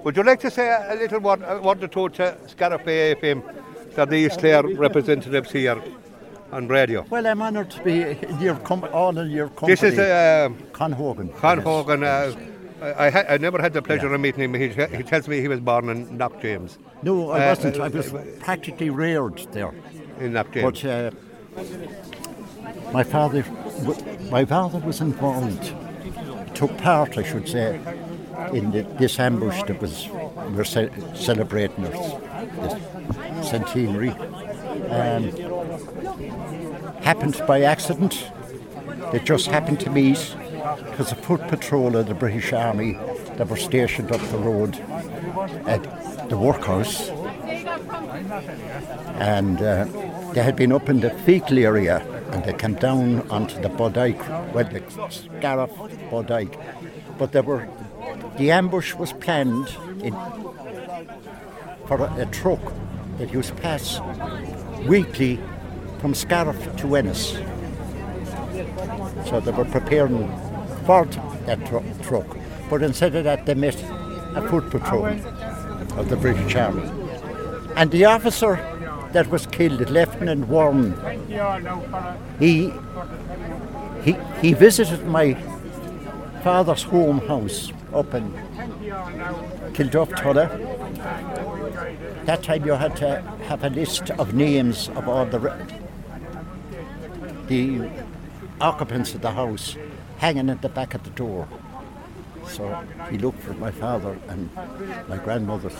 Would 0.03 0.15
you 0.15 0.21
like 0.21 0.39
to 0.41 0.51
say 0.51 0.67
a, 0.69 0.93
little 0.93 1.19
word, 1.19 1.41
uh, 1.41 1.59
word 1.63 1.83
or 1.83 1.87
two 1.87 2.07
to 2.09 2.37
Scariff 2.45 2.85
Bay 2.85 3.15
FM, 3.15 3.41
the 3.95 4.15
East 4.15 4.37
Clare 4.37 4.61
representatives 4.61 5.51
here? 5.51 5.81
on 6.51 6.67
radio. 6.67 7.03
Well, 7.09 7.25
I'm 7.25 7.41
honoured 7.41 7.71
to 7.71 7.83
be 7.83 8.03
in 8.03 8.39
your 8.39 8.55
com- 8.57 8.87
all 8.93 9.17
in 9.17 9.31
your 9.31 9.47
company. 9.49 9.73
This 9.73 9.83
is 9.83 9.99
uh, 9.99 10.49
Con 10.71 10.93
Hogan. 10.93 11.27
Con 11.29 11.57
yes. 11.57 11.65
Hogan. 11.65 12.03
Uh, 12.03 12.33
I, 12.81 13.09
ha- 13.09 13.25
I 13.27 13.37
never 13.37 13.59
had 13.59 13.73
the 13.73 13.81
pleasure 13.81 14.07
yeah. 14.07 14.15
of 14.15 14.21
meeting 14.21 14.43
him. 14.43 14.53
He, 14.53 14.69
he 14.69 15.03
tells 15.03 15.27
me 15.27 15.41
he 15.41 15.49
was 15.49 15.59
born 15.59 15.89
in 15.89 16.17
Knockjames. 16.17 16.77
No, 17.01 17.31
I 17.31 17.43
uh, 17.43 17.49
wasn't. 17.49 17.79
I 17.79 17.89
was 17.89 18.13
practically 18.39 18.91
reared 18.91 19.45
there. 19.51 19.73
In 20.19 20.31
Knockjames. 20.31 20.61
But 20.61 20.85
uh, 20.85 21.11
my 22.91 23.03
father, 23.03 23.45
my 24.31 24.45
father 24.45 24.79
was 24.79 25.01
involved. 25.01 25.73
Took 26.55 26.77
part, 26.77 27.17
I 27.17 27.23
should 27.23 27.47
say, 27.47 27.79
in 28.53 28.71
the, 28.71 28.81
this 28.97 29.19
ambush 29.19 29.61
that 29.63 29.81
was 29.81 30.09
we 30.09 30.59
are 30.59 30.63
ce- 30.63 30.91
celebrating 31.13 31.83
the 31.83 33.43
centenary. 33.43 34.09
Um, 34.89 35.31
happened 37.01 37.41
by 37.47 37.61
accident. 37.61 38.31
They 39.11 39.19
just 39.19 39.47
happened 39.47 39.79
to 39.81 39.89
meet. 39.89 40.35
It 40.91 40.97
was 40.97 41.11
a 41.11 41.15
foot 41.15 41.41
patrol 41.47 41.95
of 41.95 42.07
the 42.07 42.13
British 42.13 42.53
Army 42.53 42.93
that 43.35 43.47
were 43.47 43.57
stationed 43.57 44.11
up 44.11 44.21
the 44.31 44.37
road 44.37 44.79
at 45.67 46.29
the 46.29 46.37
workhouse. 46.37 47.09
And 49.19 49.61
uh, 49.61 49.85
they 50.33 50.43
had 50.43 50.55
been 50.55 50.71
up 50.71 50.89
in 50.89 51.01
the 51.01 51.09
Feakle 51.09 51.63
area 51.63 52.16
and 52.31 52.43
they 52.43 52.53
came 52.53 52.75
down 52.75 53.29
onto 53.29 53.59
the 53.61 53.69
Bodyke, 53.69 54.53
well, 54.53 54.65
the 54.65 54.81
Scariff 55.09 55.71
Bodyke. 56.11 56.57
But 57.17 57.31
they 57.31 57.41
were, 57.41 57.67
the 58.37 58.51
ambush 58.51 58.93
was 58.93 59.13
planned 59.13 59.69
in, 60.01 60.13
for 61.87 61.97
a, 62.01 62.21
a 62.21 62.25
truck 62.27 62.61
that 63.17 63.33
used 63.33 63.49
to 63.49 63.55
pass 63.55 63.99
weekly 64.87 65.39
from 65.99 66.13
Scariff 66.13 66.75
to 66.77 66.95
Ennis. 66.95 67.33
So 69.27 69.39
they 69.39 69.51
were 69.51 69.65
preparing 69.65 70.27
for 70.85 71.05
that 71.45 71.65
tr- 71.65 72.03
truck. 72.03 72.37
But 72.69 72.83
instead 72.83 73.15
of 73.15 73.23
that, 73.23 73.45
they 73.45 73.55
met 73.55 73.75
a 74.35 74.47
foot 74.49 74.69
patrol 74.69 75.05
of 75.05 76.09
the 76.09 76.17
British 76.17 76.55
Army. 76.55 76.89
And 77.75 77.91
the 77.91 78.05
officer 78.05 78.55
that 79.17 79.31
was 79.31 79.47
killed, 79.47 79.79
Lieutenant 79.89 80.47
Warren, 80.47 80.93
he, 82.37 82.71
he, 84.03 84.15
he 84.43 84.53
visited 84.53 85.07
my 85.07 85.33
father's 86.43 86.83
home 86.83 87.17
house 87.27 87.73
up 87.95 88.13
in 88.13 88.31
Kilduff 89.73 90.11
That 92.27 92.43
time 92.43 92.63
you 92.63 92.73
had 92.73 92.95
to 92.97 93.21
have 93.49 93.63
a 93.63 93.71
list 93.71 94.11
of 94.11 94.35
names 94.35 94.89
of 94.89 95.09
all 95.09 95.25
the 95.25 95.39
the 97.47 97.89
occupants 98.61 99.15
of 99.15 99.21
the 99.21 99.31
house 99.31 99.75
hanging 100.19 100.51
at 100.51 100.61
the 100.61 100.69
back 100.69 100.93
of 100.93 101.03
the 101.03 101.09
door. 101.09 101.47
So 102.47 102.63
he 103.09 103.17
looked 103.17 103.41
for 103.41 103.55
my 103.55 103.71
father 103.71 104.19
and 104.27 104.51
my 105.07 105.17
grandmother. 105.17 105.71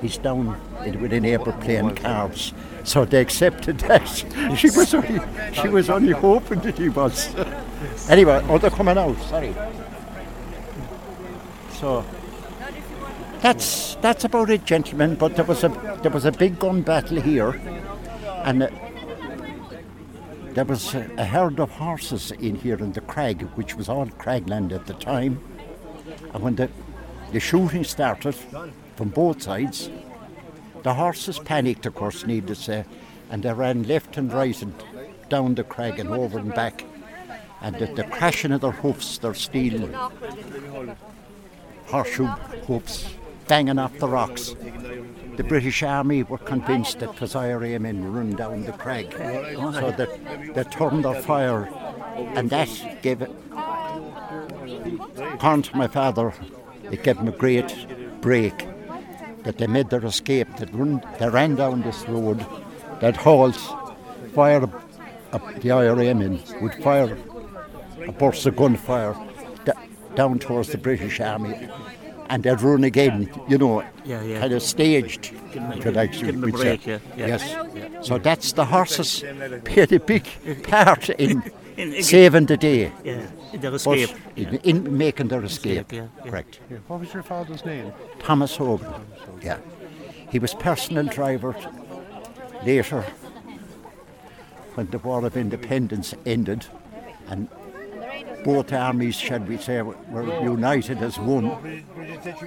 He's 0.00 0.18
down 0.18 0.60
in, 0.84 1.00
with 1.00 1.12
a 1.12 1.20
neighbour 1.20 1.52
playing 1.52 1.96
cards. 1.96 2.52
So 2.84 3.04
they 3.04 3.20
accepted 3.20 3.78
that. 3.80 4.06
she 4.56 4.70
was 4.70 4.94
only 4.94 5.20
she 5.52 5.68
was 5.68 5.90
only 5.90 6.12
hoping 6.12 6.60
that 6.60 6.78
he 6.78 6.88
was. 6.88 7.34
anyway, 8.08 8.44
oh 8.48 8.58
they're 8.58 8.70
coming 8.70 8.96
out, 8.96 9.20
sorry. 9.22 9.54
So 11.72 12.04
that's 13.40 13.96
that's 13.96 14.24
about 14.24 14.50
it, 14.50 14.64
gentlemen. 14.64 15.16
But 15.16 15.36
there 15.36 15.44
was 15.44 15.64
a 15.64 15.68
there 16.02 16.12
was 16.12 16.24
a 16.24 16.32
big 16.32 16.58
gun 16.58 16.82
battle 16.82 17.20
here, 17.20 17.60
and 18.44 18.62
uh, 18.62 18.68
there 20.54 20.64
was 20.64 20.94
a, 20.94 21.08
a 21.18 21.24
herd 21.24 21.60
of 21.60 21.70
horses 21.70 22.30
in 22.32 22.56
here 22.56 22.76
in 22.76 22.92
the 22.92 23.00
crag, 23.00 23.42
which 23.54 23.76
was 23.76 23.88
all 23.88 24.06
cragland 24.06 24.72
at 24.72 24.86
the 24.86 24.94
time. 24.94 25.40
And 26.34 26.42
when 26.42 26.56
the, 26.56 26.68
the 27.32 27.40
shooting 27.40 27.84
started 27.84 28.34
from 28.98 29.10
both 29.10 29.40
sides, 29.40 29.90
the 30.82 30.94
horses 30.94 31.38
panicked, 31.38 31.86
of 31.86 31.94
course, 31.94 32.26
needless 32.26 32.58
to 32.58 32.64
say, 32.64 32.84
and 33.30 33.44
they 33.44 33.52
ran 33.52 33.84
left 33.84 34.16
and 34.16 34.32
right 34.32 34.60
and 34.60 34.74
down 35.28 35.54
the 35.54 35.62
crag 35.62 36.00
and 36.00 36.10
over 36.10 36.36
and 36.36 36.52
back. 36.52 36.84
And 37.60 37.76
the, 37.76 37.86
the 37.86 38.02
crashing 38.02 38.50
of 38.50 38.60
their 38.60 38.72
hoofs, 38.72 39.18
their 39.18 39.34
steel 39.34 39.86
horseshoe 41.86 42.26
hoofs, 42.66 43.08
banging 43.46 43.78
off 43.78 43.96
the 43.98 44.08
rocks 44.08 44.56
the 45.36 45.44
British 45.44 45.84
Army 45.84 46.24
were 46.24 46.38
convinced 46.38 46.98
that 46.98 47.14
Pazire 47.14 47.78
men 47.80 48.12
run 48.12 48.32
down 48.32 48.64
the 48.64 48.72
crag. 48.72 49.12
So 49.12 49.92
that 49.92 50.54
they 50.54 50.64
turned 50.64 51.04
their 51.04 51.22
fire, 51.22 51.66
and 52.16 52.50
that 52.50 52.68
gave 53.02 53.22
it. 53.22 53.30
According 55.16 55.62
to 55.62 55.76
my 55.76 55.86
father, 55.86 56.34
it 56.90 57.04
gave 57.04 57.18
them 57.18 57.28
a 57.28 57.30
great 57.30 57.86
break 58.20 58.66
that 59.44 59.58
they 59.58 59.66
made 59.66 59.90
their 59.90 60.04
escape, 60.04 60.48
that 60.58 60.72
run, 60.74 61.00
they 61.18 61.28
ran 61.28 61.54
down 61.54 61.82
this 61.82 62.06
road, 62.08 62.44
that 63.00 63.16
halt, 63.16 63.56
fire 64.34 64.64
up 65.32 65.60
the 65.60 65.70
IRA 65.70 66.14
men, 66.14 66.40
would 66.60 66.74
fire 66.82 67.16
a 68.06 68.12
burst 68.12 68.46
of 68.46 68.56
gunfire 68.56 69.14
d- 69.64 69.72
down 70.14 70.38
towards 70.38 70.68
the 70.70 70.78
British 70.78 71.20
Army 71.20 71.68
and 72.30 72.42
they'd 72.42 72.60
run 72.60 72.84
again, 72.84 73.30
you 73.48 73.56
know, 73.56 73.82
Yeah, 74.04 74.22
yeah. 74.22 74.40
kind 74.40 74.52
of 74.52 74.62
staged, 74.62 75.32
Give 75.52 75.62
'em 75.62 75.72
a- 75.72 75.76
if 75.76 75.84
you 75.84 75.90
like, 75.92 76.12
give 76.12 76.28
'em 76.28 76.44
a 76.44 76.48
break, 76.48 76.86
yeah, 76.86 76.98
yeah. 77.16 77.26
Yes. 77.26 78.06
So 78.06 78.18
that's 78.18 78.52
the 78.52 78.66
horses 78.66 79.24
played 79.64 79.92
a 79.92 80.00
big 80.00 80.24
part 80.64 81.08
in, 81.10 81.42
In- 81.78 81.92
in- 81.94 82.02
saving 82.02 82.46
the 82.46 82.56
day. 82.56 82.92
Yeah, 83.04 83.26
their 83.54 83.70
But 83.70 83.74
escape. 83.74 84.10
In, 84.36 84.54
in 84.64 84.98
making 84.98 85.28
their 85.28 85.44
escape. 85.44 85.92
yeah, 85.92 86.08
yeah. 86.24 86.30
Correct. 86.30 86.58
What 86.88 87.00
was 87.00 87.14
your 87.14 87.22
father's 87.22 87.64
name? 87.64 87.92
Thomas 88.18 88.56
Hogan. 88.56 88.92
Yeah. 89.42 89.58
He 90.30 90.38
was 90.38 90.54
personal 90.54 91.06
driver 91.06 91.54
later 92.66 93.02
when 94.74 94.88
the 94.90 94.98
War 94.98 95.24
of 95.24 95.36
Independence 95.36 96.14
ended 96.26 96.66
and 97.28 97.48
both 98.48 98.72
armies, 98.72 99.14
shall 99.14 99.40
we 99.40 99.58
say, 99.58 99.82
were 99.82 100.42
united 100.42 101.02
as 101.02 101.18
one. 101.18 101.84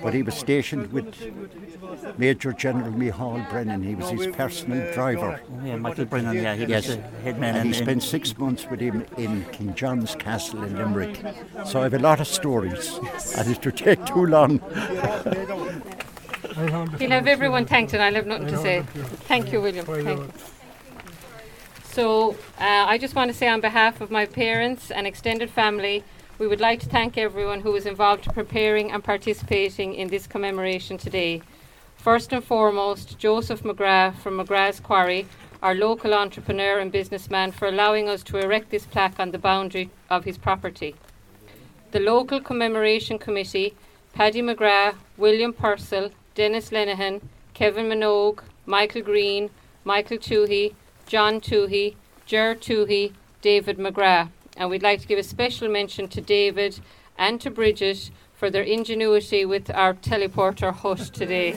But 0.01 0.15
he 0.15 0.23
was 0.23 0.33
stationed 0.33 0.91
with 0.91 1.13
Major 2.17 2.53
General 2.53 2.91
Micheál 2.91 3.47
Brennan. 3.51 3.83
He 3.83 3.93
was 3.93 4.09
his 4.09 4.35
personal 4.35 4.91
driver. 4.95 5.39
Yeah, 5.63 5.75
Michael 5.75 6.05
Brennan, 6.05 6.35
yeah, 6.37 6.55
he 6.55 6.61
was 6.61 6.69
yes. 6.71 6.87
the 6.87 6.97
head 7.25 7.39
man 7.39 7.55
And 7.55 7.67
he 7.67 7.73
spent 7.73 8.01
six 8.01 8.35
months 8.35 8.65
with 8.67 8.79
him 8.79 9.05
in 9.15 9.45
King 9.51 9.75
John's 9.75 10.15
Castle 10.15 10.63
in 10.63 10.75
Limerick. 10.75 11.21
So 11.67 11.81
I 11.81 11.83
have 11.83 11.93
a 11.93 11.99
lot 11.99 12.19
of 12.19 12.27
stories, 12.27 12.99
and 13.37 13.47
it 13.51 13.63
would 13.63 13.77
take 13.77 14.03
too 14.07 14.25
long. 14.25 14.59
He'll 16.97 17.11
have 17.11 17.27
everyone 17.27 17.65
thanked, 17.67 17.93
and 17.93 18.01
I'll 18.01 18.15
have 18.15 18.25
nothing 18.25 18.47
to 18.47 18.57
say. 18.57 18.81
Thank 19.31 19.53
you, 19.53 19.61
William. 19.61 19.85
Thank 19.85 20.07
you. 20.07 20.33
So, 21.91 22.37
uh, 22.57 22.85
I 22.87 22.97
just 22.97 23.15
want 23.15 23.31
to 23.31 23.37
say, 23.37 23.49
on 23.49 23.59
behalf 23.59 23.99
of 23.99 24.09
my 24.09 24.25
parents 24.25 24.91
and 24.91 25.05
extended 25.05 25.49
family, 25.49 26.05
we 26.39 26.47
would 26.47 26.61
like 26.61 26.79
to 26.79 26.85
thank 26.85 27.17
everyone 27.17 27.59
who 27.59 27.73
was 27.73 27.85
involved 27.85 28.27
in 28.27 28.33
preparing 28.33 28.93
and 28.93 29.03
participating 29.03 29.93
in 29.95 30.07
this 30.07 30.25
commemoration 30.25 30.97
today. 30.97 31.41
First 31.97 32.31
and 32.31 32.41
foremost, 32.41 33.19
Joseph 33.19 33.63
McGrath 33.63 34.15
from 34.15 34.37
McGrath's 34.37 34.79
Quarry, 34.79 35.27
our 35.61 35.75
local 35.75 36.13
entrepreneur 36.13 36.79
and 36.79 36.93
businessman, 36.93 37.51
for 37.51 37.67
allowing 37.67 38.07
us 38.07 38.23
to 38.23 38.37
erect 38.37 38.69
this 38.69 38.85
plaque 38.85 39.19
on 39.19 39.31
the 39.31 39.37
boundary 39.37 39.89
of 40.09 40.23
his 40.23 40.37
property. 40.37 40.95
The 41.91 41.99
local 41.99 42.39
commemoration 42.39 43.19
committee, 43.19 43.75
Paddy 44.13 44.41
McGrath, 44.41 44.95
William 45.17 45.51
Purcell, 45.51 46.11
Dennis 46.35 46.69
Lenihan, 46.69 47.21
Kevin 47.53 47.89
Minogue, 47.89 48.43
Michael 48.65 49.01
Green, 49.01 49.49
Michael 49.83 50.17
Toohey, 50.17 50.73
John 51.11 51.41
Toohey, 51.41 51.95
Ger 52.25 52.55
Toohey, 52.55 53.11
David 53.41 53.77
McGrath. 53.77 54.29
And 54.55 54.69
we'd 54.69 54.81
like 54.81 55.01
to 55.01 55.07
give 55.07 55.19
a 55.19 55.23
special 55.23 55.67
mention 55.67 56.07
to 56.07 56.21
David 56.21 56.79
and 57.17 57.41
to 57.41 57.51
Bridget 57.51 58.11
for 58.33 58.49
their 58.49 58.63
ingenuity 58.63 59.43
with 59.43 59.69
our 59.71 59.93
teleporter 59.93 60.71
host 60.71 61.13
today. 61.13 61.51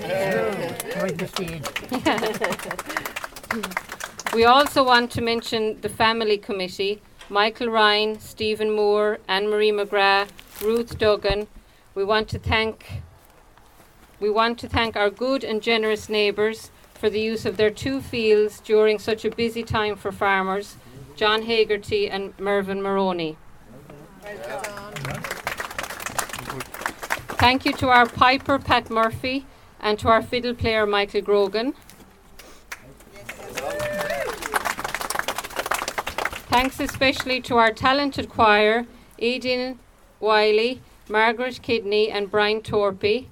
We 4.34 4.44
also 4.44 4.82
want 4.82 5.12
to 5.12 5.20
mention 5.20 5.80
the 5.82 5.88
family 5.88 6.36
committee 6.36 7.00
Michael 7.28 7.68
Ryan, 7.68 8.18
Stephen 8.18 8.72
Moore, 8.72 9.20
Anne 9.28 9.48
Marie 9.48 9.70
McGrath, 9.70 10.30
Ruth 10.62 10.98
Duggan. 10.98 11.46
We 11.94 12.02
want 12.02 12.28
to 12.30 12.40
thank 12.40 13.02
we 14.18 14.30
want 14.30 14.58
to 14.58 14.68
thank 14.68 14.96
our 14.96 15.10
good 15.10 15.44
and 15.44 15.62
generous 15.62 16.08
neighbours 16.08 16.72
for 16.94 17.10
the 17.10 17.20
use 17.20 17.44
of 17.44 17.56
their 17.56 17.70
two 17.70 18.00
fields 18.00 18.60
during 18.60 18.98
such 18.98 19.24
a 19.24 19.30
busy 19.30 19.62
time 19.62 19.96
for 19.96 20.10
farmers, 20.10 20.76
John 21.16 21.42
Hagerty 21.42 22.08
and 22.10 22.38
Mervyn 22.38 22.80
Maroney. 22.80 23.36
Thank 27.38 27.66
you 27.66 27.72
to 27.74 27.88
our 27.88 28.06
piper 28.06 28.58
Pat 28.58 28.88
Murphy 28.88 29.44
and 29.80 29.98
to 29.98 30.08
our 30.08 30.22
fiddle 30.22 30.54
player 30.54 30.86
Michael 30.86 31.20
Grogan. 31.20 31.74
Thanks 36.48 36.80
especially 36.80 37.40
to 37.42 37.56
our 37.56 37.72
talented 37.72 38.28
choir, 38.28 38.86
Aidan 39.18 39.78
Wiley, 40.20 40.80
Margaret 41.08 41.60
Kidney, 41.60 42.10
and 42.10 42.30
Brian 42.30 42.62
Torpy. 42.62 43.26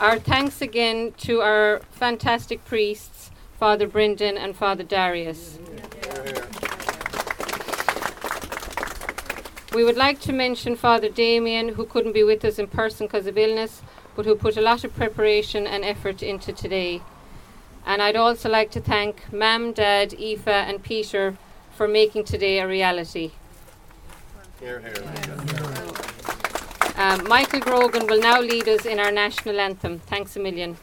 Our 0.00 0.18
thanks 0.18 0.60
again 0.60 1.12
to 1.18 1.40
our 1.40 1.80
fantastic 1.92 2.64
priests, 2.64 3.30
Father 3.58 3.86
Brendan 3.86 4.36
and 4.36 4.56
Father 4.56 4.82
Darius. 4.82 5.58
We 9.72 9.84
would 9.84 9.96
like 9.96 10.20
to 10.22 10.32
mention 10.32 10.76
Father 10.76 11.08
Damien, 11.08 11.70
who 11.70 11.86
couldn't 11.86 12.12
be 12.12 12.24
with 12.24 12.44
us 12.44 12.58
in 12.58 12.66
person 12.66 13.06
because 13.06 13.26
of 13.26 13.38
illness, 13.38 13.82
but 14.16 14.26
who 14.26 14.34
put 14.34 14.56
a 14.56 14.60
lot 14.60 14.84
of 14.84 14.94
preparation 14.94 15.66
and 15.66 15.84
effort 15.84 16.22
into 16.22 16.52
today. 16.52 17.00
And 17.86 18.02
I'd 18.02 18.16
also 18.16 18.48
like 18.48 18.70
to 18.72 18.80
thank 18.80 19.32
Mam, 19.32 19.72
Dad, 19.72 20.12
Aoife, 20.14 20.48
and 20.48 20.82
Peter 20.82 21.36
for 21.76 21.86
making 21.86 22.24
today 22.24 22.58
a 22.58 22.66
reality. 22.66 23.32
Um, 27.04 27.28
Michael 27.28 27.60
Grogan 27.60 28.06
will 28.06 28.18
now 28.18 28.40
lead 28.40 28.66
us 28.66 28.86
in 28.86 28.98
our 28.98 29.12
national 29.12 29.60
anthem. 29.60 29.98
Thanks 29.98 30.36
a 30.36 30.40
million. 30.40 30.78